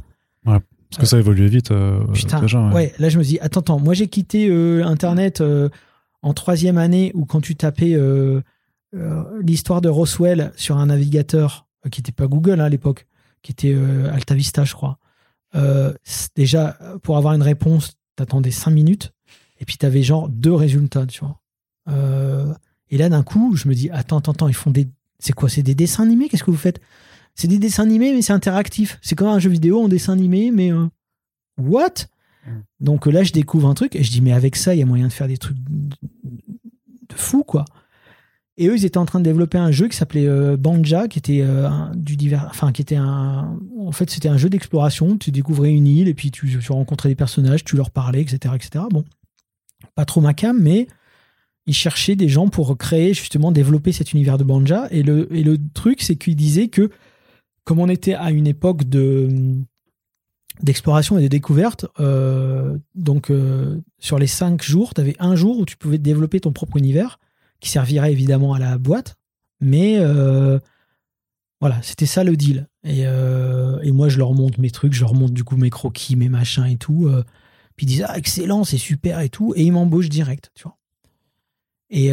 Parce 0.44 0.62
que 1.00 1.06
ça 1.06 1.18
évoluait 1.20 1.48
vite 1.48 1.72
Putain, 2.14 2.42
déjà. 2.42 2.68
ouais. 2.68 2.74
ouais. 2.74 2.94
là 3.00 3.08
je 3.08 3.18
me 3.20 3.24
dis, 3.24 3.40
attends, 3.40 3.62
attends, 3.62 3.80
moi 3.80 3.94
j'ai 3.94 4.08
quitté 4.08 4.52
Internet 4.84 5.42
en 6.22 6.34
troisième 6.34 6.78
année 6.78 7.12
où 7.14 7.24
quand 7.26 7.40
tu 7.40 7.56
tapais 7.56 7.96
l'histoire 8.94 9.82
de 9.82 9.90
Roswell 9.90 10.52
sur 10.56 10.78
un 10.78 10.88
navigateur 10.88 11.68
euh, 11.86 11.90
qui 11.90 12.02
n'était 12.02 12.12
pas 12.12 12.28
Google 12.28 12.60
hein, 12.62 12.66
à 12.66 12.70
l'époque, 12.70 13.08
qui 13.42 13.52
était 13.52 13.74
euh, 13.74 14.12
Alta 14.14 14.36
Vista, 14.36 14.64
je 14.64 14.74
crois. 14.74 14.98
Euh, 15.56 15.94
déjà, 16.36 16.78
pour 17.04 17.18
avoir 17.18 17.34
une 17.34 17.42
réponse, 17.42 17.98
t'attendais 18.16 18.52
cinq 18.52 18.72
minutes 18.72 19.14
et 19.60 19.66
puis 19.66 19.78
t'avais 19.78 20.04
genre 20.04 20.30
deux 20.30 20.54
résultats, 20.54 21.06
tu 21.06 21.20
vois. 21.22 21.40
Euh, 21.90 22.54
et 22.90 22.98
là 22.98 23.10
d'un 23.10 23.24
coup, 23.24 23.56
je 23.56 23.68
me 23.68 23.74
dis, 23.76 23.90
attends, 23.92 24.18
attends, 24.18 24.32
attends, 24.32 24.48
ils 24.48 24.54
font 24.56 24.72
des. 24.72 24.88
C'est 25.20 25.34
quoi 25.34 25.50
C'est 25.50 25.64
des 25.64 25.76
dessins 25.76 26.04
animés? 26.04 26.30
Qu'est-ce 26.30 26.44
que 26.44 26.52
vous 26.52 26.58
faites? 26.58 26.80
C'est 27.36 27.48
des 27.48 27.60
dessins 27.60 27.84
animés, 27.84 28.14
mais 28.14 28.22
c'est 28.22 28.34
interactif. 28.34 29.00
C'est 29.02 29.16
comme 29.16 29.28
un 29.28 29.40
jeu 29.40 29.50
vidéo 29.50 29.84
en 29.84 29.88
dessin 29.88 30.14
animé, 30.14 30.52
mais. 30.52 30.72
euh, 30.72 30.88
what? 31.58 32.08
Donc 32.80 33.08
euh, 33.08 33.12
là, 33.12 33.24
je 33.24 33.32
découvre 33.32 33.68
un 33.70 33.74
truc 33.74 33.96
et 33.96 34.04
je 34.04 34.12
dis, 34.12 34.22
mais 34.22 34.32
avec 34.34 34.56
ça, 34.56 34.74
il 34.74 34.80
y 34.80 34.82
a 34.82 34.86
moyen 34.86 35.08
de 35.08 35.14
faire 35.14 35.28
des 35.28 35.38
trucs 35.38 35.58
de, 35.58 35.96
de 36.04 37.16
fou, 37.16 37.44
quoi. 37.44 37.66
Et 38.60 38.68
eux, 38.68 38.76
ils 38.76 38.84
étaient 38.84 38.98
en 38.98 39.06
train 39.06 39.20
de 39.20 39.24
développer 39.24 39.58
un 39.58 39.72
jeu 39.72 39.88
qui 39.88 39.96
s'appelait 39.96 40.28
euh, 40.28 40.58
Banja, 40.58 41.08
qui 41.08 41.18
était 41.18 41.40
euh, 41.42 41.70
du 41.96 42.18
divers, 42.18 42.52
un, 42.62 43.58
en 43.80 43.92
fait, 43.94 44.10
c'était 44.10 44.28
un 44.28 44.36
jeu 44.36 44.50
d'exploration. 44.50 45.18
Tu 45.18 45.32
découvrais 45.32 45.72
une 45.72 45.88
île 45.88 46.10
et 46.10 46.14
puis 46.14 46.30
tu, 46.30 46.60
rencontrais 46.68 47.08
des 47.08 47.16
personnages, 47.16 47.64
tu 47.64 47.78
leur 47.78 47.90
parlais, 47.90 48.22
etc., 48.22 48.54
etc. 48.56 48.84
Bon, 48.92 49.06
pas 49.96 50.04
trop 50.04 50.20
ma 50.20 50.34
cam, 50.34 50.60
mais 50.60 50.88
ils 51.68 51.74
cherchaient 51.74 52.18
des 52.18 52.28
gens 52.28 52.50
pour 52.50 52.78
créer 52.78 53.14
justement 53.14 53.54
développer 53.54 53.94
cet 53.94 54.12
univers 54.12 54.38
de 54.38 54.44
Banja. 54.44 54.90
Et 54.92 55.04
le 55.04 55.34
et 55.34 55.46
truc, 55.74 56.02
c'est 56.02 56.18
qu'ils 56.18 56.36
disaient 56.36 56.68
que 56.68 56.90
comme 57.64 57.80
on 57.80 57.88
était 57.88 58.16
à 58.16 58.30
une 58.30 58.46
époque 58.46 58.84
de 58.84 59.30
d'exploration 60.62 61.18
et 61.18 61.22
de 61.22 61.28
découverte, 61.30 61.86
euh, 62.02 62.78
donc 62.94 63.32
sur 64.00 64.20
les 64.20 64.28
cinq 64.28 64.62
jours, 64.64 64.94
tu 64.94 65.00
avais 65.00 65.16
un 65.20 65.38
jour 65.38 65.60
où 65.60 65.66
tu 65.66 65.78
pouvais 65.78 65.98
développer 65.98 66.42
ton 66.42 66.52
propre 66.52 66.76
univers 66.76 67.20
qui 67.60 67.70
servirait 67.70 68.12
évidemment 68.12 68.54
à 68.54 68.60
la 68.60 68.78
boîte, 68.78 69.16
mais 69.62 69.98
euh, 70.00 70.60
voilà, 71.60 71.80
c'était 71.82 72.06
ça 72.06 72.24
le 72.24 72.38
deal. 72.38 72.68
Et, 72.84 73.06
euh, 73.06 73.80
et 73.82 73.92
moi, 73.92 74.10
je 74.10 74.18
leur 74.18 74.34
montre 74.34 74.60
mes 74.60 74.72
trucs, 74.72 74.94
je 74.94 75.02
leur 75.02 75.14
montre 75.14 75.34
du 75.34 75.44
coup 75.44 75.58
mes 75.58 75.70
croquis, 75.70 76.16
mes 76.16 76.30
machins 76.30 76.66
et 76.66 76.78
tout. 76.78 77.08
euh, 77.08 77.24
puis 77.76 77.86
ils 77.86 77.90
disent 77.90 78.06
ah 78.08 78.18
excellent, 78.18 78.64
c'est 78.64 78.78
super 78.78 79.20
et 79.20 79.30
tout, 79.30 79.54
et 79.56 79.64
ils 79.64 79.72
m'embauchent 79.72 80.10
direct, 80.10 80.52
tu 80.56 80.64
vois. 80.64 80.78
Et, 81.92 82.12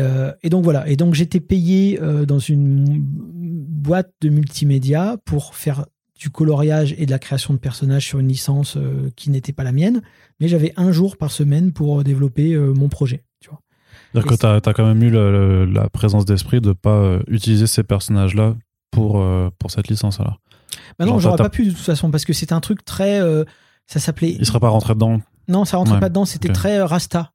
donc 0.49 0.65
voilà, 0.65 0.89
et 0.89 0.97
donc 0.97 1.15
j'étais 1.15 1.41
payé 1.41 2.01
dans 2.27 2.39
une 2.39 2.99
boîte 2.99 4.11
de 4.23 4.31
multimédia 4.31 5.19
pour 5.27 5.55
faire 5.55 5.85
du 6.19 6.31
coloriage 6.31 6.95
et 6.97 7.05
de 7.05 7.11
la 7.11 7.19
création 7.19 7.53
de 7.53 7.59
personnages 7.59 8.07
sur 8.07 8.19
une 8.19 8.29
licence 8.29 8.79
qui 9.17 9.29
n'était 9.29 9.53
pas 9.53 9.65
la 9.65 9.73
mienne, 9.73 10.01
mais 10.41 10.49
j'avais 10.49 10.73
un 10.79 10.93
jour 10.93 11.19
par 11.19 11.31
semaine 11.31 11.73
pour 11.73 12.03
développer 12.05 12.57
mon 12.57 12.89
projet. 12.89 13.26
C'est-à-dire 14.13 14.31
que 14.31 14.35
t'as 14.61 14.71
as 14.71 14.75
quand 14.75 14.87
même 14.87 15.03
eu 15.03 15.11
le- 15.11 15.31
le- 15.33 15.65
la 15.67 15.89
présence 15.89 16.25
d'esprit 16.25 16.61
de 16.61 16.73
pas 16.73 16.91
euh, 16.91 17.23
utiliser 17.29 17.67
ces 17.67 17.83
personnages-là 17.83 18.55
pour, 18.91 19.21
euh, 19.21 19.51
pour 19.59 19.71
cette 19.71 19.89
licence 19.89 20.21
alors. 20.21 20.41
Bah 20.99 21.05
non, 21.07 21.19
j'aurais 21.19 21.37
pas 21.37 21.51
pu 21.51 21.65
de 21.67 21.71
toute 21.71 21.79
façon 21.81 22.11
parce 22.11 22.25
que 22.25 22.33
c'était 22.33 22.53
un 22.55 22.61
truc 22.61 22.85
très. 22.85 23.21
euh, 23.21 23.45
ça 23.87 24.01
s'appelait. 24.01 24.37
Il 24.39 24.47
serait 24.47 24.61
pas 24.61 24.69
rentré 24.69 24.95
dedans. 24.95 25.21
Non, 25.49 25.65
ça 25.65 25.77
rentrait 25.77 25.95
Ouais, 25.95 26.01
pas 26.01 26.09
dedans. 26.09 26.25
C'était 26.25 26.49
très 26.53 26.81
Rasta. 26.83 27.33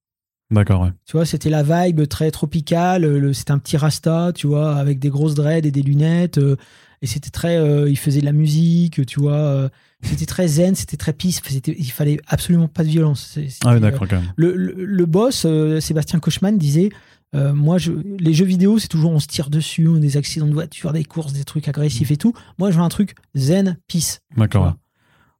D'accord, 0.52 0.82
ouais. 0.82 0.92
Tu 1.06 1.14
vois, 1.14 1.26
c'était 1.26 1.50
la 1.50 1.64
vibe 1.64 2.08
très 2.08 2.30
tropicale. 2.32 3.04
le- 3.04 3.34
C'était 3.34 3.52
un 3.52 3.60
petit 3.60 3.78
Rasta, 3.78 4.32
tu 4.34 4.48
vois, 4.48 4.76
avec 4.76 5.00
des 5.00 5.10
grosses 5.10 5.36
dreads 5.36 5.66
et 5.66 5.72
des 5.72 5.82
lunettes. 5.82 6.40
euh, 6.40 6.58
et 7.02 7.08
c'était 7.08 7.30
très. 7.30 7.58
euh, 7.58 7.90
il 7.90 7.98
faisait 7.98 8.20
de 8.22 8.26
la 8.26 8.32
musique, 8.34 9.06
tu 9.06 9.20
vois. 9.20 9.70
Euh, 10.04 10.08
c'était 10.10 10.26
très 10.26 10.48
zen, 10.48 10.76
c'était 10.76 10.98
très 10.98 11.14
peace. 11.14 11.42
Il 11.66 11.92
fallait 11.92 12.20
absolument 12.28 12.68
pas 12.68 12.84
de 12.84 12.90
violence. 12.90 13.38
Ah 13.66 13.74
oui, 13.74 13.80
d'accord, 13.80 14.08
quand 14.08 14.18
même. 14.22 14.32
le, 14.36 14.56
le- 14.56 14.86
le 14.86 15.06
boss, 15.06 15.44
euh, 15.46 15.80
Sébastien 15.80 16.20
Kochman, 16.20 16.58
disait 16.58 16.90
euh, 17.36 17.54
Moi, 17.54 17.78
je, 17.78 17.92
les 18.20 18.34
jeux 18.34 18.46
vidéo, 18.46 18.80
c'est 18.80 18.88
toujours 18.88 19.12
on 19.12 19.20
se 19.20 19.28
tire 19.28 19.50
dessus, 19.50 19.88
on 19.88 19.96
a 19.96 20.00
des 20.00 20.18
accidents 20.18 20.48
de 20.48 20.54
voiture, 20.54 20.92
des 20.94 21.04
courses, 21.06 21.34
des 21.34 21.44
trucs 21.44 21.68
agressifs 21.68 22.12
et 22.12 22.18
tout. 22.18 22.34
Moi, 22.60 22.72
je 22.72 22.78
veux 22.78 22.84
un 22.84 22.90
truc 22.90 23.16
zen, 23.36 23.78
peace. 23.88 24.20
D'accord. 24.38 24.76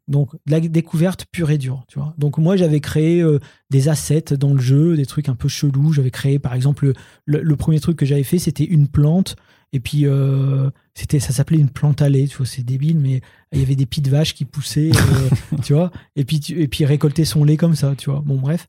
Donc, 0.08 0.34
de 0.46 0.52
la 0.52 0.60
découverte 0.60 1.26
pure 1.32 1.52
et 1.52 1.58
dure, 1.58 1.84
tu 1.88 1.98
vois. 2.00 2.14
Donc, 2.18 2.38
moi, 2.38 2.58
j'avais 2.58 2.80
créé 2.82 3.22
euh, 3.22 3.40
des 3.70 3.88
assets 3.88 4.36
dans 4.38 4.54
le 4.54 4.60
jeu, 4.60 4.98
des 4.98 5.06
trucs 5.06 5.30
un 5.30 5.36
peu 5.36 5.48
chelous. 5.48 5.94
J'avais 5.94 6.12
créé, 6.12 6.38
par 6.40 6.54
exemple, 6.54 6.92
le, 7.26 7.42
le 7.42 7.56
premier 7.56 7.80
truc 7.80 7.98
que 7.98 8.06
j'avais 8.06 8.24
fait, 8.24 8.40
c'était 8.40 8.66
une 8.66 8.88
plante. 8.88 9.36
Et 9.74 9.80
puis, 9.80 10.06
euh, 10.06 10.70
c'était, 10.96 11.20
ça 11.20 11.32
s'appelait 11.32 11.58
une 11.60 11.70
plante 11.70 12.02
allée, 12.02 12.28
tu 12.28 12.38
vois, 12.38 12.46
c'est 12.46 12.64
débile, 12.64 13.00
mais 13.00 13.22
il 13.54 13.60
y 13.60 13.64
avait 13.64 13.76
des 13.76 13.86
pieds 13.86 14.04
de 14.04 14.10
vaches 14.10 14.34
qui 14.34 14.44
poussaient, 14.46 14.92
euh, 14.94 15.58
tu 15.64 15.74
vois. 15.74 15.92
Et 16.18 16.26
puis, 16.26 16.40
tu- 16.42 16.62
et 16.62 16.68
puis, 16.68 16.86
récolter 16.86 17.24
son 17.26 17.44
lait 17.46 17.56
comme 17.58 17.76
ça, 17.76 17.94
tu 17.98 18.10
vois. 18.10 18.22
Bon, 18.26 18.36
bref. 18.38 18.68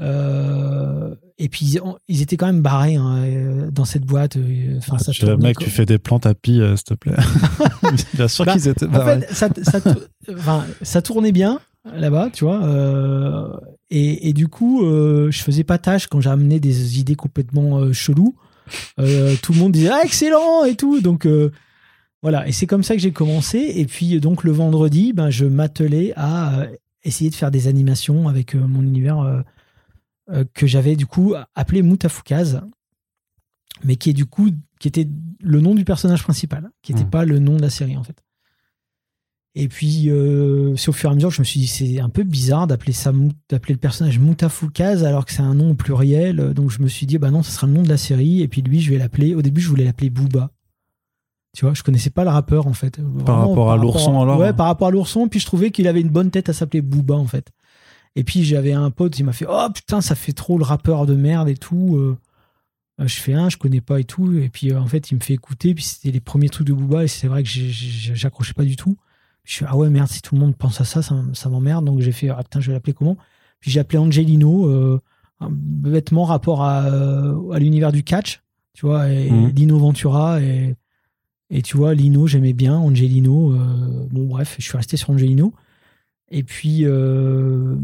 Euh, 0.00 1.14
et 1.38 1.48
puis, 1.48 1.66
ils, 1.66 1.80
ils 2.08 2.22
étaient 2.22 2.36
quand 2.36 2.46
même 2.46 2.62
barrés 2.62 2.96
hein, 2.96 3.68
dans 3.70 3.84
cette 3.84 4.04
boîte. 4.04 4.36
Enfin, 4.78 4.98
ça 4.98 5.12
Je 5.12 5.20
dirais, 5.20 5.32
tournait, 5.32 5.48
mec, 5.48 5.58
tu 5.58 5.70
fais 5.70 5.86
des 5.86 5.98
plantes 5.98 6.26
à 6.26 6.34
pie, 6.34 6.60
euh, 6.60 6.76
s'il 6.76 6.84
te 6.84 6.94
plaît. 6.94 7.14
Bien 8.14 8.28
sûr 8.28 8.44
Bah, 8.44 8.52
qu'ils 8.52 8.68
étaient 8.68 8.86
En 8.86 8.90
barrés. 8.90 9.20
fait, 9.20 9.34
ça, 9.34 9.48
ça, 9.62 9.80
enfin, 10.34 10.64
ça 10.82 11.02
tournait 11.02 11.32
bien 11.32 11.60
là-bas, 11.94 12.30
tu 12.32 12.44
vois. 12.44 13.60
et, 13.90 14.28
et 14.28 14.32
du 14.32 14.48
coup, 14.48 14.82
je 14.82 15.38
faisais 15.42 15.64
pas 15.64 15.78
tâche 15.78 16.06
quand 16.06 16.20
j'ai 16.20 16.30
amené 16.30 16.60
des 16.60 16.98
idées 17.00 17.16
complètement 17.16 17.92
cheloues. 17.92 18.34
Euh, 18.98 19.34
tout 19.42 19.52
le 19.52 19.58
monde 19.58 19.72
disait 19.72 19.90
ah, 19.92 20.00
excellent 20.04 20.64
et 20.64 20.74
tout. 20.76 21.00
Donc 21.00 21.26
euh, 21.26 21.50
voilà. 22.22 22.46
Et 22.48 22.52
c'est 22.52 22.66
comme 22.66 22.82
ça 22.82 22.94
que 22.94 23.00
j'ai 23.00 23.12
commencé. 23.12 23.58
Et 23.76 23.86
puis 23.86 24.20
donc 24.20 24.44
le 24.44 24.52
vendredi, 24.52 25.12
ben 25.12 25.30
je 25.30 25.44
m'attelais 25.44 26.12
à 26.16 26.60
euh, 26.60 26.66
essayer 27.04 27.30
de 27.30 27.34
faire 27.34 27.50
des 27.50 27.68
animations 27.68 28.28
avec 28.28 28.54
mon 28.54 28.82
univers 28.82 29.42
que 30.54 30.66
j'avais 30.66 30.94
du 30.96 31.04
coup 31.04 31.34
appelé 31.54 31.82
Moutafoukaz, 31.82 32.60
mais 33.84 33.96
qui 33.96 34.10
est 34.10 34.14
du 34.14 34.24
coup 34.24 34.50
qui 34.78 34.88
était 34.88 35.08
le 35.40 35.60
nom 35.60 35.74
du 35.74 35.84
personnage 35.84 36.22
principal, 36.22 36.70
qui 36.82 36.92
n'était 36.92 37.04
Mhm. 37.04 37.10
pas 37.10 37.24
le 37.24 37.38
nom 37.40 37.56
de 37.56 37.62
la 37.62 37.70
série 37.70 37.96
en 37.96 38.04
fait. 38.04 38.22
Et 39.54 39.68
puis, 39.68 40.08
euh, 40.08 40.74
au 40.74 40.92
fur 40.92 41.10
et 41.10 41.12
à 41.12 41.14
mesure 41.14 41.28
que 41.28 41.34
je 41.34 41.40
me 41.40 41.44
suis 41.44 41.60
dit, 41.60 41.66
c'est 41.66 42.00
un 42.00 42.08
peu 42.08 42.22
bizarre 42.22 42.66
d'appeler 42.66 42.92
ça, 42.92 43.12
d'appeler 43.50 43.74
le 43.74 43.80
personnage 43.80 44.18
Moutafoukaz 44.18 45.04
alors 45.04 45.26
que 45.26 45.32
c'est 45.32 45.42
un 45.42 45.54
nom 45.54 45.72
au 45.72 45.74
pluriel. 45.74 46.54
Donc, 46.54 46.70
je 46.70 46.80
me 46.80 46.88
suis 46.88 47.04
dit, 47.04 47.18
bah 47.18 47.30
non, 47.30 47.42
ce 47.42 47.50
sera 47.52 47.66
le 47.66 47.74
nom 47.74 47.82
de 47.82 47.88
la 47.88 47.98
série. 47.98 48.40
Et 48.40 48.48
puis, 48.48 48.62
lui, 48.62 48.80
je 48.80 48.90
vais 48.90 48.98
l'appeler. 48.98 49.34
Au 49.34 49.42
début, 49.42 49.60
je 49.60 49.68
voulais 49.68 49.84
l'appeler 49.84 50.08
Booba. 50.08 50.50
Tu 51.54 51.66
vois, 51.66 51.74
je 51.74 51.82
connaissais 51.82 52.08
pas 52.08 52.24
le 52.24 52.30
rappeur 52.30 52.66
en 52.66 52.72
fait. 52.72 52.98
Vraiment, 52.98 53.50
rapport 53.50 53.72
à 53.72 53.76
l'ourson, 53.76 54.22
alors 54.22 54.38
Ouais, 54.38 54.54
par 54.54 54.66
rapport 54.66 54.88
à 54.88 54.90
l'ourson. 54.90 55.28
Puis, 55.28 55.38
je 55.38 55.44
trouvais 55.44 55.70
qu'il 55.70 55.86
avait 55.86 56.00
une 56.00 56.08
bonne 56.08 56.30
tête 56.30 56.48
à 56.48 56.54
s'appeler 56.54 56.80
Booba 56.80 57.14
en 57.14 57.26
fait. 57.26 57.50
Et 58.16 58.24
puis, 58.24 58.44
j'avais 58.44 58.72
un 58.72 58.90
pote, 58.90 59.18
il 59.18 59.24
m'a 59.24 59.32
fait, 59.32 59.46
oh 59.48 59.68
putain, 59.74 60.00
ça 60.00 60.14
fait 60.14 60.32
trop 60.32 60.56
le 60.56 60.64
rappeur 60.64 61.04
de 61.04 61.14
merde 61.14 61.50
et 61.50 61.56
tout. 61.56 61.96
Euh, 61.96 62.16
euh, 63.00 63.06
je 63.06 63.20
fais 63.20 63.34
un, 63.34 63.50
je 63.50 63.58
connais 63.58 63.80
pas 63.82 64.00
et 64.00 64.04
tout. 64.04 64.32
Et 64.32 64.48
puis, 64.48 64.70
euh, 64.70 64.80
en 64.80 64.86
fait, 64.86 65.10
il 65.10 65.16
me 65.16 65.20
fait 65.20 65.34
écouter. 65.34 65.74
Puis, 65.74 65.84
c'était 65.84 66.10
les 66.10 66.20
premiers 66.20 66.48
trucs 66.48 66.66
de 66.66 66.72
Booba. 66.72 67.04
Et 67.04 67.08
c'est 67.08 67.26
vrai 67.26 67.42
que 67.42 67.48
j'accrochais 67.50 68.54
pas 68.54 68.64
du 68.64 68.76
tout. 68.76 68.96
Je 69.44 69.52
suis 69.54 69.64
ah 69.68 69.76
ouais 69.76 69.90
merde 69.90 70.08
si 70.08 70.22
tout 70.22 70.34
le 70.34 70.40
monde 70.40 70.56
pense 70.56 70.80
à 70.80 70.84
ça 70.84 71.02
ça, 71.02 71.48
m'emmerde 71.48 71.84
donc 71.84 72.00
j'ai 72.00 72.12
fait 72.12 72.28
ah 72.28 72.42
putain 72.42 72.60
je 72.60 72.68
vais 72.68 72.74
l'appeler 72.74 72.92
comment? 72.92 73.16
Puis 73.60 73.70
j'ai 73.70 73.80
appelé 73.80 73.98
Angelino 73.98 74.66
euh, 74.68 75.00
un 75.40 75.48
bêtement 75.50 76.24
rapport 76.24 76.62
à, 76.62 76.84
euh, 76.86 77.50
à 77.50 77.58
l'univers 77.58 77.90
du 77.92 78.02
catch 78.04 78.42
tu 78.74 78.86
vois 78.86 79.10
et 79.10 79.30
Mhm. 79.30 79.50
Lino 79.50 79.78
Ventura 79.78 80.40
et 80.40 80.76
et 81.50 81.60
tu 81.62 81.76
vois 81.76 81.94
Lino 81.94 82.26
j'aimais 82.26 82.52
bien 82.54 82.76
Angelino 82.76 83.52
euh, 83.52 84.06
bon 84.10 84.26
bref 84.26 84.56
je 84.58 84.64
suis 84.64 84.76
resté 84.76 84.96
sur 84.96 85.10
Angelino 85.10 85.52
et 86.30 86.42
puis 86.44 86.84
euh, 86.84 87.74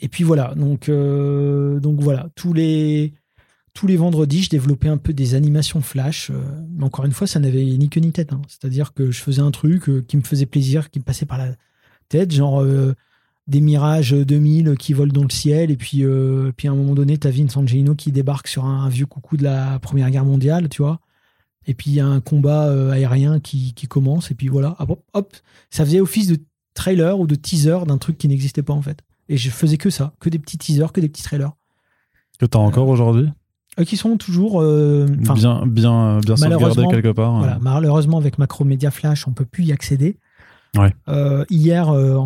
et 0.00 0.08
puis 0.08 0.22
voilà 0.24 0.54
donc 0.54 0.90
donc 0.90 2.00
voilà 2.00 2.28
tous 2.36 2.52
les 2.52 3.14
tous 3.78 3.86
les 3.86 3.96
vendredis, 3.96 4.42
je 4.42 4.50
développais 4.50 4.88
un 4.88 4.96
peu 4.96 5.12
des 5.12 5.36
animations 5.36 5.80
flash. 5.80 6.30
euh, 6.30 6.34
mais 6.76 6.82
encore 6.82 7.04
une 7.04 7.12
fois, 7.12 7.28
ça 7.28 7.38
n'avait 7.38 7.64
ni 7.64 7.88
queue 7.88 8.00
ni 8.00 8.10
tête. 8.10 8.32
hein. 8.32 8.42
C'est-à-dire 8.48 8.92
que 8.92 9.12
je 9.12 9.20
faisais 9.20 9.40
un 9.40 9.52
truc 9.52 9.88
euh, 9.88 10.02
qui 10.02 10.16
me 10.16 10.22
faisait 10.22 10.46
plaisir, 10.46 10.90
qui 10.90 10.98
me 10.98 11.04
passait 11.04 11.26
par 11.26 11.38
la 11.38 11.52
tête, 12.08 12.32
genre 12.32 12.60
euh, 12.60 12.94
des 13.46 13.60
Mirages 13.60 14.10
2000 14.10 14.74
qui 14.76 14.94
volent 14.94 15.12
dans 15.12 15.22
le 15.22 15.30
ciel. 15.30 15.70
Et 15.70 15.76
puis, 15.76 16.02
puis 16.56 16.66
à 16.66 16.72
un 16.72 16.74
moment 16.74 16.94
donné, 16.94 17.18
t'as 17.18 17.30
Vince 17.30 17.56
Angelino 17.56 17.94
qui 17.94 18.10
débarque 18.10 18.48
sur 18.48 18.64
un, 18.64 18.88
vieux 18.88 19.06
coucou 19.06 19.36
de 19.36 19.44
la 19.44 19.78
Première 19.78 20.10
Guerre 20.10 20.24
mondiale, 20.24 20.68
tu 20.68 20.82
vois. 20.82 20.98
Et 21.68 21.74
puis, 21.74 21.92
il 21.92 21.94
y 21.94 22.00
a 22.00 22.06
un 22.06 22.20
combat 22.20 22.72
aérien 22.90 23.38
qui, 23.38 23.72
commence. 23.88 24.32
Et 24.32 24.34
puis 24.34 24.48
voilà, 24.48 24.74
hop, 24.80 25.04
hop, 25.14 25.36
ça 25.70 25.84
faisait 25.84 26.00
office 26.00 26.26
de 26.26 26.38
trailer 26.74 27.20
ou 27.20 27.28
de 27.28 27.36
teaser 27.36 27.78
d'un 27.86 27.98
truc 27.98 28.18
qui 28.18 28.26
n'existait 28.26 28.64
pas 28.64 28.74
en 28.74 28.82
fait. 28.82 29.02
Et 29.28 29.36
je 29.36 29.50
faisais 29.50 29.76
que 29.76 29.88
ça, 29.88 30.14
que 30.18 30.28
des 30.30 30.40
petits 30.40 30.58
teasers, 30.58 30.92
que 30.92 31.00
des 31.00 31.08
petits 31.08 31.22
trailers. 31.22 31.52
Que 32.40 32.46
t'as 32.46 32.58
encore 32.58 32.88
aujourd'hui? 32.88 33.28
Qui 33.84 33.96
sont 33.96 34.16
toujours. 34.16 34.60
euh, 34.60 35.06
Bien, 35.08 35.34
bien, 35.66 36.18
bien 36.20 36.36
sauvegardé 36.36 36.40
malheureusement, 36.40 36.88
quelque 36.90 37.12
part. 37.12 37.34
hein. 37.34 37.38
Voilà, 37.38 37.58
malheureusement, 37.60 38.18
avec 38.18 38.38
Macromedia 38.38 38.90
Flash, 38.90 39.26
on 39.28 39.32
peut 39.32 39.44
plus 39.44 39.64
y 39.64 39.72
accéder. 39.72 40.18
Ouais. 40.76 40.92
Euh, 41.08 41.44
hier, 41.48 41.88
euh, 41.88 42.18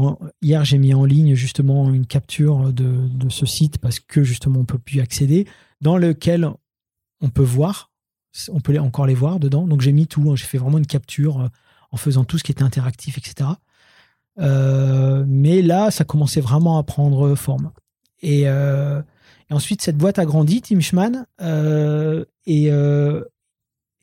hier 0.42 0.64
j'ai 0.64 0.76
mis 0.78 0.94
en 0.94 1.04
ligne 1.04 1.34
justement 1.36 1.92
une 1.92 2.06
capture 2.06 2.72
de, 2.72 3.06
de 3.08 3.28
ce 3.28 3.46
site 3.46 3.78
parce 3.78 4.00
que 4.00 4.24
justement 4.24 4.60
on 4.60 4.64
peut 4.64 4.78
plus 4.78 4.96
y 4.96 5.00
accéder, 5.00 5.46
dans 5.80 5.96
lequel 5.96 6.50
on 7.20 7.28
peut 7.28 7.42
voir, 7.44 7.90
on 8.52 8.58
peut 8.60 8.76
encore 8.80 9.06
les 9.06 9.14
voir 9.14 9.38
dedans. 9.38 9.66
Donc 9.68 9.80
j'ai 9.80 9.92
mis 9.92 10.08
tout, 10.08 10.28
hein, 10.30 10.34
j'ai 10.34 10.44
fait 10.46 10.58
vraiment 10.58 10.78
une 10.78 10.86
capture 10.86 11.40
euh, 11.40 11.46
en 11.92 11.96
faisant 11.96 12.24
tout 12.24 12.36
ce 12.36 12.42
qui 12.42 12.50
était 12.50 12.64
interactif, 12.64 13.16
etc. 13.16 13.50
Euh, 14.40 15.24
mais 15.28 15.62
là, 15.62 15.90
ça 15.90 16.04
commençait 16.04 16.40
vraiment 16.40 16.78
à 16.78 16.82
prendre 16.82 17.34
forme. 17.34 17.70
Et, 18.22 18.42
euh, 18.46 19.02
ensuite, 19.52 19.82
cette 19.82 19.96
boîte 19.96 20.18
a 20.18 20.24
grandi, 20.24 20.60
Team 20.62 20.80
Schman, 20.80 21.26
euh, 21.40 22.24
et, 22.46 22.70
euh, 22.70 23.22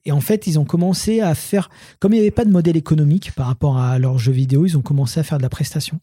et 0.06 0.12
en 0.12 0.22
fait, 0.22 0.48
ils 0.48 0.60
ont 0.60 0.66
commencé 0.66 1.22
à 1.22 1.36
faire, 1.36 1.70
comme 2.00 2.14
il 2.14 2.18
n'y 2.18 2.22
avait 2.22 2.32
pas 2.32 2.46
de 2.46 2.52
modèle 2.52 2.78
économique 2.78 3.32
par 3.34 3.48
rapport 3.48 3.78
à 3.78 4.00
leurs 4.00 4.18
jeux 4.18 4.32
vidéo, 4.32 4.66
ils 4.66 4.78
ont 4.78 4.82
commencé 4.82 5.20
à 5.20 5.24
faire 5.24 5.38
de 5.38 5.44
la 5.44 5.50
prestation. 5.50 6.00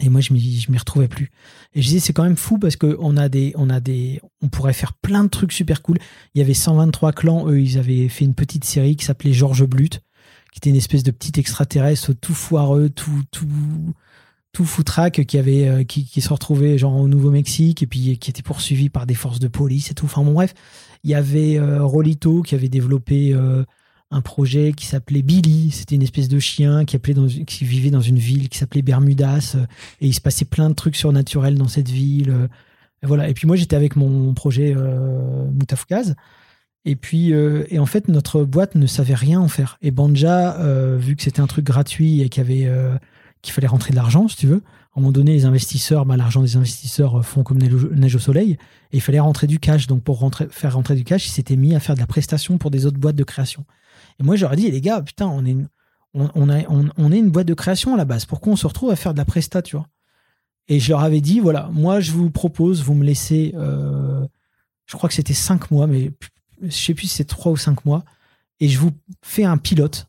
Et 0.00 0.10
moi, 0.10 0.20
je 0.20 0.28
je 0.28 0.70
m'y 0.70 0.78
retrouvais 0.78 1.08
plus. 1.08 1.30
Et 1.74 1.82
je 1.82 1.88
disais, 1.88 2.00
c'est 2.00 2.12
quand 2.12 2.22
même 2.22 2.36
fou 2.36 2.58
parce 2.58 2.76
que 2.76 2.96
on 3.00 3.16
a 3.16 3.24
a 3.24 3.28
des, 3.80 4.20
on 4.40 4.48
pourrait 4.48 4.72
faire 4.72 4.92
plein 4.92 5.24
de 5.24 5.28
trucs 5.28 5.52
super 5.52 5.82
cool. 5.82 5.98
Il 6.34 6.38
y 6.38 6.42
avait 6.42 6.54
123 6.54 7.12
clans, 7.12 7.48
eux, 7.48 7.60
ils 7.60 7.78
avaient 7.78 8.08
fait 8.08 8.24
une 8.24 8.34
petite 8.34 8.64
série 8.64 8.94
qui 8.94 9.04
s'appelait 9.04 9.32
Georges 9.32 9.66
Blut, 9.66 10.00
qui 10.52 10.58
était 10.58 10.70
une 10.70 10.76
espèce 10.76 11.02
de 11.02 11.10
petit 11.10 11.38
extraterrestre 11.40 12.12
tout 12.12 12.34
foireux, 12.34 12.90
tout, 12.90 13.22
tout, 13.32 13.46
tout 14.58 15.22
qui 15.24 15.38
avait, 15.38 15.68
euh, 15.68 15.84
qui, 15.84 16.20
se 16.20 16.28
retrouvait 16.30 16.78
genre 16.78 16.96
au 16.96 17.06
Nouveau-Mexique 17.06 17.82
et 17.84 17.86
puis 17.86 18.18
qui 18.18 18.30
était 18.30 18.42
poursuivi 18.42 18.88
par 18.88 19.06
des 19.06 19.14
forces 19.14 19.38
de 19.38 19.46
police 19.46 19.92
et 19.92 19.94
tout. 19.94 20.06
Enfin 20.06 20.24
bon, 20.24 20.32
bref, 20.32 20.52
il 21.04 21.10
y 21.10 21.14
avait 21.14 21.58
euh, 21.58 21.84
Rolito 21.84 22.42
qui 22.42 22.56
avait 22.56 22.68
développé 22.68 23.32
euh, 23.32 23.62
un 24.10 24.20
projet 24.20 24.72
qui 24.72 24.86
s'appelait 24.86 25.22
Billy. 25.22 25.70
C'était 25.70 25.94
une 25.94 26.02
espèce 26.02 26.26
de 26.26 26.40
chien 26.40 26.84
qui, 26.84 26.96
appelait 26.96 27.14
dans, 27.14 27.28
qui 27.28 27.64
vivait 27.64 27.90
dans 27.90 28.00
une 28.00 28.18
ville 28.18 28.48
qui 28.48 28.58
s'appelait 28.58 28.82
Bermudas. 28.82 29.54
et 30.00 30.06
il 30.08 30.14
se 30.14 30.20
passait 30.20 30.44
plein 30.44 30.70
de 30.70 30.74
trucs 30.74 30.96
surnaturels 30.96 31.56
dans 31.56 31.68
cette 31.68 31.88
ville. 31.88 32.48
voilà. 33.04 33.28
Et 33.28 33.34
puis 33.34 33.46
moi, 33.46 33.54
j'étais 33.54 33.76
avec 33.76 33.94
mon 33.94 34.34
projet 34.34 34.74
euh. 34.76 35.44
Et 36.84 36.96
puis, 36.96 37.30
et 37.30 37.78
en 37.78 37.86
fait, 37.86 38.08
notre 38.08 38.44
boîte 38.44 38.74
ne 38.74 38.86
savait 38.86 39.14
rien 39.14 39.40
en 39.40 39.48
faire. 39.48 39.78
Et 39.82 39.90
Banja, 39.90 40.56
vu 40.96 41.14
que 41.14 41.22
c'était 41.22 41.40
un 41.40 41.46
truc 41.46 41.66
gratuit 41.66 42.22
et 42.22 42.28
qu'il 42.28 42.42
y 42.42 42.46
avait, 42.46 42.98
qu'il 43.42 43.52
fallait 43.52 43.66
rentrer 43.66 43.90
de 43.90 43.96
l'argent, 43.96 44.28
si 44.28 44.36
tu 44.36 44.46
veux, 44.46 44.62
à 44.98 44.98
un 44.98 45.00
moment 45.00 45.12
donné, 45.12 45.32
les 45.32 45.44
investisseurs, 45.44 46.06
bah, 46.06 46.16
l'argent 46.16 46.42
des 46.42 46.56
investisseurs 46.56 47.24
font 47.24 47.44
comme 47.44 47.58
neige 47.58 48.16
au- 48.16 48.18
soleil. 48.18 48.58
Et 48.90 48.96
il 48.96 49.00
fallait 49.00 49.20
rentrer 49.20 49.46
du 49.46 49.60
cash. 49.60 49.86
Donc, 49.86 50.02
pour 50.02 50.28
faire 50.50 50.74
rentrer 50.74 50.96
du 50.96 51.04
cash, 51.04 51.26
il 51.26 51.30
s'était 51.30 51.56
mis 51.56 51.74
à 51.76 51.80
faire 51.80 51.94
de 51.94 52.00
la 52.00 52.06
prestation 52.06 52.58
pour 52.58 52.70
des 52.70 52.84
autres 52.84 52.98
boîtes 52.98 53.14
de 53.14 53.24
création. 53.24 53.64
Et 54.18 54.24
moi, 54.24 54.34
j'aurais 54.34 54.56
dit, 54.56 54.70
les 54.70 54.80
gars, 54.80 55.00
putain, 55.00 55.26
on 55.26 55.44
est, 55.44 55.54
une, 56.14 57.30
boîte 57.30 57.46
de 57.46 57.54
création 57.54 57.94
à 57.94 57.96
la 57.96 58.04
base. 58.04 58.24
Pourquoi 58.24 58.54
on 58.54 58.56
se 58.56 58.66
retrouve 58.66 58.90
à 58.90 58.96
faire 58.96 59.12
de 59.12 59.18
la 59.18 59.24
presta, 59.24 59.62
Et 60.66 60.80
je 60.80 60.88
leur 60.88 61.00
avais 61.00 61.20
dit, 61.20 61.38
voilà, 61.38 61.70
moi, 61.72 62.00
je 62.00 62.10
vous 62.10 62.30
propose, 62.30 62.82
vous 62.82 62.94
me 62.94 63.04
laissez, 63.04 63.52
euh, 63.54 64.26
je 64.86 64.96
crois 64.96 65.08
que 65.08 65.14
c'était 65.14 65.34
cinq 65.34 65.70
mois, 65.70 65.86
mais 65.86 66.10
je 66.62 66.70
sais 66.70 66.94
plus 66.94 67.06
si 67.06 67.14
c'est 67.14 67.24
trois 67.24 67.52
ou 67.52 67.56
cinq 67.56 67.84
mois, 67.84 68.04
et 68.58 68.68
je 68.68 68.80
vous 68.80 68.90
fais 69.22 69.44
un 69.44 69.58
pilote. 69.58 70.07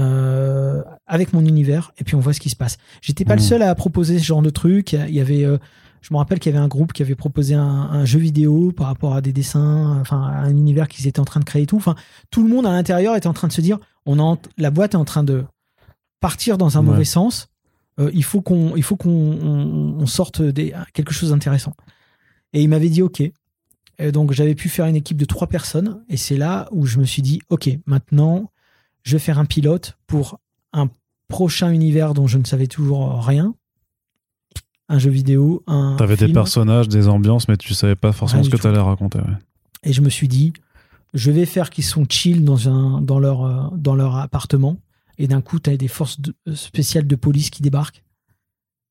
Euh, 0.00 0.82
avec 1.06 1.32
mon 1.32 1.44
univers 1.44 1.92
et 1.98 2.04
puis 2.04 2.14
on 2.16 2.20
voit 2.20 2.32
ce 2.32 2.40
qui 2.40 2.50
se 2.50 2.56
passe. 2.56 2.76
J'étais 3.02 3.24
pas 3.24 3.34
Mmh. 3.34 3.38
le 3.38 3.42
seul 3.42 3.62
à 3.62 3.74
proposer 3.74 4.18
ce 4.18 4.24
genre 4.24 4.42
de 4.42 4.50
truc. 4.50 4.92
Il 4.92 5.14
y 5.14 5.20
avait, 5.20 5.44
euh, 5.44 5.58
je 6.02 6.12
me 6.12 6.18
rappelle 6.18 6.38
qu'il 6.38 6.52
y 6.52 6.54
avait 6.56 6.64
un 6.64 6.68
groupe 6.68 6.92
qui 6.92 7.02
avait 7.02 7.14
proposé 7.14 7.54
un, 7.54 7.62
un 7.62 8.04
jeu 8.04 8.18
vidéo 8.18 8.72
par 8.72 8.86
rapport 8.88 9.14
à 9.14 9.20
des 9.20 9.32
dessins, 9.32 9.98
enfin 10.00 10.22
à 10.22 10.38
un 10.40 10.50
univers 10.50 10.88
qu'ils 10.88 11.06
étaient 11.06 11.20
en 11.20 11.24
train 11.24 11.40
de 11.40 11.44
créer 11.44 11.62
et 11.62 11.66
tout. 11.66 11.76
Enfin, 11.76 11.94
tout 12.30 12.42
le 12.42 12.48
monde 12.48 12.66
à 12.66 12.72
l'intérieur 12.72 13.16
était 13.16 13.26
en 13.26 13.32
train 13.32 13.48
de 13.48 13.52
se 13.52 13.60
dire, 13.60 13.78
on 14.06 14.18
en, 14.18 14.38
la 14.58 14.70
boîte 14.70 14.94
est 14.94 14.98
en 14.98 15.04
train 15.04 15.24
de 15.24 15.44
partir 16.20 16.58
dans 16.58 16.76
un 16.76 16.80
Ouais. 16.80 16.86
mauvais 16.86 17.04
sens. 17.04 17.48
Euh, 18.00 18.10
il 18.12 18.24
faut 18.24 18.40
qu'on, 18.40 18.74
il 18.76 18.82
faut 18.82 18.96
qu'on 18.96 19.10
on- 19.10 19.96
on 20.00 20.06
sorte 20.06 20.42
des, 20.42 20.74
quelque 20.94 21.12
chose 21.14 21.30
d'intéressant. 21.30 21.74
Et 22.52 22.62
il 22.62 22.68
m'avait 22.68 22.88
dit 22.88 23.02
OK. 23.02 23.20
Et 23.20 24.10
donc 24.12 24.32
j'avais 24.32 24.56
pu 24.56 24.68
faire 24.68 24.86
une 24.86 24.96
équipe 24.96 25.16
de 25.16 25.24
trois 25.24 25.46
personnes 25.46 26.02
et 26.08 26.16
c'est 26.16 26.36
là 26.36 26.68
où 26.72 26.84
je 26.86 26.98
me 26.98 27.04
suis 27.04 27.22
dit 27.22 27.40
OK, 27.50 27.70
maintenant 27.86 28.50
je 29.04 29.12
vais 29.12 29.20
faire 29.20 29.38
un 29.38 29.44
pilote 29.44 29.96
pour 30.08 30.40
un 30.72 30.88
prochain 31.28 31.70
univers 31.70 32.12
dont 32.14 32.26
je 32.26 32.38
ne 32.38 32.44
savais 32.44 32.66
toujours 32.66 33.24
rien. 33.24 33.54
Un 34.88 34.98
jeu 34.98 35.10
vidéo, 35.10 35.62
un 35.66 35.96
T'avais 35.96 36.16
des 36.16 36.28
personnages, 36.32 36.88
des 36.88 37.08
ambiances, 37.08 37.48
mais 37.48 37.56
tu 37.56 37.72
savais 37.72 37.94
pas 37.96 38.12
forcément 38.12 38.42
ce 38.42 38.50
que 38.50 38.56
t'allais 38.56 38.78
raconter. 38.78 39.18
ouais. 39.18 39.36
Et 39.82 39.92
je 39.92 40.00
me 40.02 40.10
suis 40.10 40.28
dit, 40.28 40.52
je 41.14 41.30
vais 41.30 41.46
faire 41.46 41.70
qu'ils 41.70 41.84
sont 41.84 42.04
chill 42.08 42.44
dans, 42.44 42.68
un, 42.68 43.00
dans, 43.00 43.18
leur, 43.18 43.44
euh, 43.44 43.62
dans 43.76 43.94
leur 43.94 44.16
appartement 44.16 44.76
et 45.16 45.26
d'un 45.28 45.40
coup, 45.40 45.58
tu 45.60 45.70
as 45.70 45.76
des 45.76 45.88
forces 45.88 46.20
de- 46.20 46.34
spéciales 46.54 47.06
de 47.06 47.16
police 47.16 47.48
qui 47.50 47.62
débarquent. 47.62 48.02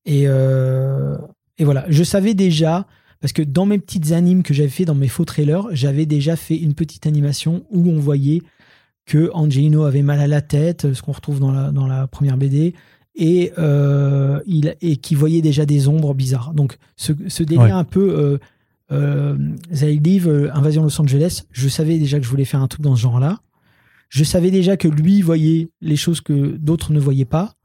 Et, 0.05 0.23
euh, 0.27 1.17
et 1.57 1.65
voilà, 1.65 1.85
je 1.89 2.03
savais 2.03 2.33
déjà, 2.33 2.87
parce 3.19 3.33
que 3.33 3.41
dans 3.41 3.65
mes 3.65 3.77
petites 3.77 4.11
animes 4.13 4.41
que 4.43 4.53
j'avais 4.53 4.69
fait 4.69 4.85
dans 4.85 4.95
mes 4.95 5.07
faux 5.07 5.25
trailers, 5.25 5.67
j'avais 5.71 6.05
déjà 6.05 6.35
fait 6.35 6.57
une 6.57 6.73
petite 6.73 7.05
animation 7.07 7.65
où 7.71 7.87
on 7.89 7.99
voyait 7.99 8.41
que 9.05 9.29
Angelino 9.33 9.83
avait 9.83 10.01
mal 10.01 10.19
à 10.19 10.27
la 10.27 10.41
tête, 10.41 10.93
ce 10.93 11.01
qu'on 11.01 11.11
retrouve 11.11 11.39
dans 11.39 11.51
la, 11.51 11.71
dans 11.71 11.87
la 11.87 12.07
première 12.07 12.37
BD, 12.37 12.73
et, 13.15 13.51
euh, 13.59 14.39
il, 14.47 14.75
et 14.81 14.97
qui 14.97 15.13
voyait 15.15 15.41
déjà 15.41 15.65
des 15.65 15.87
ombres 15.87 16.13
bizarres. 16.13 16.53
Donc 16.53 16.77
ce, 16.95 17.13
ce 17.27 17.43
délire 17.43 17.63
Ouais. 17.65 17.71
un 17.71 17.83
peu 17.83 18.15
euh, 18.17 18.37
euh, 18.91 19.37
Live, 19.71 20.27
euh, 20.27 20.49
Invasion 20.53 20.83
Los 20.83 20.99
Angeles, 21.01 21.43
je 21.51 21.67
savais 21.69 21.99
déjà 21.99 22.17
que 22.17 22.25
je 22.25 22.29
voulais 22.29 22.45
faire 22.45 22.61
un 22.61 22.67
truc 22.67 22.81
dans 22.81 22.95
ce 22.95 23.01
genre-là. 23.01 23.39
Je 24.09 24.23
savais 24.23 24.51
déjà 24.51 24.77
que 24.77 24.87
lui 24.87 25.21
voyait 25.21 25.69
les 25.81 25.95
choses 25.95 26.21
que 26.21 26.55
d'autres 26.57 26.91
ne 26.93 26.99
voyaient 26.99 27.25
pas. 27.25 27.55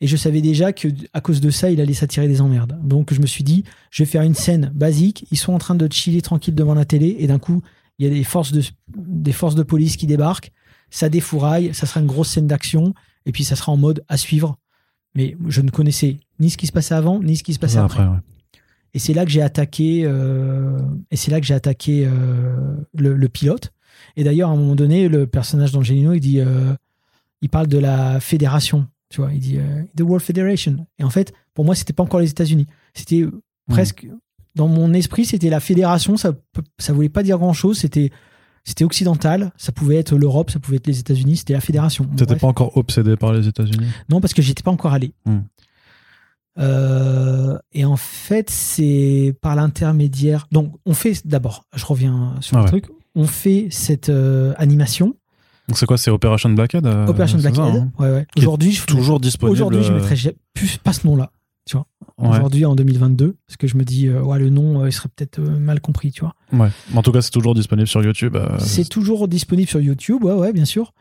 Et 0.00 0.06
je 0.06 0.16
savais 0.16 0.40
déjà 0.42 0.72
que 0.72 0.86
à 1.12 1.20
cause 1.20 1.40
de 1.40 1.50
ça, 1.50 1.70
il 1.70 1.80
allait 1.80 1.92
s'attirer 1.94 2.28
des 2.28 2.40
emmerdes. 2.40 2.78
Donc 2.84 3.12
je 3.12 3.20
me 3.20 3.26
suis 3.26 3.42
dit, 3.42 3.64
je 3.90 4.02
vais 4.04 4.06
faire 4.08 4.22
une 4.22 4.34
scène 4.34 4.70
basique. 4.74 5.26
Ils 5.32 5.38
sont 5.38 5.52
en 5.52 5.58
train 5.58 5.74
de 5.74 5.90
chiller 5.92 6.22
tranquille 6.22 6.54
devant 6.54 6.74
la 6.74 6.84
télé, 6.84 7.16
et 7.18 7.26
d'un 7.26 7.38
coup, 7.40 7.62
il 7.98 8.06
y 8.06 8.10
a 8.10 8.14
des 8.14 8.22
forces 8.22 8.52
de, 8.52 8.62
des 8.96 9.32
forces 9.32 9.54
de 9.56 9.62
police 9.64 9.96
qui 9.96 10.06
débarquent. 10.06 10.52
Ça 10.90 11.08
défouraille, 11.08 11.74
ça 11.74 11.86
sera 11.86 12.00
une 12.00 12.06
grosse 12.06 12.30
scène 12.30 12.46
d'action, 12.46 12.94
et 13.26 13.32
puis 13.32 13.44
ça 13.44 13.56
sera 13.56 13.72
en 13.72 13.76
mode 13.76 14.04
à 14.08 14.16
suivre. 14.16 14.56
Mais 15.14 15.36
je 15.48 15.60
ne 15.60 15.70
connaissais 15.70 16.18
ni 16.38 16.50
ce 16.50 16.56
qui 16.56 16.66
se 16.66 16.72
passait 16.72 16.94
avant, 16.94 17.20
ni 17.20 17.36
ce 17.36 17.42
qui 17.42 17.54
se 17.54 17.58
passait 17.58 17.78
après. 17.78 18.02
après, 18.02 18.14
ouais. 18.14 18.22
Et 18.94 18.98
c'est 18.98 19.12
là 19.12 19.24
que 19.24 19.30
j'ai 19.30 19.42
attaqué, 19.42 20.02
euh, 20.04 20.78
et 21.10 21.16
c'est 21.16 21.30
là 21.30 21.40
que 21.40 21.46
j'ai 21.46 21.54
attaqué 21.54 22.06
euh, 22.06 22.76
le, 22.94 23.14
le 23.14 23.28
pilote. 23.28 23.72
Et 24.16 24.24
d'ailleurs, 24.24 24.50
à 24.50 24.52
un 24.52 24.56
moment 24.56 24.74
donné, 24.74 25.08
le 25.08 25.26
personnage 25.26 25.72
d'Angelino, 25.72 26.14
il 26.14 26.20
dit, 26.20 26.40
euh, 26.40 26.74
il 27.42 27.48
parle 27.48 27.66
de 27.66 27.78
la 27.78 28.20
fédération. 28.20 28.86
Tu 29.10 29.20
vois, 29.20 29.32
il 29.32 29.40
dit 29.40 29.58
The 29.96 30.02
World 30.02 30.24
Federation. 30.24 30.86
Et 30.98 31.04
en 31.04 31.10
fait, 31.10 31.32
pour 31.54 31.64
moi, 31.64 31.74
c'était 31.74 31.92
pas 31.92 32.02
encore 32.02 32.20
les 32.20 32.30
États-Unis. 32.30 32.66
C'était 32.94 33.24
presque 33.68 34.06
dans 34.54 34.68
mon 34.68 34.92
esprit, 34.92 35.24
c'était 35.24 35.50
la 35.50 35.60
fédération. 35.60 36.16
Ça, 36.16 36.34
ça 36.78 36.92
voulait 36.92 37.08
pas 37.08 37.22
dire 37.22 37.38
grand-chose. 37.38 37.78
C'était, 37.78 38.10
c'était 38.68 38.84
occidental. 38.84 39.50
Ça 39.56 39.72
pouvait 39.72 39.96
être 39.96 40.14
l'Europe, 40.16 40.50
ça 40.50 40.58
pouvait 40.58 40.76
être 40.76 40.86
les 40.86 40.98
États-Unis. 41.00 41.38
C'était 41.38 41.54
la 41.54 41.60
fédération. 41.60 42.04
Bon, 42.04 42.16
T'étais 42.16 42.36
pas 42.36 42.46
encore 42.46 42.76
obsédé 42.76 43.16
par 43.16 43.32
les 43.32 43.48
États-Unis 43.48 43.86
Non, 44.10 44.20
parce 44.20 44.34
que 44.34 44.42
j'étais 44.42 44.62
pas 44.62 44.70
encore 44.70 44.92
allé. 44.92 45.12
Hmm. 45.24 45.38
Euh, 46.58 47.56
et 47.72 47.84
en 47.84 47.96
fait, 47.96 48.50
c'est 48.50 49.34
par 49.40 49.54
l'intermédiaire. 49.54 50.46
Donc, 50.52 50.74
on 50.86 50.94
fait 50.94 51.26
d'abord, 51.26 51.64
je 51.74 51.86
reviens 51.86 52.34
sur 52.40 52.56
Ah 52.56 52.60
le 52.60 52.64
ouais. 52.64 52.70
truc, 52.70 52.86
on 53.14 53.26
fait 53.26 53.68
cette 53.70 54.08
euh, 54.08 54.54
animation, 54.58 55.14
Donc 55.68 55.78
c'est 55.78 55.86
quoi 55.86 55.96
C'est 55.98 56.10
Operation 56.10 56.50
Blackhead 56.50 56.84
euh, 56.86 57.06
ça, 57.06 57.12
Blackhead. 57.36 57.58
hein 57.60 57.90
ouais, 57.98 58.10
ouais. 58.10 58.26
Aujourd'hui, 58.36 58.72
je, 58.72 58.84
Toujours 58.86 59.20
disponible. 59.20 59.52
aujourd'hui, 59.54 59.82
je 59.84 59.92
euh, 59.92 59.96
mettrais 59.96 60.16
ja- 60.16 60.32
plus 60.52 60.78
pas 60.78 60.92
ce 60.92 61.06
nom-là. 61.06 61.30
Ouais. 61.76 62.28
Aujourd'hui, 62.28 62.64
en 62.64 62.74
2022, 62.74 63.36
parce 63.46 63.56
que 63.56 63.66
je 63.66 63.76
me 63.76 63.84
dis, 63.84 64.08
euh, 64.08 64.22
ouais, 64.22 64.38
le 64.38 64.50
nom, 64.50 64.82
euh, 64.82 64.88
il 64.88 64.92
serait 64.92 65.08
peut-être 65.08 65.38
euh, 65.38 65.58
mal 65.58 65.80
compris, 65.80 66.10
tu 66.12 66.20
vois. 66.20 66.34
Ouais. 66.52 66.70
En 66.94 67.02
tout 67.02 67.12
cas, 67.12 67.22
c'est 67.22 67.30
toujours 67.30 67.54
disponible 67.54 67.88
sur 67.88 68.02
YouTube. 68.02 68.36
C'est 68.58 68.88
toujours 68.88 69.28
disponible 69.28 69.68
sur 69.68 69.80
YouTube, 69.80 70.24
ouais, 70.24 70.34
ouais, 70.34 70.52
bien 70.52 70.64
sûr. 70.64 70.92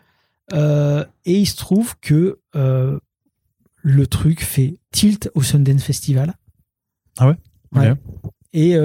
Et 0.53 1.05
il 1.26 1.45
se 1.45 1.55
trouve 1.55 1.95
que 1.99 2.39
le 2.53 4.07
truc 4.07 4.43
fait 4.43 4.80
tilt 4.91 5.30
au 5.36 5.41
Sundance 5.41 5.84
Festival. 5.84 6.34
Ah 7.18 7.30
ouais? 7.30 7.36
Ouais. 7.74 7.93
Et, 8.53 8.78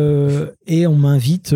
et 0.67 0.87
on 0.87 0.97
m'invite 0.97 1.55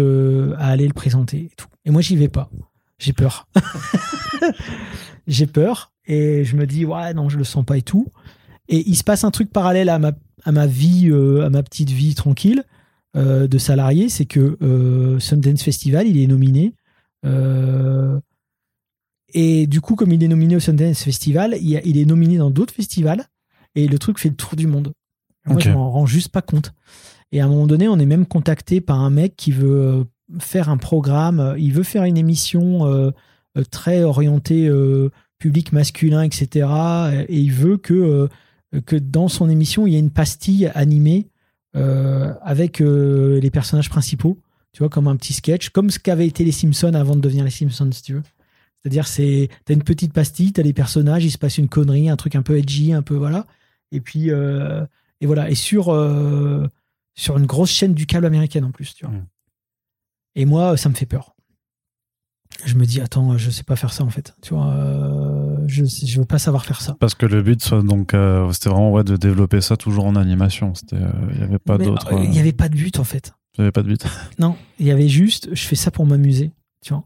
à 0.59 0.67
aller 0.67 0.87
le 0.87 0.95
présenter 0.95 1.39
et 1.39 1.53
tout. 1.57 1.69
Et 1.85 1.91
moi, 1.91 2.03
j'y 2.03 2.17
vais 2.17 2.29
pas. 2.29 2.51
J'ai 2.99 3.13
peur. 3.13 3.49
J'ai 5.27 5.47
peur. 5.47 5.93
Et 6.07 6.45
je 6.45 6.57
me 6.57 6.67
dis, 6.67 6.85
ouais, 6.85 7.15
non, 7.15 7.29
je 7.29 7.37
le 7.37 7.45
sens 7.45 7.65
pas 7.65 7.77
et 7.77 7.83
tout. 7.83 8.07
Et 8.69 8.89
il 8.89 8.97
se 8.97 9.05
passe 9.05 9.25
un 9.25 9.31
truc 9.31 9.51
parallèle 9.53 9.89
à 9.89 9.99
ma, 9.99 10.13
à 10.45 10.53
ma 10.53 10.67
vie, 10.67 11.09
euh, 11.11 11.45
à 11.45 11.51
ma 11.51 11.63
petite 11.63 11.91
vie 11.91 12.15
tranquille 12.15 12.65
euh, 13.17 13.47
de 13.47 13.59
salarié. 13.59 14.09
C'est 14.09 14.27
que 14.27 14.57
euh, 14.63 15.19
Sundance 15.21 15.63
Festival, 15.63 16.07
il 16.09 16.21
est 16.21 16.27
nominé. 16.27 16.73
Et 19.35 19.67
du 19.67 19.81
coup, 19.81 19.97
comme 19.97 20.13
il 20.13 20.23
est 20.23 20.29
nominé 20.29 20.57
au 20.57 20.61
Sundance 20.61 21.03
Festival, 21.03 21.57
il, 21.61 21.69
y 21.69 21.77
a- 21.77 21.83
il 21.85 21.99
est 21.99 22.05
nominé 22.05 22.39
dans 22.39 22.51
d'autres 22.51 22.73
festivals. 22.75 23.25
Et 23.75 23.89
le 23.89 23.99
truc 23.99 24.19
fait 24.19 24.29
le 24.31 24.37
tour 24.37 24.57
du 24.57 24.67
monde. 24.67 24.93
Moi, 25.47 25.57
je 25.61 25.71
m'en 25.71 25.91
rends 25.91 26.07
juste 26.07 26.31
pas 26.31 26.43
compte. 26.43 26.73
Et 27.33 27.41
à 27.41 27.45
un 27.45 27.49
moment 27.49 27.67
donné, 27.67 27.89
on 27.89 27.99
est 27.99 28.07
même 28.07 28.27
contacté 28.27 28.81
par 28.81 29.01
un 29.01 29.11
mec 29.11 29.35
qui 29.37 29.51
veut 29.51 30.07
faire 30.39 30.69
un 30.71 30.77
programme. 30.77 31.55
Il 31.59 31.73
veut 31.73 31.83
faire 31.83 32.05
une 32.05 32.17
émission 32.17 33.13
très 33.71 34.03
orientée 34.03 34.71
public 35.39 35.73
masculin, 35.73 36.23
etc. 36.23 36.69
Et 37.29 37.39
il 37.41 37.53
veut 37.53 37.77
que, 37.77 38.29
que 38.81 38.97
dans 38.97 39.29
son 39.29 39.49
émission, 39.49 39.87
il 39.87 39.93
y 39.93 39.97
ait 39.97 40.01
une 40.01 40.11
pastille 40.11 40.71
animée 40.75 41.29
euh, 41.77 42.33
avec 42.41 42.81
euh, 42.81 43.39
les 43.41 43.51
personnages 43.51 43.91
principaux. 43.91 44.39
Tu 44.73 44.79
vois, 44.79 44.89
comme 44.89 45.09
un 45.09 45.17
petit 45.17 45.33
sketch, 45.33 45.71
comme 45.71 45.91
ce 45.91 45.99
qu'avaient 45.99 46.27
été 46.27 46.45
les 46.45 46.53
Simpsons 46.53 46.95
avant 46.95 47.17
de 47.17 47.21
devenir 47.21 47.45
les 47.45 47.51
Simpsons, 47.51 47.91
si 47.93 48.03
tu 48.03 48.15
veux. 48.15 48.23
C'est-à-dire, 48.79 49.07
c'est, 49.07 49.49
t'as 49.65 49.75
une 49.75 49.83
petite 49.83 50.13
pastille, 50.13 50.53
t'as 50.53 50.63
les 50.63 50.73
personnages, 50.73 51.25
il 51.25 51.31
se 51.31 51.39
passe 51.39 51.59
une 51.59 51.69
connerie, 51.69 52.09
un 52.09 52.17
truc 52.17 52.35
un 52.35 52.43
peu 52.43 52.57
edgy, 52.57 52.93
un 52.93 53.03
peu 53.03 53.15
voilà. 53.15 53.47
Et 53.93 54.01
puis, 54.01 54.31
euh, 54.31 54.85
et 55.21 55.27
voilà. 55.27 55.51
Et 55.51 55.55
sur, 55.55 55.87
sur 57.15 57.39
une 57.39 57.47
grosse 57.47 57.71
chaîne 57.71 57.95
du 57.95 58.07
câble 58.07 58.27
américaine 58.27 58.65
en 58.65 58.71
plus, 58.71 58.95
tu 58.95 59.05
vois. 59.05 59.15
Mm. 59.15 59.27
Et 60.37 60.45
moi, 60.45 60.77
ça 60.77 60.89
me 60.89 60.95
fait 60.95 61.07
peur. 61.07 61.35
Je 62.65 62.75
me 62.75 62.87
dis, 62.87 63.01
attends, 63.01 63.37
je 63.37 63.51
sais 63.51 63.65
pas 63.65 63.77
faire 63.77 63.93
ça 63.93 64.05
en 64.05 64.11
fait. 64.11 64.35
Tu 64.41 64.55
vois, 64.55 64.73
je, 65.69 65.85
je 65.85 66.19
veux 66.19 66.25
pas 66.27 66.39
savoir 66.39 66.65
faire 66.65 66.81
ça. 66.81 66.97
Parce 67.01 67.15
que 67.15 67.27
le 67.27 67.43
but, 67.43 67.73
donc, 67.75 68.15
euh, 68.15 68.51
c'était 68.53 68.69
vraiment 68.69 68.93
ouais, 68.93 69.05
de 69.05 69.17
développer 69.17 69.61
ça 69.61 69.77
toujours 69.77 70.07
en 70.07 70.17
animation. 70.17 70.73
Euh, 70.93 71.09
il 71.35 71.41
y 71.41 71.43
avait 71.45 71.59
pas 71.59 71.79
d'autre. 71.79 72.09
euh, 72.13 72.21
Il 72.25 72.31
n'y 72.31 72.39
avait 72.39 72.53
pas 72.53 72.69
de 72.69 72.75
but 72.75 72.99
en 72.99 73.05
fait. 73.05 73.33
il 73.55 73.61
y 73.61 73.63
avait 73.63 73.73
pas 73.73 73.83
de 73.83 73.89
but. 73.89 74.05
Non, 74.39 74.57
il 74.79 74.87
y 74.87 74.91
avait 74.91 75.09
juste, 75.09 75.49
je 75.53 75.63
fais 75.67 75.77
ça 75.77 75.91
pour 75.91 76.07
m'amuser, 76.07 76.53
tu 76.83 76.93
vois. 76.93 77.05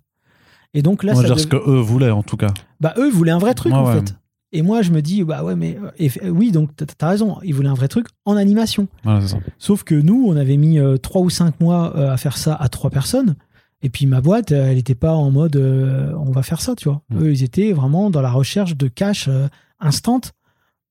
Et 0.75 0.83
donc 0.83 1.03
là, 1.03 1.13
je 1.15 1.19
veux 1.19 1.25
dire 1.25 1.35
dev- 1.37 1.43
ce 1.43 1.47
que 1.49 1.57
eux 1.57 1.81
voulaient 1.81 2.11
en 2.11 2.23
tout 2.23 2.37
cas. 2.37 2.53
bah 2.81 2.95
eux 2.97 3.11
voulaient 3.11 3.33
un 3.33 3.39
vrai 3.39 3.55
truc 3.55 3.73
en 3.73 3.85
ouais. 3.87 3.95
fait. 4.01 4.15
Et 4.53 4.63
moi, 4.63 4.83
je 4.83 4.91
me 4.91 5.01
dis, 5.01 5.23
bah 5.23 5.45
ouais, 5.45 5.55
mais 5.55 5.79
et- 5.99 6.11
oui, 6.29 6.51
donc 6.53 6.71
t'as- 6.77 7.09
raison, 7.09 7.39
ils 7.45 7.55
voulaient 7.55 7.69
un 7.69 7.75
vrai 7.75 7.87
truc 7.89 8.07
en 8.25 8.37
animation. 8.37 8.89
Voilà, 9.05 9.21
c'est 9.21 9.29
ça. 9.29 9.39
Sauf 9.59 9.85
que 9.85 9.95
nous, 9.95 10.25
on 10.27 10.37
avait 10.37 10.57
mis 10.57 10.79
euh, 10.81 10.97
trois 10.97 11.23
ou 11.23 11.31
cinq 11.31 11.61
mois 11.61 11.97
euh, 11.97 12.11
à 12.13 12.17
faire 12.17 12.37
ça 12.37 12.55
à 12.57 12.69
trois 12.69 12.91
personnes. 12.91 13.37
Et 13.83 13.89
puis 13.89 14.07
ma 14.07 14.21
boîte, 14.21 14.53
euh, 14.53 14.69
elle 14.69 14.77
n'était 14.77 14.95
pas 14.95 15.15
en 15.15 15.31
mode 15.31 15.57
euh, 15.57 16.13
on 16.19 16.31
va 16.31 16.43
faire 16.43 16.61
ça, 16.61 16.77
tu 16.77 16.89
vois. 16.89 17.03
Mm. 17.11 17.23
Eux, 17.23 17.33
ils 17.33 17.43
étaient 17.43 17.73
vraiment 17.73 18.11
dans 18.11 18.21
la 18.21 18.31
recherche 18.31 18.77
de 18.77 18.89
cash 18.89 19.29
euh, 19.29 19.49
instant 19.79 20.21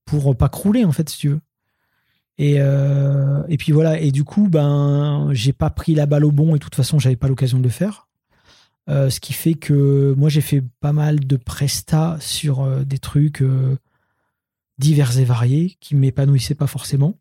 pour 0.05 0.35
pas 0.35 0.49
crouler, 0.49 0.85
en 0.85 0.91
fait, 0.91 1.09
si 1.09 1.17
tu 1.17 1.29
veux. 1.29 1.41
Et, 2.39 2.55
euh, 2.59 3.43
et 3.47 3.57
puis 3.57 3.71
voilà. 3.71 3.99
Et 3.99 4.11
du 4.11 4.23
coup, 4.23 4.47
ben, 4.49 5.29
j'ai 5.33 5.53
pas 5.53 5.69
pris 5.69 5.93
la 5.93 6.07
balle 6.07 6.25
au 6.25 6.31
bon 6.31 6.55
et 6.55 6.59
de 6.59 6.63
toute 6.63 6.75
façon, 6.75 6.97
j'avais 6.97 7.15
pas 7.15 7.27
l'occasion 7.27 7.59
de 7.59 7.63
le 7.63 7.69
faire. 7.69 8.07
Ce 8.87 9.19
qui 9.19 9.33
fait 9.33 9.53
que 9.53 10.15
moi, 10.17 10.29
j'ai 10.29 10.41
fait 10.41 10.63
pas 10.79 10.93
mal 10.93 11.19
de 11.19 11.35
prestats 11.35 12.17
sur 12.19 12.65
des 12.87 12.97
trucs 12.97 13.43
divers 14.79 15.19
et 15.19 15.25
variés 15.25 15.77
qui 15.79 15.95
m'épanouissaient 15.95 16.55
pas 16.55 16.65
forcément. 16.65 17.13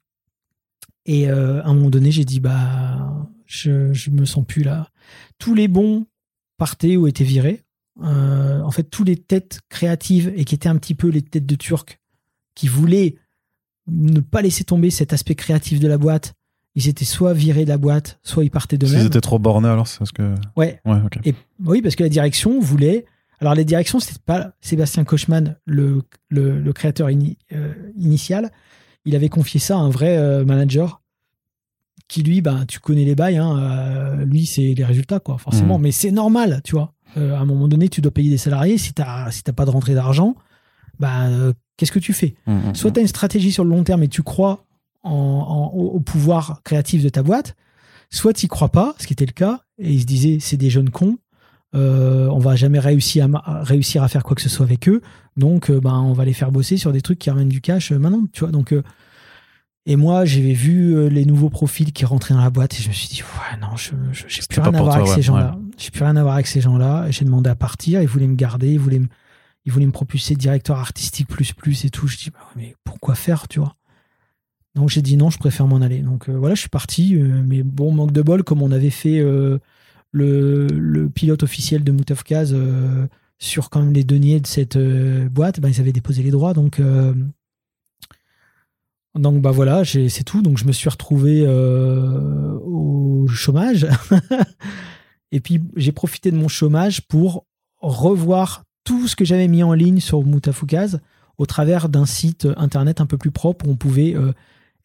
Et 1.05 1.29
à 1.29 1.67
un 1.67 1.75
moment 1.75 1.91
donné, 1.91 2.11
j'ai 2.11 2.25
dit 2.25 2.41
bah 2.41 3.29
je, 3.45 3.93
je 3.93 4.09
me 4.09 4.25
sens 4.25 4.47
plus 4.47 4.63
là. 4.63 4.89
Tous 5.39 5.55
les 5.55 5.69
bons 5.69 6.07
partaient 6.57 6.97
ou 6.97 7.07
étaient 7.07 7.25
virés. 7.25 7.63
Euh, 8.03 8.61
en 8.63 8.71
fait, 8.71 8.85
tous 8.85 9.05
les 9.05 9.17
têtes 9.17 9.61
créatives 9.69 10.33
et 10.37 10.45
qui 10.45 10.55
étaient 10.55 10.69
un 10.69 10.77
petit 10.77 10.95
peu 10.95 11.09
les 11.09 11.23
têtes 11.23 11.47
de 11.47 11.55
Turcs 11.57 11.99
qui 12.55 12.69
voulaient 12.69 13.17
ne 13.89 14.21
pas 14.21 14.43
laisser 14.43 14.65
tomber 14.65 14.91
cet 14.91 15.13
aspect 15.13 15.35
créatif 15.35 15.81
de 15.81 15.89
la 15.89 15.99
boîte, 15.99 16.35
ils 16.75 16.89
étaient 16.89 17.05
soit 17.05 17.33
virés 17.33 17.65
de 17.65 17.71
la 17.71 17.79
boîte, 17.79 18.21
soit 18.23 18.45
ils 18.45 18.51
partaient 18.51 18.79
de 18.79 18.87
même. 18.87 19.07
étaient 19.07 19.21
trop 19.21 19.39
bornés, 19.39 19.69
alors 19.69 19.89
c'est 19.89 19.99
parce 19.99 20.13
que. 20.13 20.35
Ouais, 20.57 20.81
Ouais, 20.85 20.99
et 21.25 21.35
oui, 21.65 21.83
parce 21.83 21.97
que 21.97 22.03
la 22.05 22.09
direction 22.09 22.61
voulait. 22.61 23.05
Alors, 23.41 23.55
la 23.55 23.65
direction, 23.65 24.01
c'était 24.01 24.19
pas 24.25 24.53
Sébastien 24.61 25.05
Kochman, 25.05 25.57
le, 25.65 26.03
le, 26.29 26.61
le 26.61 26.73
créateur 26.73 27.09
ini- 27.09 27.37
euh, 27.53 27.73
initial. 27.97 28.51
Il 29.05 29.15
avait 29.17 29.29
confié 29.29 29.61
ça 29.61 29.77
à 29.77 29.79
un 29.81 29.91
vrai 29.91 30.19
euh, 30.19 30.45
manager 30.45 31.01
qui, 32.07 32.23
lui, 32.23 32.41
ben, 32.41 32.65
tu 32.67 32.79
connais 32.81 33.05
les 33.05 33.15
bails. 33.15 33.37
Hein, 33.39 33.59
euh, 33.59 34.25
lui, 34.25 34.47
c'est 34.47 34.75
les 34.75 34.85
résultats, 34.85 35.21
quoi, 35.21 35.39
forcément. 35.39 35.77
Mhm. 35.79 35.83
Mais 35.83 35.91
c'est 35.93 36.11
normal, 36.11 36.61
tu 36.65 36.73
vois. 36.77 36.93
Euh, 37.17 37.35
à 37.35 37.41
un 37.41 37.45
moment 37.45 37.69
donné, 37.69 37.89
tu 37.89 38.01
dois 38.01 38.13
payer 38.13 38.31
des 38.31 38.39
salariés. 38.39 38.79
Si 38.79 38.93
si 39.31 39.43
t'as 39.43 39.53
pas 39.55 39.65
de 39.65 39.71
rentrée 39.71 39.95
d'argent, 39.95 40.35
ben, 41.01 41.31
euh, 41.31 41.53
qu'est-ce 41.77 41.93
que 41.93 41.99
tu 41.99 42.13
fais 42.13 42.35
Mm, 42.47 42.53
mm, 42.71 42.75
Soit 42.75 42.91
tu 42.93 42.99
as 43.01 43.03
une 43.03 43.09
stratégie 43.09 43.53
sur 43.53 43.65
le 43.65 43.71
long 43.71 43.83
terme 43.85 44.03
et 44.03 44.09
tu 44.09 44.23
crois 44.23 44.65
en, 45.03 45.11
en- 45.13 45.67
au, 45.77 45.87
au 45.97 46.01
pouvoir 46.01 46.61
créatif 46.65 47.03
de 47.03 47.09
ta 47.09 47.23
boîte, 47.23 47.55
soit 48.11 48.33
tu 48.33 48.47
crois 48.49 48.69
pas, 48.71 48.95
ce 48.99 49.07
qui 49.07 49.13
était 49.13 49.27
le 49.27 49.33
cas, 49.33 49.61
et 49.79 49.93
ils 49.93 50.01
se 50.01 50.07
disaient 50.07 50.39
c'est 50.41 50.57
des 50.57 50.71
jeunes 50.71 50.91
cons, 50.91 51.19
on 51.73 52.39
va 52.39 52.57
jamais 52.57 52.79
réussir 52.79 53.29
à, 53.45 53.63
réussir 53.63 54.03
à 54.03 54.09
faire 54.09 54.23
quoi 54.25 54.35
que 54.35 54.43
ce 54.43 54.49
soit 54.49 54.67
avec 54.67 54.89
eux, 54.89 55.03
donc 55.37 55.71
ben 55.71 55.95
on 55.95 56.13
va 56.15 56.25
les 56.25 56.33
faire 56.33 56.51
bosser 56.51 56.77
sur 56.79 56.93
des 56.93 57.01
trucs 57.03 57.19
qui 57.19 57.31
ramènent 57.31 57.49
du 57.49 57.61
cash 57.61 57.93
maintenant, 57.93 58.25
tu 58.33 58.41
vois. 58.41 58.51
Donc 58.51 58.75
et 59.89 59.97
moi 59.97 60.25
j'avais 60.25 60.53
vu 60.53 60.95
euh, 60.95 61.09
les 61.09 61.25
nouveaux 61.25 61.51
profils 61.51 61.93
qui 61.93 62.05
rentraient 62.05 62.35
dans 62.35 62.41
la 62.43 62.51
boîte 62.51 62.75
et 62.79 62.83
je 62.83 62.89
me 62.89 62.93
suis 62.93 63.09
dit 63.09 63.23
ouais 63.23 63.59
non 63.61 63.75
je 63.77 63.91
C'était 64.29 64.61
plus 64.61 64.61
rien 64.61 64.75
à 64.75 64.83
voir 64.83 64.97
avec 64.97 65.09
ces 65.09 65.23
gens-là, 65.23 65.59
j'ai 65.77 65.91
plus 65.91 66.05
rien 66.05 66.15
à 66.17 66.23
voir 66.23 66.35
avec 66.35 66.47
ces 66.47 66.61
gens-là. 66.61 67.11
J'ai 67.11 67.25
demandé 67.25 67.49
à 67.51 67.57
partir, 67.57 68.01
ils 68.03 68.07
voulaient 68.09 68.27
me 68.29 68.37
garder, 68.37 68.73
ils 68.73 68.79
voulaient 68.79 69.01
me 69.01 69.09
ils 69.65 69.73
voulaient 69.73 69.87
me 69.87 69.93
propulser 69.93 70.35
directeur 70.37 70.79
artistique 70.79 71.27
plus 71.29 71.53
plus 71.53 71.85
et 71.85 71.91
tout. 71.91 72.07
Je 72.07 72.17
dis, 72.17 72.31
bah, 72.31 72.39
mais 72.57 72.75
pourquoi 72.85 73.15
faire, 73.15 73.49
tu 73.49 73.59
vois? 73.59 73.75
Donc 74.75 74.89
j'ai 74.91 75.03
dit 75.03 75.17
non, 75.17 75.31
je 75.31 75.39
préfère 75.39 75.67
m'en 75.67 75.81
aller. 75.81 76.01
Donc 76.01 76.29
euh, 76.29 76.37
voilà, 76.39 76.55
je 76.55 76.61
suis 76.61 76.69
parti. 76.69 77.15
euh, 77.17 77.43
mais 77.47 77.63
bon, 77.63 77.91
manque 77.93 78.13
de 78.13 78.23
bol, 78.23 78.45
comme 78.45 78.63
on 78.63 78.71
avait 78.71 78.91
fait 78.91 79.19
euh, 79.21 79.59
le, 80.13 80.67
le 80.69 81.09
pilote 81.09 81.43
officiel 81.43 81.83
de 81.83 81.93
Moutafkaz 81.93 82.55
sur 83.39 83.71
quand 83.71 83.83
même 83.83 83.93
les 83.93 84.05
deniers 84.05 84.41
de 84.41 84.47
cette 84.47 84.79
boîte, 85.29 85.61
ben, 85.61 85.69
ils 85.69 85.81
avaient 85.81 85.93
déposé 85.93 86.23
les 86.23 86.31
droits. 86.31 86.55
Donc, 86.55 86.81
donc 89.19 89.41
bah 89.41 89.51
voilà, 89.51 89.85
c'est 89.85 90.25
tout. 90.25 90.43
Donc 90.43 90.59
je 90.59 90.65
me 90.65 90.73
suis 90.73 90.89
retrouvé 90.89 91.45
euh, 91.47 92.59
au 92.65 93.27
chômage. 93.29 93.87
et 95.33 95.41
puis 95.41 95.61
j'ai 95.77 95.93
profité 95.93 96.31
de 96.31 96.37
mon 96.37 96.49
chômage 96.49 97.03
pour 97.07 97.45
revoir 97.81 98.65
tout 98.85 99.07
ce 99.07 99.17
que 99.17 99.25
j'avais 99.25 99.49
mis 99.49 99.63
en 99.63 99.75
ligne 99.75 100.01
sur 100.01 100.23
Moutafukaz 100.23 101.01
au 101.37 101.47
travers 101.47 101.89
d'un 101.89 102.07
site 102.07 102.49
internet 102.57 103.01
un 103.01 103.07
peu 103.07 103.19
plus 103.19 103.31
propre 103.31 103.67
où 103.67 103.71
on 103.71 103.77
pouvait 103.77 104.15
euh, 104.15 104.33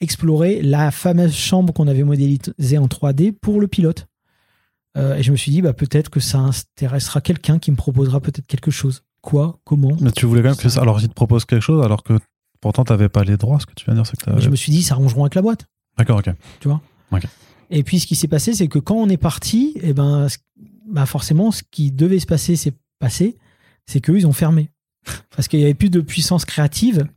explorer 0.02 0.62
la 0.62 0.92
fameuse 0.92 1.34
chambre 1.34 1.74
qu'on 1.74 1.88
avait 1.88 2.04
modélisée 2.04 2.78
en 2.78 2.88
3D 2.88 3.32
pour 3.32 3.60
le 3.60 3.68
pilote. 3.68 4.08
Euh, 4.98 5.16
et 5.16 5.24
je 5.24 5.32
me 5.32 5.38
suis 5.38 5.52
dit, 5.52 5.62
bah, 5.62 5.74
peut-être 5.74 6.10
que 6.10 6.20
ça 6.20 6.40
intéressera 6.40 7.22
quelqu'un 7.22 7.58
qui 7.58 7.72
me 7.72 7.76
proposera 7.76 8.20
peut-être 8.20 8.46
quelque 8.46 8.70
chose. 8.70 9.04
Quoi? 9.22 9.60
Comment? 9.64 9.98
Mais 10.02 10.12
tu 10.12 10.26
voulais 10.26 10.42
quand 10.42 10.50
même 10.50 10.58
que 10.58 10.70
ça. 10.70 10.82
Alors, 10.82 11.00
il 11.02 11.08
te 11.08 11.14
propose 11.14 11.46
quelque 11.46 11.62
chose 11.62 11.84
alors 11.84 12.04
que 12.04 12.20
pourtant, 12.64 12.84
t'avais 12.84 13.10
pas 13.10 13.24
les 13.24 13.38
droits. 13.38 13.60
Ce 13.60 13.66
que 13.68 13.74
tu 13.76 13.86
viens 13.86 13.94
de 13.94 14.00
dire, 14.00 14.08
c'est 14.08 14.20
que 14.20 14.42
Je 14.42 14.50
me 14.50 14.56
suis 14.56 14.72
dit, 14.72 14.82
ça 14.82 14.96
arrangeront 14.96 15.24
avec 15.24 15.36
la 15.36 15.42
boîte. 15.44 15.66
D'accord, 15.98 16.20
ok. 16.20 16.34
Et 17.70 17.84
puis 17.84 18.00
ce 18.00 18.08
qui 18.08 18.16
s'est 18.16 18.28
passé, 18.28 18.54
c'est 18.54 18.68
que 18.68 18.80
quand 18.80 18.96
on 18.96 19.10
est 19.10 19.18
parti, 19.18 19.74
et 19.82 19.94
ben, 19.94 20.28
bah, 20.90 21.06
forcément, 21.06 21.52
ce 21.52 21.62
qui 21.72 21.92
devait 21.92 22.20
se 22.20 22.26
passer 22.26 22.56
s'est 22.56 22.74
passé, 23.00 23.38
c'est 23.86 24.00
qu'eux, 24.02 24.18
ils 24.18 24.28
ont 24.28 24.34
fermé. 24.34 24.70
Parce 25.36 25.48
qu'il 25.48 25.60
n'y 25.60 25.66
avait 25.66 25.74
plus 25.74 25.90
de 25.90 26.00
puissance 26.02 26.46
créative. 26.46 27.08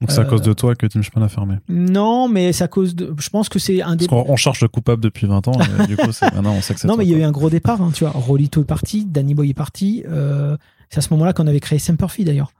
Donc, 0.00 0.10
c'est 0.10 0.18
à 0.18 0.22
Euh, 0.22 0.24
cause 0.24 0.42
de 0.42 0.52
toi 0.52 0.74
que 0.74 0.86
Team 0.86 1.02
Span 1.02 1.22
a 1.22 1.28
fermé. 1.28 1.56
Non, 1.68 2.28
mais 2.28 2.52
c'est 2.52 2.64
à 2.64 2.68
cause 2.68 2.94
de. 2.94 3.14
Je 3.18 3.28
pense 3.30 3.48
que 3.48 3.58
c'est 3.58 3.80
un 3.82 3.96
des. 3.96 4.06
Parce 4.06 4.24
qu'on 4.26 4.30
on 4.32 4.36
cherche 4.36 4.60
le 4.60 4.68
coupable 4.68 5.02
depuis 5.02 5.26
20 5.26 5.48
ans. 5.48 5.52
Et 5.80 5.86
du 5.86 5.96
coup, 5.96 6.12
c'est- 6.12 6.32
maintenant, 6.34 6.52
on 6.54 6.60
sait 6.60 6.74
que 6.74 6.80
c'est 6.80 6.88
Non, 6.88 6.96
mais 6.96 7.04
il 7.06 7.10
y 7.10 7.14
a 7.14 7.18
eu 7.18 7.22
un 7.22 7.30
gros 7.32 7.48
départ. 7.50 7.80
hein, 7.80 7.90
tu 7.94 8.04
vois, 8.04 8.10
Rolito 8.12 8.60
est 8.62 8.66
parti, 8.66 9.04
Danny 9.06 9.34
Boy 9.34 9.50
est 9.50 9.54
parti. 9.54 10.02
euh, 10.06 10.56
c'est 10.90 10.98
à 10.98 11.00
ce 11.00 11.12
moment-là 11.14 11.32
qu'on 11.32 11.46
avait 11.46 11.60
créé 11.60 11.78
Semperfi 11.78 12.24
d'ailleurs. 12.24 12.52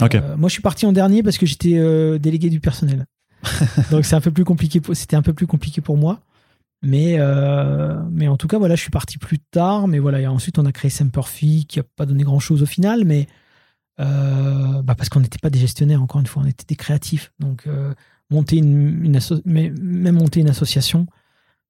Euh. 0.00 0.36
Moi, 0.36 0.48
je 0.48 0.52
suis 0.52 0.62
parti 0.62 0.86
en 0.86 0.92
dernier 0.92 1.22
parce 1.22 1.38
que 1.38 1.46
j'étais 1.46 1.76
euh, 1.76 2.18
délégué 2.18 2.50
du 2.50 2.60
personnel. 2.60 3.06
Donc 3.90 4.04
c'est 4.04 4.14
un 4.14 4.20
peu 4.20 4.30
plus 4.30 4.44
compliqué. 4.44 4.80
C'était 4.92 5.16
un 5.16 5.22
peu 5.22 5.32
plus 5.32 5.46
compliqué 5.46 5.80
pour 5.80 5.96
moi. 5.96 6.20
Mais, 6.82 7.14
euh, 7.18 8.02
mais 8.10 8.26
en 8.26 8.36
tout 8.36 8.48
cas, 8.48 8.58
voilà, 8.58 8.74
je 8.74 8.80
suis 8.80 8.90
parti 8.90 9.18
plus 9.18 9.38
tard. 9.38 9.88
Mais 9.88 10.00
voilà, 10.00 10.20
et 10.20 10.26
ensuite, 10.26 10.58
on 10.58 10.66
a 10.66 10.72
créé 10.72 10.90
Semperfi 10.90 11.64
qui 11.66 11.80
a 11.80 11.84
pas 11.96 12.06
donné 12.06 12.24
grand-chose 12.24 12.62
au 12.62 12.66
final. 12.66 13.04
Mais 13.04 13.28
euh, 14.00 14.82
bah 14.82 14.94
parce 14.96 15.08
qu'on 15.08 15.20
n'était 15.20 15.38
pas 15.38 15.50
des 15.50 15.60
gestionnaires, 15.60 16.02
encore 16.02 16.20
une 16.20 16.26
fois, 16.26 16.42
on 16.42 16.46
était 16.46 16.64
des 16.66 16.76
créatifs. 16.76 17.32
Donc 17.38 17.66
euh, 17.66 17.94
monter 18.30 18.56
une, 18.56 19.18
même 19.44 20.14
monter 20.16 20.40
une 20.40 20.50
association, 20.50 21.06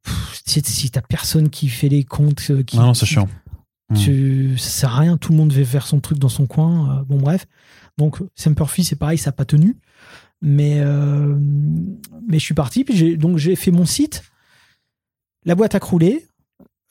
pff, 0.02 0.42
si, 0.46 0.90
t'as 0.90 1.02
personne 1.02 1.50
qui 1.50 1.68
fait 1.68 1.88
les 1.90 2.04
comptes, 2.04 2.40
qui, 2.64 2.76
Non, 2.76 2.86
non, 2.86 2.94
c'est 2.94 3.06
chiant. 3.06 3.28
Tu, 3.94 4.56
ça 4.56 4.70
sert 4.70 4.94
à 4.94 5.00
rien, 5.00 5.18
tout 5.18 5.32
le 5.32 5.38
monde 5.38 5.52
veut 5.52 5.66
faire 5.66 5.86
son 5.86 6.00
truc 6.00 6.18
dans 6.18 6.30
son 6.30 6.46
coin. 6.46 7.04
bon, 7.06 7.18
bref. 7.18 7.46
Donc, 7.98 8.18
Semperfi, 8.34 8.84
c'est 8.84 8.96
pareil, 8.96 9.18
ça 9.18 9.28
n'a 9.30 9.32
pas 9.32 9.44
tenu. 9.44 9.76
Mais, 10.40 10.80
euh, 10.80 11.36
mais 12.28 12.38
je 12.38 12.44
suis 12.44 12.54
parti, 12.54 12.82
puis 12.84 13.16
donc 13.16 13.36
j'ai 13.38 13.54
fait 13.54 13.70
mon 13.70 13.84
site. 13.86 14.24
La 15.44 15.54
boîte 15.54 15.74
a 15.74 15.80
croulé. 15.80 16.26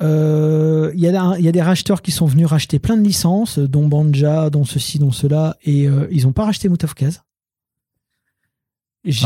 Euh, 0.02 0.92
Il 0.96 1.00
y, 1.00 1.08
a 1.08 1.22
un- 1.22 1.38
il 1.38 1.46
y 1.46 1.48
a 1.48 1.52
des 1.52 1.62
racheteurs 1.62 2.02
qui 2.02 2.12
sont 2.12 2.26
venus 2.26 2.48
racheter 2.48 2.80
plein 2.80 2.98
de 2.98 3.04
licences, 3.04 3.60
dont 3.60 3.88
Banja, 3.88 4.50
dont 4.50 4.66
ceci, 4.66 5.00
dont 5.00 5.12
cela, 5.12 5.58
et 5.64 5.88
euh, 5.88 6.08
ils 6.12 6.24
n'ont 6.24 6.34
pas 6.34 6.46
racheté 6.46 6.70
Moutafkaz. 6.70 7.22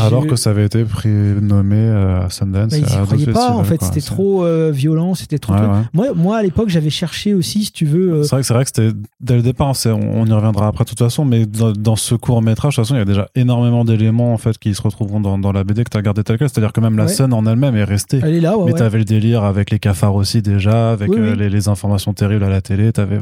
Alors 0.02 0.26
que 0.26 0.36
ça 0.36 0.50
avait 0.50 0.64
été 0.64 0.84
prénommé 0.84 1.76
euh, 1.76 2.24
à 2.24 2.30
Sundance. 2.30 2.70
bah, 2.70 2.76
ils 2.78 2.84
à 2.84 3.02
croyaient 3.04 3.26
pas, 3.26 3.50
en 3.50 3.62
fait, 3.62 3.82
c'était 3.82 4.00
trop 4.00 4.42
euh, 4.44 4.70
violent, 4.72 5.14
c'était 5.14 5.38
trop. 5.38 5.52
Ouais, 5.52 5.58
truc. 5.58 5.70
ouais. 5.70 5.80
Moi, 5.92 6.06
moi, 6.14 6.38
à 6.38 6.42
l'époque, 6.42 6.70
j'avais 6.70 6.88
cherché 6.88 7.34
aussi, 7.34 7.64
si 7.66 7.72
tu 7.72 7.84
veux. 7.84 8.12
euh, 8.14 8.22
C'est 8.22 8.30
vrai 8.30 8.40
que 8.40 8.46
c'est 8.46 8.54
vrai 8.54 8.64
que 8.64 8.70
c'était 8.74 8.96
dès 9.20 9.36
le 9.36 9.42
départ. 9.42 9.74
On, 9.86 9.90
on 9.90 10.26
y 10.26 10.32
reviendra 10.32 10.68
après 10.68 10.84
de 10.84 10.88
toute 10.88 10.98
façon, 10.98 11.26
mais 11.26 11.44
dans, 11.44 11.72
dans 11.72 11.96
ce 11.96 12.14
court 12.14 12.40
métrage, 12.40 12.72
de 12.76 12.76
toute 12.76 12.84
façon, 12.86 12.94
il 12.94 12.98
y 12.98 13.02
a 13.02 13.04
déjà 13.04 13.28
énormément 13.34 13.84
d'éléments 13.84 14.32
en 14.32 14.38
fait 14.38 14.56
qui 14.56 14.74
se 14.74 14.80
retrouveront 14.80 15.20
dans, 15.20 15.36
dans 15.36 15.52
la 15.52 15.62
BD 15.62 15.84
que 15.84 15.90
tu 15.90 15.98
as 15.98 16.02
gardé 16.02 16.24
tel 16.24 16.38
quel. 16.38 16.48
C'est-à-dire 16.48 16.72
que 16.72 16.80
même 16.80 16.96
la 16.96 17.04
Ouais. 17.04 17.12
scène 17.12 17.32
en 17.34 17.44
elle-même 17.46 17.76
est 17.76 17.84
restée. 17.84 18.20
elle 18.22 18.34
est 18.34 18.40
là, 18.40 18.56
ouais, 18.56 18.64
mais 18.66 18.72
ouais. 18.72 18.78
t'avais 18.78 18.98
le 18.98 19.04
délire 19.04 19.44
avec 19.44 19.70
les 19.70 19.78
cafards 19.78 20.14
aussi 20.14 20.40
déjà, 20.40 20.90
avec 20.92 21.10
Oui, 21.10 21.18
euh, 21.18 21.32
oui. 21.32 21.38
Les, 21.38 21.50
les 21.50 21.68
informations 21.68 22.14
terribles 22.14 22.44
à 22.44 22.48
la 22.48 22.62
télé. 22.62 22.92
T'avais 22.92 23.18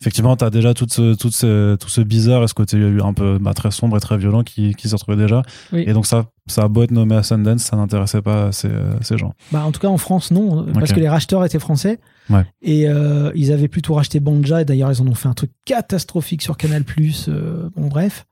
effectivement 0.00 0.36
t'as 0.36 0.50
déjà 0.50 0.74
tout 0.74 0.86
ce, 0.88 1.14
tout 1.14 1.30
ce 1.30 1.74
tout 1.76 1.88
ce 1.88 2.00
bizarre 2.02 2.44
et 2.44 2.48
ce 2.48 2.54
côté 2.54 2.78
un 3.04 3.12
peu 3.12 3.38
bah, 3.40 3.52
très 3.52 3.70
sombre 3.72 3.96
et 3.96 4.00
très 4.00 4.16
violent 4.16 4.42
qui, 4.44 4.74
qui 4.76 4.88
se 4.88 4.94
retrouvait 4.94 5.18
déjà. 5.18 5.42
Oui. 5.72 5.87
Et 5.88 5.94
donc 5.94 6.06
ça 6.06 6.26
ça 6.48 6.64
a 6.64 6.68
beau 6.68 6.82
être 6.82 6.90
nommé 6.90 7.14
à 7.14 7.22
Sundance, 7.22 7.62
ça 7.62 7.76
n'intéressait 7.76 8.22
pas 8.22 8.52
ces, 8.52 8.68
euh, 8.68 9.00
ces 9.02 9.16
gens. 9.16 9.34
Bah, 9.52 9.64
en 9.64 9.72
tout 9.72 9.80
cas, 9.80 9.88
en 9.88 9.98
France, 9.98 10.30
non, 10.30 10.66
parce 10.72 10.92
que 10.92 11.00
les 11.00 11.08
racheteurs 11.08 11.44
étaient 11.44 11.58
français. 11.58 11.98
Ouais. 12.30 12.44
Et 12.62 12.88
euh, 12.88 13.30
ils 13.34 13.52
avaient 13.52 13.68
plutôt 13.68 13.94
racheté 13.94 14.20
Banja, 14.20 14.62
et 14.62 14.64
d'ailleurs, 14.64 14.92
ils 14.92 15.00
en 15.00 15.06
ont 15.06 15.14
fait 15.14 15.28
un 15.28 15.34
truc 15.34 15.50
catastrophique 15.64 16.42
sur 16.42 16.56
Canal. 16.56 16.84
euh, 17.28 17.70
bon, 17.76 17.88
bref. 17.88 18.26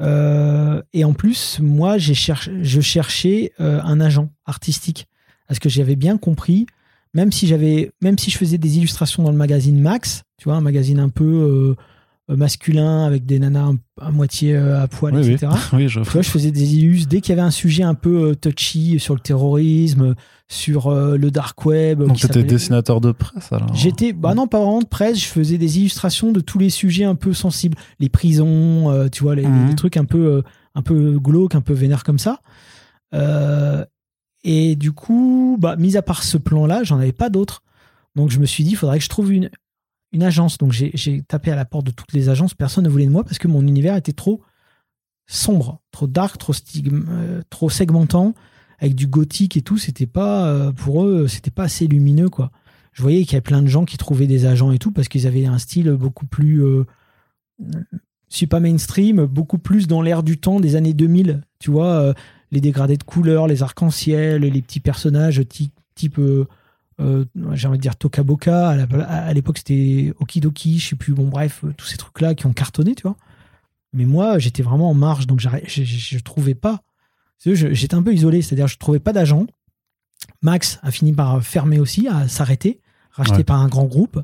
Euh, 0.00 0.82
et 0.92 1.04
en 1.04 1.12
plus, 1.12 1.58
moi, 1.60 1.98
j'ai 1.98 2.14
je 2.14 2.80
cherchais 2.80 3.52
un 3.58 4.00
agent 4.00 4.30
artistique. 4.46 5.06
Parce 5.48 5.58
que 5.58 5.68
j'avais 5.68 5.96
bien 5.96 6.16
compris, 6.16 6.66
même 7.12 7.30
si, 7.30 7.46
j'avais, 7.46 7.92
même 8.00 8.18
si 8.18 8.30
je 8.30 8.38
faisais 8.38 8.58
des 8.58 8.78
illustrations 8.78 9.22
dans 9.22 9.30
le 9.30 9.36
magazine 9.36 9.78
Max, 9.78 10.22
tu 10.38 10.44
vois, 10.44 10.54
un 10.54 10.62
magazine 10.62 10.98
un 10.98 11.10
peu 11.10 11.76
masculin 12.28 13.04
avec 13.04 13.26
des 13.26 13.38
nanas 13.38 13.72
à 14.00 14.10
moitié 14.10 14.54
euh, 14.54 14.80
à 14.82 14.86
poil, 14.88 15.14
Oui, 15.16 15.32
etc. 15.32 15.52
oui, 15.72 15.88
je 15.88 16.00
Tu 16.00 16.10
vois, 16.10 16.22
je 16.22 16.30
faisais 16.30 16.50
des 16.50 16.76
illus 16.76 17.06
dès 17.06 17.20
qu'il 17.20 17.30
y 17.30 17.38
avait 17.38 17.46
un 17.46 17.50
sujet 17.50 17.82
un 17.82 17.94
peu 17.94 18.30
euh, 18.30 18.34
touchy 18.34 18.98
sur 19.00 19.14
le 19.14 19.20
terrorisme, 19.20 20.14
sur 20.48 20.86
euh, 20.88 21.16
le 21.16 21.30
dark 21.30 21.64
web. 21.66 21.98
donc 22.02 22.18
t'étais 22.20 22.44
dessinateur 22.44 23.00
de 23.00 23.12
presse 23.12 23.52
alors? 23.52 23.74
J'étais, 23.74 24.12
bah 24.12 24.34
non, 24.34 24.46
pas 24.46 24.58
vraiment 24.58 24.80
de 24.80 24.86
presse, 24.86 25.18
je 25.18 25.26
faisais 25.26 25.58
des 25.58 25.78
illustrations 25.78 26.30
de 26.32 26.40
tous 26.40 26.58
les 26.58 26.70
sujets 26.70 27.04
un 27.04 27.14
peu 27.16 27.32
sensibles, 27.34 27.76
les 28.00 28.08
prisons, 28.08 28.90
euh, 28.90 29.08
tu 29.08 29.22
vois, 29.24 29.34
les, 29.34 29.46
Mhm. 29.46 29.68
les 29.68 29.74
trucs 29.74 29.96
un 29.96 30.04
peu, 30.04 30.18
euh, 30.26 30.42
un 30.74 30.82
peu 30.82 31.18
glauques, 31.18 31.54
un 31.54 31.60
peu 31.60 31.74
vénères 31.74 32.04
comme 32.04 32.18
ça. 32.18 32.40
Euh, 33.14 33.84
et 34.44 34.74
du 34.76 34.92
coup, 34.92 35.56
bah, 35.60 35.76
mis 35.76 35.96
à 35.96 36.02
part 36.02 36.22
ce 36.22 36.36
plan-là, 36.38 36.82
j'en 36.84 36.98
avais 36.98 37.12
pas 37.12 37.28
d'autres. 37.30 37.62
Donc 38.16 38.30
je 38.30 38.38
me 38.38 38.46
suis 38.46 38.64
dit, 38.64 38.70
il 38.70 38.76
faudrait 38.76 38.98
que 38.98 39.04
je 39.04 39.08
trouve 39.08 39.32
une, 39.32 39.50
une 40.12 40.22
agence. 40.22 40.58
Donc 40.58 40.72
j'ai 40.72 41.22
tapé 41.22 41.50
à 41.50 41.56
la 41.56 41.64
porte 41.64 41.86
de 41.86 41.90
toutes 41.90 42.12
les 42.12 42.28
agences, 42.28 42.54
personne 42.54 42.84
ne 42.84 42.88
voulait 42.88 43.06
de 43.06 43.10
moi 43.10 43.24
parce 43.24 43.38
que 43.38 43.48
mon 43.48 43.66
univers 43.66 43.96
était 43.96 44.12
trop 44.12 44.42
sombre, 45.26 45.80
trop 45.90 46.06
dark, 46.06 46.38
trop, 46.38 46.52
stigme, 46.52 47.06
euh, 47.08 47.42
trop 47.48 47.70
segmentant, 47.70 48.34
avec 48.78 48.94
du 48.94 49.06
gothique 49.06 49.56
et 49.56 49.62
tout. 49.62 49.78
C'était 49.78 50.06
pas, 50.06 50.46
euh, 50.46 50.72
pour 50.72 51.04
eux, 51.04 51.28
c'était 51.28 51.50
pas 51.50 51.64
assez 51.64 51.86
lumineux, 51.86 52.28
quoi 52.28 52.50
je 52.92 53.02
voyais 53.02 53.22
qu'il 53.22 53.32
y 53.32 53.34
avait 53.36 53.40
plein 53.40 53.62
de 53.62 53.68
gens 53.68 53.84
qui 53.84 53.96
trouvaient 53.96 54.26
des 54.26 54.46
agents 54.46 54.72
et 54.72 54.78
tout 54.78 54.92
parce 54.92 55.08
qu'ils 55.08 55.26
avaient 55.26 55.46
un 55.46 55.58
style 55.58 55.90
beaucoup 55.92 56.26
plus 56.26 56.64
euh, 56.64 56.84
je 57.58 58.36
suis 58.36 58.46
pas 58.46 58.60
mainstream 58.60 59.24
beaucoup 59.24 59.58
plus 59.58 59.86
dans 59.86 60.02
l'air 60.02 60.22
du 60.22 60.38
temps 60.38 60.60
des 60.60 60.76
années 60.76 60.94
2000 60.94 61.42
tu 61.58 61.70
vois 61.70 61.94
euh, 61.94 62.14
les 62.50 62.60
dégradés 62.60 62.96
de 62.96 63.02
couleurs 63.02 63.46
les 63.46 63.62
arcs-en-ciel 63.62 64.42
les 64.42 64.62
petits 64.62 64.80
personnages 64.80 65.42
type 65.94 66.20
euh, 67.00 67.24
j'ai 67.52 67.68
envie 67.68 67.78
de 67.78 67.82
dire 67.82 67.96
Tokaboka 67.96 68.68
à 68.70 68.76
la- 68.76 69.06
à 69.08 69.32
l'époque 69.32 69.58
c'était 69.58 70.12
Okidoki 70.20 70.78
je 70.78 70.90
sais 70.90 70.96
plus 70.96 71.14
bon 71.14 71.28
bref 71.28 71.62
euh, 71.64 71.72
tous 71.76 71.86
ces 71.86 71.96
trucs 71.96 72.20
là 72.20 72.34
qui 72.34 72.46
ont 72.46 72.52
cartonné 72.52 72.94
tu 72.94 73.02
vois 73.02 73.16
mais 73.92 74.04
moi 74.04 74.38
j'étais 74.38 74.62
vraiment 74.62 74.90
en 74.90 74.94
marge 74.94 75.26
donc 75.26 75.40
je, 75.40 76.18
trouvais 76.18 76.54
pas 76.54 76.82
j'étais 77.44 77.94
un 77.94 78.02
peu 78.02 78.12
isolé 78.12 78.42
c'est-à-dire 78.42 78.68
je 78.68 78.76
trouvais 78.78 79.00
pas 79.00 79.12
d'agent 79.12 79.46
Max 80.42 80.78
a 80.82 80.90
fini 80.90 81.12
par 81.12 81.42
fermer 81.42 81.80
aussi, 81.80 82.06
à 82.08 82.28
s'arrêter, 82.28 82.80
racheté 83.10 83.38
Ouais. 83.38 83.44
par 83.44 83.60
un 83.60 83.68
grand 83.68 83.84
groupe. 83.86 84.22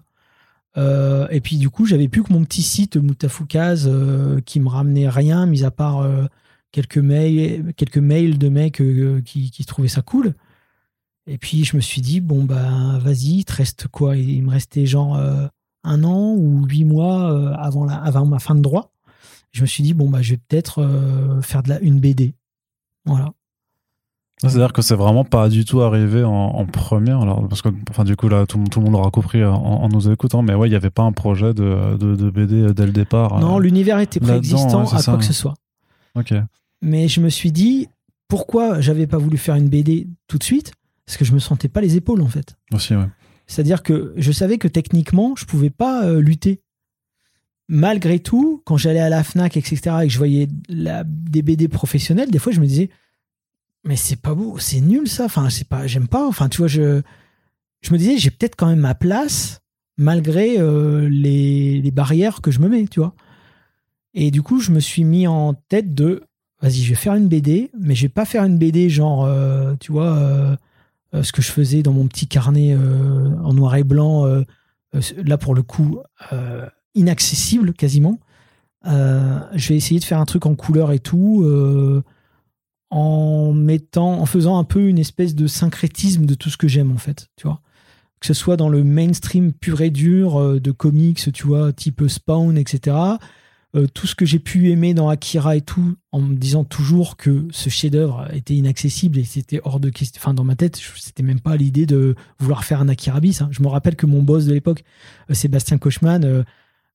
Euh, 0.77 1.27
et 1.31 1.41
puis 1.41 1.57
du 1.57 1.71
coup, 1.71 1.87
j'avais 1.87 2.07
plus 2.09 2.23
que 2.23 2.33
mon 2.33 2.45
petit 2.45 2.63
site 2.63 2.97
Moutafukaz 2.97 3.87
euh, 3.89 4.41
qui 4.43 4.61
me 4.61 4.69
ramenait 4.69 5.09
rien, 5.09 5.47
mis 5.47 5.65
à 5.65 5.71
part 5.73 6.07
quelques 6.71 6.99
mails, 6.99 7.73
quelques 7.77 7.99
mails 7.99 8.39
de 8.39 8.49
mecs 8.49 8.81
qui, 9.25 9.51
qui 9.51 9.65
trouvaient 9.65 9.89
ça 9.89 10.03
cool. 10.03 10.35
Et 11.29 11.37
puis 11.39 11.65
je 11.65 11.77
me 11.77 11.81
suis 11.83 12.01
dit 12.01 12.21
bon 12.21 12.45
bah 12.45 12.99
vas-y, 13.01 13.39
il 13.39 13.45
te 13.45 13.53
reste 13.53 13.87
quoi? 13.89 14.17
Il 14.17 14.43
me 14.43 14.51
restait 14.51 14.87
genre 14.87 15.17
euh, 15.17 15.47
un 15.85 16.03
an 16.03 16.35
ou 16.35 16.65
huit 16.67 16.85
mois 16.85 17.31
euh, 17.31 17.53
avant 17.59 17.85
la, 17.85 17.97
avant 17.97 18.25
ma 18.25 18.39
fin 18.39 18.55
de 18.55 18.61
droit. 18.61 18.91
Je 19.53 19.61
me 19.61 19.67
suis 19.67 19.83
dit 19.83 19.93
bon 19.93 20.09
bah 20.09 20.23
je 20.23 20.31
vais 20.33 20.41
peut-être 20.49 20.83
euh, 20.83 21.43
faire 21.43 21.63
de 21.63 21.69
la 21.69 21.81
une 21.81 22.01
BD. 22.01 22.35
Voilà. 23.05 23.33
C'est-à-dire 24.41 24.73
que 24.73 24.83
c'est 24.83 24.95
vraiment 24.95 25.25
pas 25.25 25.49
du 25.49 25.65
tout 25.65 25.83
arrivé 25.83 26.23
en, 26.23 26.31
en 26.31 26.65
première, 26.65 27.21
alors 27.21 27.47
parce 27.49 27.61
que 27.61 27.71
enfin 27.91 28.05
du 28.05 28.15
coup 28.15 28.29
là 28.29 28.47
tout, 28.47 28.63
tout 28.71 28.79
le 28.79 28.85
monde 28.85 28.95
l'aura 28.95 29.11
compris 29.11 29.45
en, 29.45 29.55
en 29.55 29.89
nous 29.89 30.11
écoutant, 30.11 30.43
mais 30.43 30.55
ouais 30.55 30.69
il 30.69 30.73
y 30.73 30.77
avait 30.77 30.91
pas 30.91 31.03
un 31.03 31.13
projet 31.13 31.53
de, 31.53 31.97
de, 31.99 32.15
de 32.15 32.31
BD 32.31 32.73
dès 32.73 32.87
le 32.87 32.93
départ. 32.93 33.41
Non, 33.41 33.59
l'univers 33.59 33.99
était 33.99 34.21
préexistant 34.21 34.85
ouais, 34.85 34.95
à 34.95 34.99
ça. 34.99 35.13
quoi 35.13 35.19
que 35.19 35.25
ce 35.27 35.33
soit. 35.33 35.55
Ok. 36.15 36.33
Mais 36.81 37.09
je 37.09 37.21
me 37.21 37.29
suis 37.29 37.51
dit, 37.51 37.89
pourquoi 38.29 38.81
j'avais 38.81 39.09
pas 39.09 39.19
voulu 39.19 39.37
faire 39.39 39.57
une 39.57 39.69
BD 39.69 40.07
tout 40.29 40.39
de 40.39 40.45
suite? 40.45 40.73
Parce 41.09 41.17
que 41.17 41.25
je 41.25 41.33
me 41.33 41.39
sentais 41.39 41.69
pas 41.69 41.81
les 41.81 41.97
épaules 41.97 42.21
en 42.21 42.29
fait. 42.29 42.59
Aussi 42.71 42.95
ouais. 42.95 43.07
C'est-à-dire 43.47 43.83
que 43.83 44.13
je 44.19 44.31
savais 44.31 44.59
que 44.59 44.69
techniquement, 44.69 45.35
je 45.37 45.47
pouvais 45.47 45.71
pas 45.71 46.05
euh, 46.05 46.21
lutter. 46.21 46.61
malgré 47.67 48.21
tout, 48.21 48.63
quand 48.67 48.77
j'allais 48.77 49.01
à 49.01 49.09
la 49.09 49.25
Fnac, 49.25 49.57
etc., 49.57 49.81
et 50.03 50.07
que 50.07 50.13
je 50.13 50.19
voyais 50.19 50.49
la, 50.69 51.05
des 51.05 51.41
BD 51.41 51.67
professionnels, 51.67 52.31
des 52.31 52.39
fois, 52.39 52.53
je 52.53 52.61
me 52.61 52.67
disais, 52.67 52.91
mais 53.85 53.97
c'est 53.97 54.21
pas 54.21 54.35
beau, 54.35 54.59
c'est 54.59 54.83
nul 54.83 55.09
ça. 55.09 55.25
Enfin, 55.25 55.49
c'est 55.49 55.67
pas, 55.67 55.87
j'aime 55.87 56.09
pas. 56.09 56.29
Enfin, 56.29 56.51
tu 56.51 56.59
vois, 56.59 56.69
je, 56.69 57.01
je 57.81 57.93
me 57.95 57.97
disais, 57.97 58.19
j'ai 58.19 58.31
peut-être 58.31 58.55
quand 58.55 58.67
même 58.67 58.81
ma 58.81 58.95
place 58.95 59.61
malgré 59.97 60.59
euh, 60.59 61.09
les, 61.09 61.81
les, 61.81 61.91
barrières 61.91 62.43
que 62.43 62.51
je 62.51 62.61
me 62.61 62.69
mets, 62.69 62.87
tu 62.87 63.01
vois. 63.01 63.15
Et 64.13 64.31
du 64.31 64.43
coup, 64.43 64.61
je 64.61 64.73
me 64.73 64.81
suis 64.81 65.05
mis 65.05 65.27
en 65.27 65.55
tête 65.55 65.95
de, 65.95 66.23
vas-y, 66.61 66.83
je 66.83 66.91
vais 66.91 66.97
faire 66.97 67.15
une 67.15 67.29
BD, 67.29 67.71
mais 67.81 67.95
je 67.95 68.03
vais 68.03 68.11
pas 68.11 68.27
faire 68.27 68.45
une 68.45 68.59
BD 68.59 68.91
genre, 68.91 69.25
euh, 69.25 69.75
tu 69.81 69.91
vois, 69.91 70.59
ce 71.13 71.33
que 71.33 71.43
je 71.43 71.51
faisais 71.51 71.83
dans 71.83 71.93
mon 71.93 72.07
petit 72.07 72.27
carnet 72.27 72.77
en 72.77 73.53
noir 73.55 73.77
et 73.77 73.85
blanc, 73.85 74.27
là 75.17 75.39
pour 75.39 75.55
le 75.55 75.63
coup, 75.63 76.01
inaccessible 76.95 77.73
quasiment. 77.73 78.19
je 78.85 79.69
vais 79.69 79.77
essayer 79.77 80.01
de 80.01 80.05
faire 80.05 80.19
un 80.19 80.27
truc 80.27 80.47
en 80.47 80.55
couleur 80.55 80.93
et 80.93 80.99
tout 80.99 81.45
en 82.91 83.53
mettant, 83.53 84.21
en 84.21 84.27
faisant 84.27 84.59
un 84.59 84.65
peu 84.65 84.89
une 84.89 84.99
espèce 84.99 85.35
de 85.35 85.47
syncrétisme 85.47 86.25
de 86.25 86.35
tout 86.35 86.51
ce 86.51 86.57
que 86.57 86.69
j'aime 86.69 86.93
en 86.93 86.99
fait, 86.99 87.29
tu 87.37 87.47
vois. 87.47 87.61
Que 88.21 88.27
ce 88.27 88.35
soit 88.35 88.57
dans 88.57 88.69
le 88.69 88.83
mainstream 88.83 89.53
pur 89.53 89.81
et 89.81 89.91
dur 89.91 90.41
euh, 90.41 90.59
de 90.59 90.73
comics, 90.73 91.33
tu 91.33 91.47
vois, 91.47 91.73
type 91.73 92.09
Spawn, 92.09 92.59
etc. 92.59 92.97
Euh, 93.77 93.87
tout 93.93 94.07
ce 94.07 94.15
que 94.15 94.25
j'ai 94.25 94.39
pu 94.39 94.71
aimer 94.71 94.95
dans 94.95 95.11
Akira 95.11 95.55
et 95.55 95.61
tout, 95.61 95.97
en 96.11 96.21
me 96.21 96.35
disant 96.35 96.65
toujours 96.65 97.19
que 97.19 97.47
ce 97.51 97.69
chef-d'œuvre 97.69 98.27
était 98.33 98.55
inaccessible 98.55 99.19
et 99.19 99.25
c'était 99.25 99.61
hors 99.63 99.79
de 99.79 99.91
question. 99.91 100.19
Enfin, 100.23 100.33
dans 100.33 100.45
ma 100.45 100.57
tête, 100.57 100.81
c'était 100.97 101.23
même 101.23 101.41
pas 101.41 101.55
l'idée 101.57 101.85
de 101.85 102.15
vouloir 102.39 102.65
faire 102.65 102.81
un 102.81 102.89
Akira 102.89 103.21
bis. 103.21 103.43
Hein. 103.43 103.49
Je 103.51 103.63
me 103.63 103.69
rappelle 103.69 103.95
que 103.95 104.07
mon 104.07 104.23
boss 104.23 104.47
de 104.47 104.55
l'époque, 104.55 104.85
euh, 105.31 105.35
Sébastien 105.35 105.77
Kochman, 105.77 106.45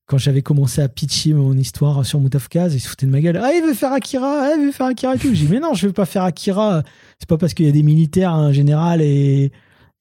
quand 0.06 0.18
j'avais 0.18 0.42
commencé 0.42 0.82
à 0.82 0.88
pitcher 0.88 1.32
mon 1.32 1.56
histoire 1.56 2.04
sur 2.04 2.20
Moutafkaz, 2.20 2.74
il 2.74 2.80
se 2.80 2.88
foutait 2.88 3.06
de 3.06 3.12
ma 3.12 3.20
gueule. 3.20 3.40
Ah, 3.42 3.52
il 3.54 3.62
veut 3.62 3.74
faire 3.74 3.92
Akira, 3.92 4.42
ah, 4.42 4.54
il 4.58 4.66
veut 4.66 4.72
faire 4.72 4.86
Akira 4.86 5.14
et 5.14 5.18
tout. 5.18 5.32
J'ai 5.32 5.46
dit, 5.46 5.52
mais 5.52 5.60
non, 5.60 5.74
je 5.74 5.86
veux 5.86 5.92
pas 5.92 6.06
faire 6.06 6.24
Akira. 6.24 6.82
C'est 7.18 7.28
pas 7.28 7.38
parce 7.38 7.54
qu'il 7.54 7.66
y 7.66 7.68
a 7.68 7.72
des 7.72 7.82
militaires 7.82 8.32
en 8.32 8.52
général 8.52 9.00
et, 9.00 9.50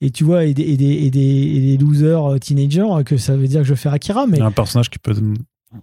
et 0.01 0.09
tu 0.09 0.24
vois, 0.24 0.43
et 0.45 0.53
des, 0.53 0.63
et 0.63 0.76
des, 0.76 0.86
et 0.86 1.09
des, 1.09 1.78
losers 1.78 2.34
euh, 2.34 2.38
teenagers 2.38 3.03
que 3.05 3.15
ça 3.17 3.38
veut 3.38 3.47
dire 3.47 3.61
que 3.61 3.67
je 3.67 3.74
veux 3.74 3.78
faire 3.78 3.93
Akira. 3.93 4.28
Mais... 4.28 4.41
Un 4.41 4.51
personnage 4.51 4.89
qui 4.89 4.99
peut 4.99 5.13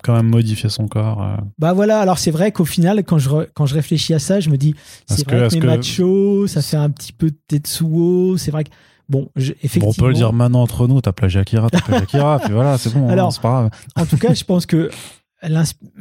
quand 0.02 0.14
même 0.14 0.28
modifier 0.28 0.68
son 0.68 0.88
corps. 0.88 1.22
Euh. 1.22 1.36
Bah 1.58 1.72
voilà, 1.72 2.00
alors 2.00 2.18
c'est 2.18 2.30
vrai 2.30 2.52
qu'au 2.52 2.64
final, 2.64 3.04
quand 3.04 3.18
je, 3.18 3.30
quand 3.54 3.66
je 3.66 3.74
réfléchis 3.74 4.14
à 4.14 4.18
ça, 4.18 4.40
je 4.40 4.50
me 4.50 4.56
dis, 4.56 4.74
c'est 5.06 5.28
vrai 5.28 5.48
que, 5.48 5.54
mes 5.54 5.66
machos, 5.66 6.46
ça 6.46 6.62
fait 6.62 6.76
un 6.76 6.90
petit 6.90 7.12
peu 7.12 7.30
de 7.30 7.36
Tetsuo, 7.48 8.36
c'est 8.36 8.50
vrai 8.50 8.64
que 8.64 8.70
Bon, 9.08 9.28
effectivement. 9.34 9.88
on 9.88 9.92
peut 9.92 10.06
le 10.06 10.14
dire 10.14 10.32
maintenant 10.32 10.62
entre 10.62 10.86
nous, 10.86 11.00
t'as 11.00 11.10
plagié 11.10 11.40
Akira, 11.40 11.68
t'as 11.68 11.80
plagié 11.80 12.04
Akira, 12.04 12.38
puis 12.38 12.52
voilà, 12.52 12.78
c'est 12.78 12.94
bon, 12.94 13.08
hein, 13.08 13.30
c'est 13.32 13.42
pas 13.42 13.48
grave. 13.48 13.70
En 13.96 14.06
tout 14.06 14.16
cas, 14.16 14.34
je 14.34 14.44
pense 14.44 14.66
que 14.66 14.88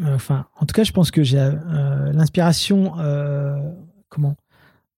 enfin, 0.05 0.45
en 0.59 0.65
tout 0.67 0.73
cas, 0.73 0.83
je 0.83 0.91
pense 0.91 1.09
que 1.09 1.23
j'ai 1.23 1.39
euh, 1.39 2.11
l'inspiration, 2.13 2.99
euh, 2.99 3.57
comment, 4.09 4.35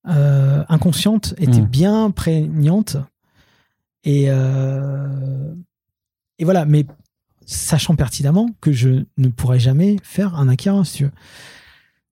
inconsciente 0.03 1.35
était 1.37 1.61
hmm. 1.61 1.67
bien 1.67 2.11
prégnante 2.11 2.97
et 4.03 4.29
et 6.41 6.43
voilà, 6.43 6.65
mais 6.65 6.85
sachant 7.51 7.95
pertinemment 7.95 8.49
que 8.61 8.71
je 8.71 9.03
ne 9.17 9.27
pourrais 9.27 9.59
jamais 9.59 9.97
faire 10.03 10.35
un 10.35 10.47
Akira, 10.47 10.83
si 10.85 10.97
tu 10.97 11.03
veux. 11.05 11.11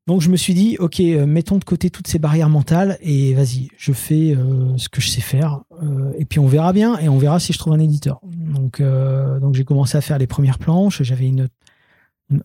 Donc 0.09 0.21
je 0.21 0.29
me 0.29 0.37
suis 0.37 0.55
dit, 0.55 0.75
ok, 0.79 0.99
euh, 1.01 1.27
mettons 1.27 1.59
de 1.59 1.63
côté 1.63 1.91
toutes 1.91 2.07
ces 2.07 2.17
barrières 2.17 2.49
mentales 2.49 2.97
et 3.01 3.35
vas-y, 3.35 3.67
je 3.77 3.93
fais 3.93 4.35
euh, 4.35 4.75
ce 4.75 4.89
que 4.89 5.01
je 5.01 5.07
sais 5.07 5.21
faire. 5.21 5.59
Euh, 5.83 6.11
et 6.17 6.25
puis 6.25 6.39
on 6.39 6.47
verra 6.47 6.73
bien 6.73 6.97
et 6.97 7.07
on 7.09 7.19
verra 7.19 7.39
si 7.39 7.53
je 7.53 7.59
trouve 7.59 7.73
un 7.73 7.79
éditeur. 7.79 8.19
Donc, 8.23 8.81
donc 8.81 9.53
j'ai 9.53 9.63
commencé 9.65 9.97
à 9.97 10.01
faire 10.01 10.17
les 10.17 10.25
premières 10.25 10.57
planches. 10.57 11.03
J'avais 11.03 11.27
une, 11.27 11.47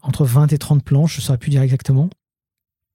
entre 0.02 0.26
20 0.26 0.52
et 0.52 0.58
30 0.58 0.84
planches, 0.84 1.14
je 1.14 1.20
ne 1.20 1.22
saurais 1.22 1.38
plus 1.38 1.48
dire 1.48 1.62
exactement. 1.62 2.10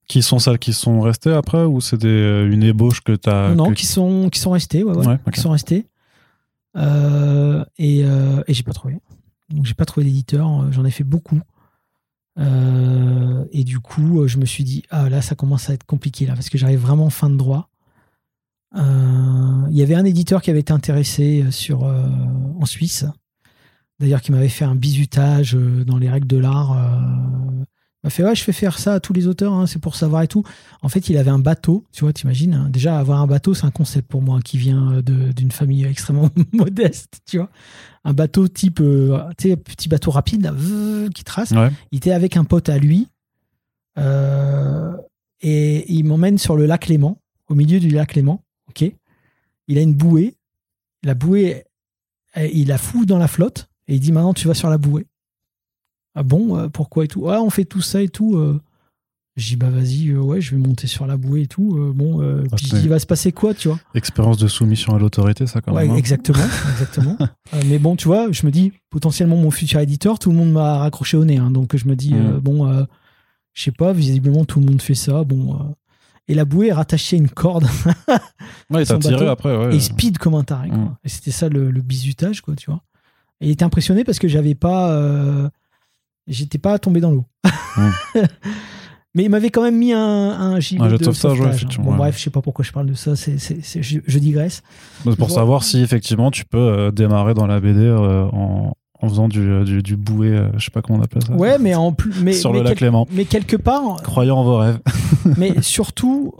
Qui 0.06 0.22
sont 0.22 0.38
celles 0.38 0.60
qui 0.60 0.72
sont 0.72 1.00
restées 1.00 1.32
après 1.32 1.64
ou 1.64 1.80
c'est 1.80 2.04
une 2.04 2.62
ébauche 2.62 3.00
que 3.00 3.16
tu 3.16 3.28
as 3.28 3.52
Non, 3.54 3.72
qui, 3.72 3.86
sont, 3.86 4.28
qui 4.30 4.38
sont 4.38 4.52
restées, 4.52 4.84
ouais, 4.84 4.96
ouais, 4.96 5.18
qui 5.32 5.40
sont 5.40 5.50
restées. 5.50 5.86
et, 6.76 8.00
et 8.00 8.54
j'ai 8.54 8.62
pas 8.62 8.72
trouvé. 8.72 8.98
Donc 9.50 9.66
j'ai 9.66 9.74
pas 9.74 9.84
trouvé 9.84 10.06
d'éditeur. 10.06 10.72
J'en 10.72 10.84
ai 10.84 10.90
fait 10.90 11.04
beaucoup. 11.04 11.40
Euh, 12.38 13.44
et 13.52 13.64
du 13.64 13.80
coup, 13.80 14.26
je 14.26 14.38
me 14.38 14.46
suis 14.46 14.64
dit, 14.64 14.84
ah 14.90 15.08
là, 15.08 15.22
ça 15.22 15.34
commence 15.34 15.68
à 15.68 15.74
être 15.74 15.84
compliqué 15.84 16.26
là, 16.26 16.34
parce 16.34 16.48
que 16.48 16.58
j'arrive 16.58 16.80
vraiment 16.80 17.06
en 17.06 17.10
fin 17.10 17.30
de 17.30 17.36
droit. 17.36 17.68
Euh, 18.76 19.66
il 19.70 19.76
y 19.76 19.82
avait 19.82 19.94
un 19.94 20.04
éditeur 20.04 20.42
qui 20.42 20.50
avait 20.50 20.60
été 20.60 20.72
intéressé 20.72 21.42
euh, 21.42 21.50
sur, 21.50 21.82
en 21.82 22.66
Suisse, 22.66 23.04
d'ailleurs 23.98 24.22
qui 24.22 24.32
m'avait 24.32 24.48
fait 24.48 24.64
un 24.64 24.76
bizutage 24.76 25.54
dans 25.54 25.98
les 25.98 26.08
règles 26.08 26.28
de 26.28 26.38
l'art 26.38 26.76
m'a 28.02 28.10
fait 28.10 28.24
ouais 28.24 28.34
je 28.34 28.42
fais 28.42 28.52
faire 28.52 28.78
ça 28.78 28.94
à 28.94 29.00
tous 29.00 29.12
les 29.12 29.26
auteurs 29.26 29.52
hein, 29.52 29.66
c'est 29.66 29.78
pour 29.78 29.94
savoir 29.94 30.22
et 30.22 30.28
tout. 30.28 30.42
En 30.82 30.88
fait 30.88 31.08
il 31.08 31.16
avait 31.18 31.30
un 31.30 31.38
bateau 31.38 31.84
tu 31.92 32.04
vois 32.04 32.12
t'imagines 32.12 32.54
hein. 32.54 32.68
déjà 32.70 32.98
avoir 32.98 33.20
un 33.20 33.26
bateau 33.26 33.54
c'est 33.54 33.66
un 33.66 33.70
concept 33.70 34.08
pour 34.08 34.22
moi 34.22 34.40
qui 34.40 34.58
vient 34.58 34.92
euh, 34.92 35.32
d'une 35.32 35.50
famille 35.50 35.84
extrêmement 35.84 36.30
modeste 36.52 37.20
tu 37.26 37.38
vois. 37.38 37.50
Un 38.04 38.14
bateau 38.14 38.48
type 38.48 38.80
euh, 38.80 39.22
tu 39.36 39.50
sais 39.50 39.56
petit 39.56 39.88
bateau 39.88 40.10
rapide 40.10 40.52
qui 41.14 41.24
trace. 41.24 41.52
Il 41.92 41.98
était 41.98 42.12
avec 42.12 42.36
un 42.36 42.44
pote 42.44 42.68
à 42.68 42.78
lui 42.78 43.08
euh, 43.98 44.96
et 45.42 45.92
il 45.92 46.04
m'emmène 46.04 46.38
sur 46.38 46.56
le 46.56 46.66
lac 46.66 46.86
Léman 46.86 47.20
au 47.48 47.54
milieu 47.54 47.80
du 47.80 47.90
lac 47.90 48.14
Léman 48.14 48.42
ok. 48.68 48.90
Il 49.68 49.78
a 49.78 49.82
une 49.82 49.94
bouée. 49.94 50.36
La 51.02 51.14
bouée 51.14 51.64
il 52.36 52.68
la 52.68 52.78
fout 52.78 53.06
dans 53.06 53.18
la 53.18 53.28
flotte 53.28 53.68
et 53.88 53.94
il 53.94 54.00
dit 54.00 54.12
maintenant 54.12 54.32
tu 54.32 54.48
vas 54.48 54.54
sur 54.54 54.70
la 54.70 54.78
bouée 54.78 55.06
ah 56.14 56.22
bon, 56.22 56.56
euh, 56.58 56.68
pourquoi 56.68 57.04
et 57.04 57.08
tout? 57.08 57.28
Ah, 57.28 57.40
on 57.42 57.50
fait 57.50 57.64
tout 57.64 57.82
ça 57.82 58.02
et 58.02 58.08
tout. 58.08 58.36
Euh. 58.36 58.60
J'ai 59.36 59.50
dit, 59.50 59.56
bah 59.56 59.70
vas-y, 59.70 60.08
euh, 60.08 60.18
ouais, 60.18 60.40
je 60.40 60.54
vais 60.54 60.60
monter 60.60 60.86
sur 60.86 61.06
la 61.06 61.16
bouée 61.16 61.42
et 61.42 61.46
tout. 61.46 61.78
bon, 61.94 62.20
ah, 62.20 62.56
puis 62.56 62.68
il 62.74 62.88
va 62.88 62.98
se 62.98 63.06
passer 63.06 63.32
quoi, 63.32 63.54
tu 63.54 63.68
vois? 63.68 63.78
Expérience 63.94 64.38
de 64.38 64.48
soumission 64.48 64.94
à 64.94 64.98
l'autorité, 64.98 65.46
ça, 65.46 65.60
quand 65.60 65.72
même. 65.72 65.90
Hein. 65.90 65.96
exactement, 65.96 66.44
exactement. 66.72 67.16
mais 67.66 67.78
bon, 67.78 67.96
tu 67.96 68.08
vois, 68.08 68.30
je 68.32 68.44
me 68.44 68.50
dis, 68.50 68.72
potentiellement, 68.90 69.36
mon 69.36 69.50
futur 69.50 69.80
éditeur, 69.80 70.18
tout 70.18 70.30
le 70.30 70.36
monde 70.36 70.52
m'a 70.52 70.78
raccroché 70.78 71.16
au 71.16 71.24
nez. 71.24 71.38
Hein. 71.38 71.50
donc, 71.50 71.76
je 71.76 71.86
me 71.86 71.94
dis, 71.94 72.12
mm. 72.12 72.38
bon, 72.40 72.86
je 73.54 73.62
sais 73.62 73.70
pas, 73.70 73.92
visiblement, 73.92 74.44
tout 74.44 74.60
le 74.60 74.66
monde 74.66 74.82
fait 74.82 74.96
ça. 74.96 75.22
Bon. 75.22 75.74
et 76.28 76.34
la 76.34 76.44
bouée 76.44 76.66
est 76.66 76.72
rattachée 76.72 77.16
à 77.16 77.20
une 77.20 77.30
corde. 77.30 77.66
ouais, 78.70 78.84
t'as 78.84 78.98
tiré 78.98 79.28
après, 79.28 79.56
ouais. 79.56 79.76
Et 79.76 79.80
speed 79.80 80.18
comme 80.18 80.34
un 80.34 80.44
taré, 80.44 80.70
mm. 80.70 80.96
Et 81.04 81.08
c'était 81.08 81.30
ça 81.30 81.48
le, 81.48 81.70
le, 81.70 81.80
bisutage, 81.80 82.40
quoi, 82.42 82.56
tu 82.56 82.68
vois. 82.68 82.82
Et 83.40 83.46
il 83.46 83.52
était 83.52 83.64
impressionné 83.64 84.04
parce 84.04 84.18
que 84.18 84.28
j'avais 84.28 84.56
pas 84.56 85.50
j'étais 86.30 86.58
pas 86.58 86.78
tombé 86.78 87.00
dans 87.00 87.10
l'eau. 87.10 87.24
Mais 89.14 89.24
il 89.24 89.30
m'avait 89.30 89.50
quand 89.50 89.62
même 89.62 89.76
mis 89.76 89.92
un, 89.92 89.98
un 89.98 90.60
gilet 90.60 90.96
de, 90.96 91.12
sauvetage. 91.12 91.64
Hein. 91.64 91.82
bon, 91.82 91.96
bref, 91.96 92.16
je 92.16 92.22
sais 92.22 92.30
pas 92.30 92.42
pourquoi 92.42 92.64
je 92.64 92.70
parle 92.70 92.86
de 92.86 92.94
ça, 92.94 93.16
c'est, 93.16 93.36
je, 93.82 94.18
digresse. 94.18 94.62
C'est 95.02 95.16
pour 95.16 95.30
savoir 95.30 95.64
si 95.64 95.82
effectivement 95.82 96.30
tu 96.30 96.44
peux 96.44 96.58
euh, 96.58 96.90
démarrer 96.92 97.34
dans 97.34 97.48
la 97.48 97.58
BD 97.58 97.80
euh, 97.80 98.26
en, 98.26 98.72
en, 99.00 99.08
faisant 99.08 99.26
du, 99.26 99.40
euh, 99.40 99.64
du, 99.64 99.82
du 99.82 99.96
bouet, 99.96 100.40
je 100.56 100.64
sais 100.64 100.70
pas 100.70 100.80
comment 100.80 101.00
on 101.00 101.02
appelle 101.02 101.24
ça. 101.24 101.32
Ouais, 101.32 101.58
mais 101.58 101.74
en 101.74 101.92
plus. 101.92 102.22
Mais, 102.22 102.34
Sur 102.34 102.52
le 102.52 102.62
lac 102.62 102.76
Clément. 102.76 103.08
Mais 103.10 103.24
quelque 103.24 103.56
part. 103.56 104.00
Croyant 104.04 104.38
en 104.38 104.44
vos 104.44 104.58
rêves. 104.58 104.78
mais 105.36 105.60
surtout, 105.60 106.34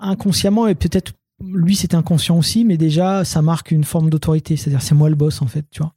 inconsciemment, 0.00 0.68
et 0.68 0.74
peut-être 0.74 1.12
lui 1.52 1.76
c'est 1.76 1.94
inconscient 1.94 2.36
aussi, 2.38 2.64
mais 2.64 2.78
déjà 2.78 3.24
ça 3.24 3.42
marque 3.42 3.72
une 3.72 3.84
forme 3.84 4.08
d'autorité. 4.08 4.56
C'est-à-dire, 4.56 4.80
c'est 4.80 4.94
moi 4.94 5.10
le 5.10 5.16
boss 5.16 5.42
en 5.42 5.46
fait, 5.46 5.66
tu 5.70 5.82
vois. 5.82 5.92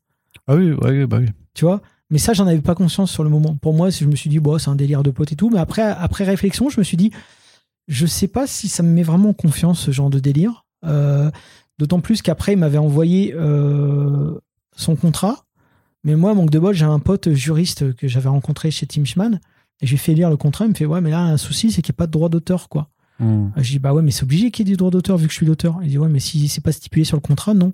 Ah 0.47 0.55
oui, 0.55 0.73
ouais, 0.73 1.07
bah 1.07 1.19
oui. 1.21 1.27
Tu 1.53 1.63
vois? 1.63 1.81
Mais 2.11 2.17
ça, 2.17 2.33
j'en 2.33 2.45
avais 2.45 2.59
pas 2.59 2.75
conscience 2.75 3.09
sur 3.09 3.23
le 3.23 3.29
moment. 3.29 3.55
Pour 3.55 3.73
moi, 3.73 3.89
je 3.89 4.03
me 4.05 4.17
suis 4.17 4.29
dit, 4.29 4.39
bon, 4.39 4.59
c'est 4.59 4.69
un 4.69 4.75
délire 4.75 5.01
de 5.01 5.11
pote 5.11 5.31
et 5.31 5.37
tout. 5.37 5.49
Mais 5.49 5.59
après, 5.59 5.81
après 5.81 6.25
réflexion, 6.25 6.69
je 6.69 6.77
me 6.77 6.83
suis 6.83 6.97
dit, 6.97 7.11
je 7.87 8.05
sais 8.05 8.27
pas 8.27 8.47
si 8.47 8.67
ça 8.67 8.83
me 8.83 8.89
met 8.89 9.01
vraiment 9.01 9.29
en 9.29 9.33
confiance, 9.33 9.79
ce 9.79 9.91
genre 9.91 10.09
de 10.09 10.19
délire. 10.19 10.65
Euh, 10.85 11.31
d'autant 11.79 12.01
plus 12.01 12.21
qu'après, 12.21 12.53
il 12.53 12.57
m'avait 12.57 12.77
envoyé 12.77 13.33
euh, 13.33 14.37
son 14.75 14.97
contrat. 14.97 15.45
Mais 16.03 16.17
moi, 16.17 16.33
manque 16.33 16.49
de 16.49 16.59
bol, 16.59 16.75
j'ai 16.75 16.83
un 16.83 16.99
pote 16.99 17.31
juriste 17.31 17.95
que 17.95 18.09
j'avais 18.09 18.27
rencontré 18.27 18.71
chez 18.71 18.85
Tim 18.85 19.05
Schman. 19.05 19.39
Et 19.79 19.87
j'ai 19.87 19.97
fait 19.97 20.13
lire 20.13 20.29
le 20.29 20.37
contrat. 20.37 20.65
Il 20.65 20.71
me 20.71 20.75
fait, 20.75 20.85
ouais, 20.85 20.99
mais 20.99 21.11
là, 21.11 21.21
un 21.21 21.37
souci, 21.37 21.71
c'est 21.71 21.81
qu'il 21.81 21.93
n'y 21.93 21.95
a 21.95 21.99
pas 21.99 22.07
de 22.07 22.11
droit 22.11 22.27
d'auteur, 22.27 22.67
quoi. 22.67 22.89
Hmm. 23.19 23.51
Je 23.55 23.71
dis, 23.71 23.79
bah 23.79 23.93
ouais, 23.93 24.01
mais 24.01 24.11
c'est 24.11 24.23
obligé 24.23 24.51
qu'il 24.51 24.67
y 24.67 24.69
ait 24.69 24.73
du 24.73 24.77
droit 24.77 24.91
d'auteur 24.91 25.15
vu 25.15 25.27
que 25.27 25.31
je 25.31 25.37
suis 25.37 25.45
l'auteur. 25.45 25.79
Il 25.81 25.89
dit, 25.89 25.97
ouais, 25.97 26.09
mais 26.09 26.19
si 26.19 26.45
c'est 26.49 26.61
pas 26.61 26.73
stipulé 26.73 27.05
sur 27.05 27.15
le 27.15 27.21
contrat, 27.21 27.53
non. 27.53 27.71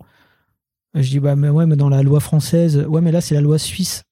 Je 0.93 1.09
dis, 1.09 1.19
bah, 1.19 1.35
mais 1.35 1.49
ouais, 1.49 1.65
mais 1.65 1.75
dans 1.75 1.89
la 1.89 2.03
loi 2.03 2.19
française, 2.19 2.85
ouais, 2.87 3.01
mais 3.01 3.11
là, 3.11 3.19
c'est 3.19 3.33
la 3.33 3.41
loi 3.41 3.57
suisse. 3.57 4.03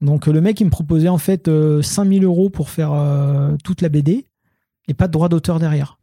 Donc 0.00 0.26
le 0.26 0.40
mec, 0.40 0.60
il 0.60 0.64
me 0.64 0.70
proposait 0.70 1.08
en 1.08 1.18
fait 1.18 1.50
5000 1.82 2.22
euh, 2.22 2.26
euros 2.26 2.50
pour 2.50 2.70
faire 2.70 2.92
euh, 2.92 3.56
toute 3.64 3.80
la 3.80 3.88
BD 3.88 4.26
et 4.88 4.94
pas 4.94 5.06
de 5.06 5.12
droit 5.12 5.28
d'auteur 5.28 5.58
derrière. 5.58 5.98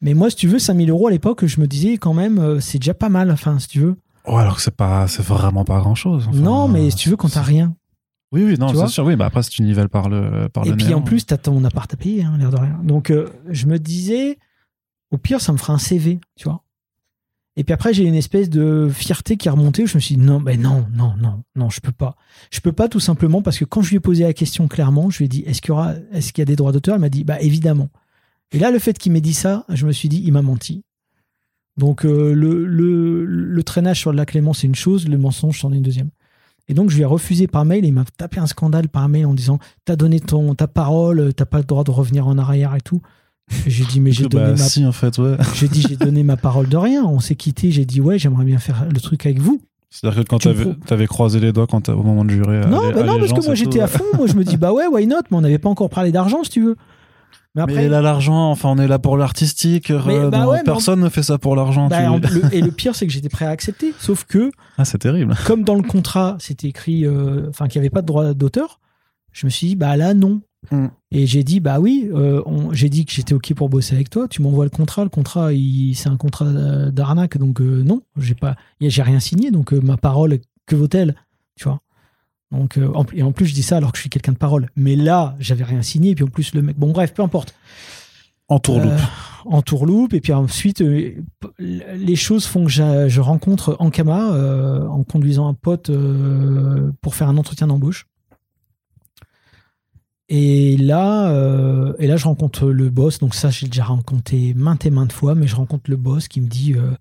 Mais 0.00 0.14
moi, 0.14 0.30
si 0.30 0.36
tu 0.36 0.48
veux, 0.48 0.58
5000 0.58 0.90
euros 0.90 1.08
à 1.08 1.10
l'époque, 1.10 1.46
je 1.46 1.60
me 1.60 1.66
disais 1.66 1.96
quand 1.96 2.12
même, 2.14 2.38
euh, 2.38 2.60
c'est 2.60 2.78
déjà 2.78 2.94
pas 2.94 3.08
mal, 3.08 3.30
enfin, 3.30 3.58
si 3.58 3.68
tu 3.68 3.80
veux. 3.80 3.96
Ouais, 4.26 4.40
alors 4.40 4.56
que 4.56 4.62
c'est 4.62 4.74
pas, 4.74 5.06
c'est 5.06 5.22
vraiment 5.22 5.64
pas 5.64 5.78
grand 5.80 5.94
chose. 5.94 6.28
non, 6.32 6.68
mais 6.68 6.90
si 6.90 6.96
tu 6.96 7.08
veux, 7.08 7.16
quand 7.16 7.28
t'as 7.28 7.42
rien. 7.42 7.74
Oui, 8.32 8.42
oui, 8.42 8.56
non, 8.58 8.74
c'est 8.74 8.88
sûr, 8.88 9.04
oui, 9.04 9.14
bah 9.14 9.26
après, 9.26 9.44
si 9.44 9.50
tu 9.50 9.62
nivelles 9.62 9.88
par 9.88 10.08
le, 10.08 10.48
par 10.48 10.66
Et 10.66 10.72
puis 10.72 10.92
en 10.92 11.02
plus, 11.02 11.24
t'as 11.24 11.36
ton 11.36 11.62
appart 11.64 11.92
à 11.92 11.96
payer, 11.96 12.24
hein, 12.24 12.36
l'air 12.36 12.50
de 12.50 12.56
rien. 12.56 12.80
Donc, 12.82 13.12
je 13.48 13.66
me 13.66 13.78
disais, 13.78 14.38
au 15.12 15.18
pire, 15.18 15.40
ça 15.40 15.52
me 15.52 15.58
fera 15.58 15.72
un 15.72 15.78
CV, 15.78 16.18
tu 16.34 16.48
vois. 16.48 16.63
Et 17.56 17.62
puis 17.62 17.72
après, 17.72 17.94
j'ai 17.94 18.04
une 18.04 18.16
espèce 18.16 18.50
de 18.50 18.90
fierté 18.92 19.36
qui 19.36 19.48
est 19.48 19.50
remontée. 19.50 19.84
Où 19.84 19.86
je 19.86 19.94
me 19.96 20.00
suis 20.00 20.16
dit 20.16 20.22
non, 20.22 20.40
mais 20.40 20.56
non, 20.56 20.86
non, 20.92 21.14
non, 21.16 21.42
non, 21.54 21.70
je 21.70 21.80
peux 21.80 21.92
pas. 21.92 22.16
Je 22.50 22.60
peux 22.60 22.72
pas 22.72 22.88
tout 22.88 23.00
simplement 23.00 23.42
parce 23.42 23.58
que 23.58 23.64
quand 23.64 23.82
je 23.82 23.90
lui 23.90 23.96
ai 23.96 24.00
posé 24.00 24.24
la 24.24 24.32
question 24.32 24.66
clairement, 24.66 25.10
je 25.10 25.18
lui 25.18 25.26
ai 25.26 25.28
dit 25.28 25.44
est-ce 25.46 25.62
qu'il 25.62 26.42
y 26.42 26.42
a 26.42 26.44
des 26.44 26.56
droits 26.56 26.72
d'auteur? 26.72 26.96
Il 26.96 27.00
m'a 27.00 27.08
dit 27.08 27.24
bah 27.24 27.40
évidemment. 27.40 27.90
Et 28.52 28.58
là, 28.58 28.70
le 28.70 28.78
fait 28.78 28.98
qu'il 28.98 29.12
m'ait 29.12 29.20
dit 29.20 29.34
ça, 29.34 29.64
je 29.68 29.86
me 29.86 29.92
suis 29.92 30.08
dit 30.08 30.22
il 30.24 30.32
m'a 30.32 30.42
menti. 30.42 30.84
Donc 31.76 32.04
euh, 32.04 32.32
le, 32.34 32.66
le, 32.66 33.24
le 33.24 33.62
traînage 33.62 33.98
sur 33.98 34.12
la 34.12 34.26
clémence 34.26 34.60
c'est 34.60 34.68
une 34.68 34.74
chose, 34.74 35.08
le 35.08 35.18
mensonge 35.18 35.60
c'en 35.60 35.72
est 35.72 35.76
une 35.76 35.82
deuxième. 35.82 36.10
Et 36.68 36.74
donc 36.74 36.90
je 36.90 36.96
lui 36.96 37.02
ai 37.02 37.06
refusé 37.06 37.46
par 37.46 37.64
mail 37.64 37.84
et 37.84 37.88
il 37.88 37.94
m'a 37.94 38.04
tapé 38.16 38.38
un 38.38 38.46
scandale 38.46 38.88
par 38.88 39.08
mail 39.08 39.26
en 39.26 39.34
disant 39.34 39.58
t'as 39.84 39.96
donné 39.96 40.20
ton 40.20 40.54
ta 40.54 40.66
parole, 40.68 41.34
t'as 41.34 41.44
pas 41.46 41.58
le 41.58 41.64
droit 41.64 41.84
de 41.84 41.90
revenir 41.90 42.26
en 42.26 42.38
arrière 42.38 42.74
et 42.74 42.80
tout. 42.80 43.02
J'ai 43.66 43.84
dit 43.84 44.00
mais 44.00 44.10
j'ai 44.12 44.24
donné 44.26 44.44
Bah, 44.44 44.50
ma 44.52 44.56
si, 44.56 44.84
en 44.86 44.92
fait, 44.92 45.18
ouais. 45.18 45.36
j'ai 45.54 45.68
dit 45.68 45.82
j'ai 45.86 45.96
donné 45.96 46.22
ma 46.22 46.36
parole 46.36 46.68
de 46.68 46.76
rien. 46.76 47.04
On 47.04 47.20
s'est 47.20 47.34
quitté. 47.36 47.70
J'ai 47.70 47.84
dit 47.84 48.00
ouais 48.00 48.18
j'aimerais 48.18 48.44
bien 48.44 48.58
faire 48.58 48.86
le 48.90 49.00
truc 49.00 49.26
avec 49.26 49.38
vous. 49.38 49.60
C'est-à-dire 49.90 50.24
que 50.24 50.28
quand 50.28 50.38
t'avais 50.38 50.64
pro- 50.64 50.94
avais 50.94 51.06
croisé 51.06 51.38
les 51.40 51.52
doigts 51.52 51.66
quand 51.68 51.88
au 51.88 52.02
moment 52.02 52.24
de 52.24 52.30
jurer. 52.30 52.60
non 52.66 52.90
bah 52.92 53.02
non 53.04 53.18
parce 53.18 53.32
que 53.32 53.44
moi 53.44 53.54
j'étais 53.54 53.80
à 53.80 53.86
fond. 53.86 54.04
Moi 54.16 54.26
je 54.26 54.34
me 54.34 54.44
dis 54.44 54.56
bah 54.56 54.72
ouais 54.72 54.86
why 54.86 55.06
not? 55.06 55.16
Mais 55.30 55.36
on 55.36 55.40
n'avait 55.42 55.58
pas 55.58 55.68
encore 55.68 55.90
parlé 55.90 56.10
d'argent 56.10 56.42
si 56.42 56.50
tu 56.50 56.64
veux. 56.64 56.76
Mais 57.54 57.62
après 57.62 57.74
Mais 57.76 57.88
là, 57.88 58.00
l'argent, 58.02 58.50
enfin, 58.50 58.70
on 58.70 58.78
est 58.78 58.88
là 58.88 58.98
pour 58.98 59.16
l'artistique. 59.16 59.92
Euh, 59.92 60.28
bah 60.28 60.48
ouais, 60.48 60.62
personne 60.64 60.98
ne 60.98 61.08
fait 61.08 61.22
ça 61.22 61.38
pour 61.38 61.54
l'argent. 61.54 61.86
bah, 61.86 61.98
tu- 62.28 62.56
et 62.56 62.60
le 62.60 62.72
pire 62.72 62.96
c'est 62.96 63.06
que 63.06 63.12
j'étais 63.12 63.28
prêt 63.28 63.44
à 63.44 63.50
accepter. 63.50 63.94
Sauf 64.00 64.24
que 64.24 64.50
Ah, 64.78 64.84
c'est 64.84 64.98
terrible. 64.98 65.36
comme 65.46 65.62
dans 65.62 65.76
le 65.76 65.82
contrat 65.82 66.36
c'était 66.40 66.66
écrit 66.66 67.06
euh, 67.06 67.50
qu'il 67.68 67.80
n'y 67.80 67.86
avait 67.86 67.90
pas 67.90 68.02
de 68.02 68.06
droit 68.06 68.34
d'auteur, 68.34 68.80
je 69.30 69.46
me 69.46 69.50
suis 69.50 69.68
dit 69.68 69.76
bah 69.76 69.96
là 69.96 70.14
non. 70.14 70.40
Mm. 70.70 70.86
Et 71.10 71.26
j'ai 71.26 71.44
dit 71.44 71.60
bah 71.60 71.80
oui, 71.80 72.10
euh, 72.12 72.42
j'ai 72.72 72.88
dit 72.88 73.04
que 73.04 73.12
j'étais 73.12 73.34
ok 73.34 73.54
pour 73.54 73.68
bosser 73.68 73.94
avec 73.94 74.10
toi. 74.10 74.28
Tu 74.28 74.42
m'envoies 74.42 74.64
le 74.64 74.70
contrat. 74.70 75.04
Le 75.04 75.10
contrat, 75.10 75.50
c'est 75.94 76.08
un 76.08 76.16
contrat 76.16 76.46
d'arnaque, 76.90 77.38
donc 77.38 77.60
euh, 77.60 77.82
non, 77.82 78.02
j'ai 78.16 78.34
pas, 78.34 78.56
j'ai 78.80 79.02
rien 79.02 79.20
signé. 79.20 79.50
Donc 79.50 79.72
euh, 79.72 79.80
ma 79.80 79.96
parole, 79.96 80.38
que 80.66 80.76
vaut-elle, 80.76 81.14
tu 81.56 81.64
vois 81.64 81.80
Donc 82.50 82.78
en, 82.78 83.04
et 83.12 83.22
en 83.22 83.32
plus 83.32 83.46
je 83.46 83.54
dis 83.54 83.62
ça 83.62 83.76
alors 83.76 83.92
que 83.92 83.98
je 83.98 84.02
suis 84.02 84.10
quelqu'un 84.10 84.32
de 84.32 84.38
parole. 84.38 84.70
Mais 84.76 84.96
là, 84.96 85.36
j'avais 85.38 85.64
rien 85.64 85.82
signé. 85.82 86.10
Et 86.10 86.14
puis 86.14 86.24
en 86.24 86.28
plus 86.28 86.54
le 86.54 86.62
mec, 86.62 86.78
bon 86.78 86.92
bref, 86.92 87.14
peu 87.14 87.22
importe. 87.22 87.54
En 88.48 88.58
tourloupe. 88.58 88.92
En 89.46 89.62
tourloupe. 89.62 90.14
Et 90.14 90.20
puis 90.20 90.32
ensuite, 90.32 90.82
les 91.58 92.16
choses 92.16 92.44
font 92.46 92.64
que 92.64 92.70
je 92.70 93.20
rencontre 93.20 93.76
Ankama 93.78 94.88
en 94.88 95.02
conduisant 95.04 95.48
un 95.48 95.54
pote 95.54 95.90
pour 97.00 97.14
faire 97.14 97.28
un 97.28 97.36
entretien 97.38 97.68
d'embauche. 97.68 98.06
Et 100.28 100.76
là, 100.78 101.28
euh, 101.30 101.92
et 101.98 102.06
là, 102.06 102.16
je 102.16 102.24
rencontre 102.24 102.66
le 102.70 102.90
boss. 102.90 103.18
Donc 103.18 103.34
ça, 103.34 103.50
j'ai 103.50 103.66
déjà 103.66 103.84
rencontré 103.84 104.54
maintes 104.54 104.86
et 104.86 104.90
maintes 104.90 105.12
fois, 105.12 105.34
mais 105.34 105.46
je 105.46 105.56
rencontre 105.56 105.90
le 105.90 105.96
boss 105.96 106.28
qui 106.28 106.40
me 106.40 106.48
dit 106.48 106.74
euh, 106.74 106.92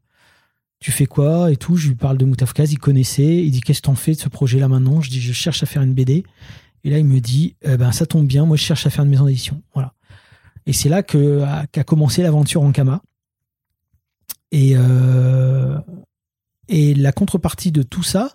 Tu 0.79 0.91
fais 0.91 1.05
quoi 1.05 1.51
et 1.51 1.57
tout. 1.57 1.77
Je 1.77 1.89
lui 1.89 1.95
parle 1.95 2.17
de 2.17 2.25
Moutafkaz, 2.25 2.71
il 2.71 2.79
connaissait. 2.79 3.43
Il 3.43 3.51
dit 3.51 3.61
Qu'est-ce 3.61 3.81
que 3.81 3.87
t'en 3.87 3.95
fais 3.95 4.13
de 4.13 4.19
ce 4.19 4.29
projet-là 4.29 4.67
maintenant? 4.67 5.01
Je 5.01 5.09
dis 5.09 5.21
Je 5.21 5.33
cherche 5.33 5.63
à 5.63 5.65
faire 5.65 5.81
une 5.81 5.93
BD. 5.93 6.23
Et 6.83 6.89
là, 6.89 6.99
il 6.99 7.05
me 7.05 7.19
dit 7.19 7.55
Eh 7.61 7.77
ben, 7.77 7.91
Ça 7.91 8.05
tombe 8.05 8.27
bien, 8.27 8.45
moi, 8.45 8.57
je 8.57 8.63
cherche 8.63 8.85
à 8.85 8.89
faire 8.89 9.05
une 9.05 9.11
maison 9.11 9.25
d'édition. 9.25 9.61
Voilà. 9.73 9.93
Et 10.65 10.73
c'est 10.73 10.89
là 10.89 11.03
que 11.03 11.43
qu'a 11.71 11.83
commencé 11.83 12.23
l'aventure 12.23 12.61
Ankama. 12.61 13.01
Et, 14.51 14.73
euh, 14.75 15.79
et 16.67 16.93
la 16.93 17.11
contrepartie 17.11 17.71
de 17.71 17.81
tout 17.81 18.03
ça, 18.03 18.33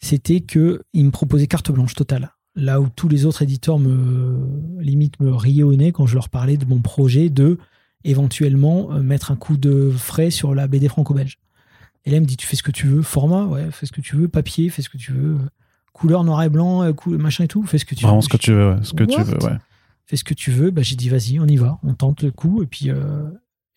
c'était 0.00 0.40
que 0.40 0.82
il 0.92 1.04
me 1.04 1.10
proposait 1.10 1.46
carte 1.46 1.70
blanche 1.70 1.94
totale. 1.94 2.33
Là 2.56 2.80
où 2.80 2.88
tous 2.88 3.08
les 3.08 3.26
autres 3.26 3.42
éditeurs 3.42 3.78
me 3.80 4.80
limite 4.80 5.18
me 5.20 5.32
riaient 5.34 5.64
au 5.64 5.74
nez 5.74 5.90
quand 5.92 6.06
je 6.06 6.14
leur 6.14 6.28
parlais 6.28 6.56
de 6.56 6.64
mon 6.64 6.80
projet 6.80 7.28
de 7.28 7.58
éventuellement 8.04 8.92
euh, 8.92 9.02
mettre 9.02 9.30
un 9.32 9.36
coup 9.36 9.56
de 9.56 9.90
frais 9.90 10.30
sur 10.30 10.54
la 10.54 10.66
BD 10.68 10.88
franco-belge. 10.88 11.38
Et 12.04 12.10
là, 12.10 12.18
il 12.18 12.20
me 12.20 12.26
dit 12.26 12.36
tu 12.36 12.46
fais 12.46 12.56
ce 12.56 12.62
que 12.62 12.70
tu 12.70 12.86
veux, 12.86 13.02
format, 13.02 13.44
ouais, 13.46 13.70
fais 13.70 13.86
ce 13.86 13.92
que 13.92 14.00
tu 14.00 14.14
veux, 14.16 14.28
papier, 14.28 14.68
fais 14.68 14.82
ce 14.82 14.88
que 14.90 14.98
tu 14.98 15.12
veux, 15.12 15.38
couleur 15.92 16.22
noir 16.22 16.42
et 16.42 16.48
blanc, 16.50 16.82
euh, 16.82 16.92
cou- 16.92 17.16
machin 17.18 17.44
et 17.44 17.48
tout, 17.48 17.64
fais 17.64 17.78
ce 17.78 17.84
que 17.86 17.94
tu 17.94 18.02
Vraiment 18.04 18.18
veux. 18.18 18.22
ce 18.22 18.28
que 18.28 18.36
tu 18.36 18.52
veux, 18.52 18.70
ouais. 18.74 18.76
Ce 18.82 18.92
que 18.92 19.04
tu 19.04 19.20
veux, 19.22 19.38
ouais. 19.42 19.56
fais 20.06 20.16
ce 20.16 20.24
que 20.24 20.34
tu 20.34 20.50
veux. 20.50 20.70
Bah, 20.70 20.82
j'ai 20.82 20.96
dit, 20.96 21.08
vas-y, 21.08 21.40
on 21.40 21.46
y 21.46 21.56
va, 21.56 21.78
on 21.82 21.94
tente 21.94 22.22
le 22.22 22.30
coup. 22.30 22.62
Et 22.62 22.66
puis, 22.66 22.90
euh, 22.90 23.24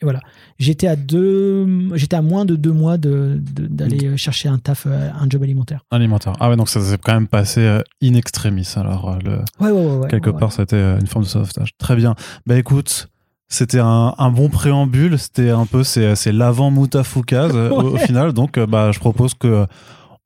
et 0.01 0.05
voilà. 0.05 0.19
J'étais 0.59 0.87
à 0.87 0.95
deux, 0.95 1.67
j'étais 1.95 2.15
à 2.15 2.21
moins 2.21 2.45
de 2.45 2.55
deux 2.55 2.71
mois 2.71 2.97
de, 2.97 3.39
de- 3.53 3.65
d'aller 3.67 4.15
chercher 4.17 4.47
un 4.49 4.57
taf, 4.59 4.85
euh, 4.85 5.09
un 5.19 5.27
job 5.29 5.41
alimentaire. 5.43 5.81
Alimentaire. 5.91 6.33
Ah 6.39 6.49
ouais, 6.49 6.55
donc 6.55 6.69
ça 6.69 6.81
s'est 6.81 6.97
quand 6.97 7.13
même 7.13 7.27
passé 7.27 7.61
euh, 7.61 7.81
in 8.03 8.13
extremis. 8.13 8.67
Alors, 8.75 9.09
euh, 9.09 9.17
le... 9.23 9.37
Ouais, 9.65 9.71
ouais, 9.71 9.95
ouais. 9.97 10.07
quelque 10.07 10.29
part, 10.29 10.51
c'était 10.51 10.99
une 10.99 11.07
forme 11.07 11.25
de 11.25 11.29
sauvetage. 11.29 11.71
Très 11.79 11.95
bien. 11.95 12.15
Bah 12.45 12.57
écoute, 12.57 13.09
c'était 13.49 13.79
un, 13.79 14.13
un 14.17 14.29
bon 14.29 14.49
préambule. 14.49 15.17
C'était 15.17 15.49
un 15.49 15.65
peu, 15.65 15.83
c'est, 15.83 16.31
l'avant 16.31 16.69
Moutafoukaz 16.69 17.55
au, 17.55 17.93
au 17.93 17.97
final. 18.07 18.33
Donc, 18.33 18.59
bah, 18.59 18.91
je 18.91 18.99
propose 18.99 19.33
que 19.33 19.65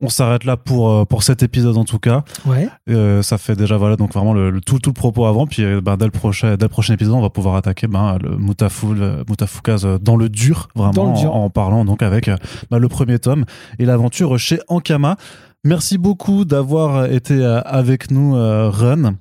on 0.02 0.08
s'arrête 0.08 0.44
là 0.44 0.56
pour, 0.56 0.90
euh, 0.90 1.04
pour 1.04 1.22
cet 1.22 1.42
épisode 1.42 1.76
en 1.78 1.84
tout 1.84 1.98
cas. 1.98 2.24
Ouais. 2.44 2.68
Euh, 2.90 3.22
ça 3.22 3.38
fait 3.38 3.54
déjà 3.56 3.76
voilà 3.76 3.96
donc 3.96 4.12
vraiment 4.12 4.34
le, 4.34 4.50
le- 4.50 4.60
tout, 4.60 4.78
tout 4.80 4.90
le 4.90 4.94
propos 4.94 5.24
avant. 5.26 5.46
Puis 5.46 5.62
euh, 5.64 5.80
bah, 5.80 5.96
dès, 5.96 6.04
le 6.04 6.10
prochain, 6.10 6.56
dès 6.56 6.64
le 6.64 6.68
prochain 6.68 6.94
épisode, 6.94 7.14
on 7.14 7.20
va 7.22 7.30
pouvoir 7.30 7.54
attaquer 7.54 7.86
ben, 7.86 8.18
le 8.20 8.36
Moutafou, 8.36 8.92
le 8.94 9.24
Moutafoukaz 9.28 9.86
dans 10.02 10.16
le 10.16 10.28
dur, 10.28 10.68
vraiment 10.74 10.92
Dans 10.92 11.12
le 11.12 11.18
dur. 11.18 11.34
En, 11.34 11.44
en 11.44 11.50
parlant 11.50 11.84
donc 11.84 12.02
avec 12.02 12.28
bah, 12.70 12.78
le 12.78 12.88
premier 12.88 13.18
tome 13.18 13.44
et 13.78 13.84
l'aventure 13.86 14.38
chez 14.38 14.58
Ankama. 14.68 15.16
Merci 15.64 15.96
beaucoup 15.96 16.44
d'avoir 16.44 17.06
été 17.06 17.40
avec 17.64 18.10
nous, 18.10 18.34
Run. 18.34 19.14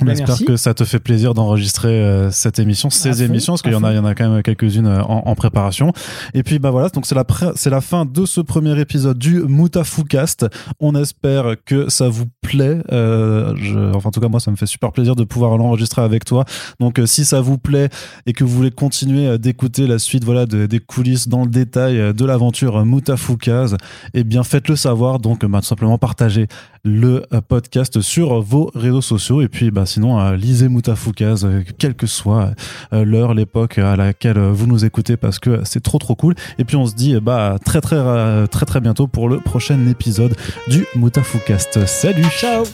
On 0.00 0.06
Bah, 0.06 0.12
espère 0.12 0.28
merci. 0.28 0.44
que 0.44 0.56
ça 0.56 0.74
te 0.74 0.84
fait 0.84 1.00
plaisir 1.00 1.34
d'enregistrer 1.34 1.88
euh, 2.00 2.30
cette 2.30 2.58
émission, 2.58 2.88
ces 2.90 3.12
fond, 3.12 3.24
émissions, 3.24 3.52
parce 3.54 3.62
qu'il 3.62 3.72
y 3.72 3.74
en 3.74 3.82
a, 3.84 3.92
il 3.92 3.96
y 3.96 3.98
en 3.98 4.04
a 4.04 4.14
quand 4.14 4.28
même 4.30 4.42
quelques-unes 4.42 4.86
euh, 4.86 5.02
en, 5.02 5.22
en 5.26 5.34
préparation. 5.34 5.92
Et 6.34 6.42
puis 6.42 6.58
bah 6.58 6.70
voilà, 6.70 6.88
donc 6.90 7.04
c'est 7.06 7.14
la 7.14 7.24
c'est 7.56 7.70
la 7.70 7.80
fin 7.80 8.04
de 8.04 8.24
ce 8.24 8.40
premier 8.40 8.78
épisode 8.80 9.18
du 9.18 9.40
Moutafoukast. 9.42 10.46
On 10.80 10.94
espère 10.94 11.56
que 11.64 11.88
ça 11.88 12.08
vous 12.08 12.26
plaît. 12.42 12.78
Euh, 12.92 13.54
je- 13.56 13.94
enfin 13.94 14.08
en 14.08 14.12
tout 14.12 14.20
cas 14.20 14.28
moi 14.28 14.40
ça 14.40 14.50
me 14.50 14.56
fait 14.56 14.66
super 14.66 14.92
plaisir 14.92 15.16
de 15.16 15.24
pouvoir 15.24 15.56
l'enregistrer 15.58 16.02
avec 16.02 16.24
toi. 16.24 16.44
Donc 16.80 16.98
euh, 16.98 17.06
si 17.06 17.24
ça 17.24 17.40
vous 17.40 17.58
plaît 17.58 17.88
et 18.26 18.32
que 18.32 18.44
vous 18.44 18.54
voulez 18.54 18.70
continuer 18.70 19.38
d'écouter 19.38 19.86
la 19.86 19.98
suite 19.98 20.24
voilà 20.24 20.46
de- 20.46 20.66
des 20.66 20.80
coulisses 20.80 21.28
dans 21.28 21.42
le 21.42 21.50
détail 21.50 22.14
de 22.14 22.24
l'aventure 22.24 22.84
Moutafoukaz, 22.84 23.76
eh 24.14 24.24
bien 24.24 24.42
faites-le 24.44 24.76
savoir. 24.76 25.18
Donc 25.18 25.44
bah, 25.44 25.60
tout 25.60 25.66
simplement 25.66 25.98
partagez 25.98 26.46
le 26.84 27.24
podcast 27.48 28.00
sur 28.00 28.40
vos 28.40 28.70
réseaux 28.74 29.02
sociaux 29.02 29.42
et 29.42 29.48
puis 29.48 29.70
bah 29.70 29.84
sinon 29.88 30.20
euh, 30.20 30.36
lisez 30.36 30.68
Moutafoukaz 30.68 31.44
euh, 31.44 31.62
quelle 31.78 31.94
que 31.94 32.06
soit 32.06 32.50
euh, 32.92 33.04
l'heure 33.04 33.34
l'époque 33.34 33.78
à 33.78 33.96
laquelle 33.96 34.38
vous 34.38 34.66
nous 34.66 34.84
écoutez 34.84 35.16
parce 35.16 35.38
que 35.38 35.62
c'est 35.64 35.82
trop 35.82 35.98
trop 35.98 36.14
cool 36.14 36.34
et 36.58 36.64
puis 36.64 36.76
on 36.76 36.86
se 36.86 36.94
dit 36.94 37.18
bah 37.20 37.56
très 37.64 37.80
très 37.80 38.46
très 38.48 38.66
très 38.66 38.80
bientôt 38.80 39.06
pour 39.06 39.28
le 39.28 39.38
prochain 39.40 39.86
épisode 39.88 40.36
du 40.68 40.86
Moutafoukast 40.94 41.86
salut 41.86 42.24
Ciao. 42.38 42.64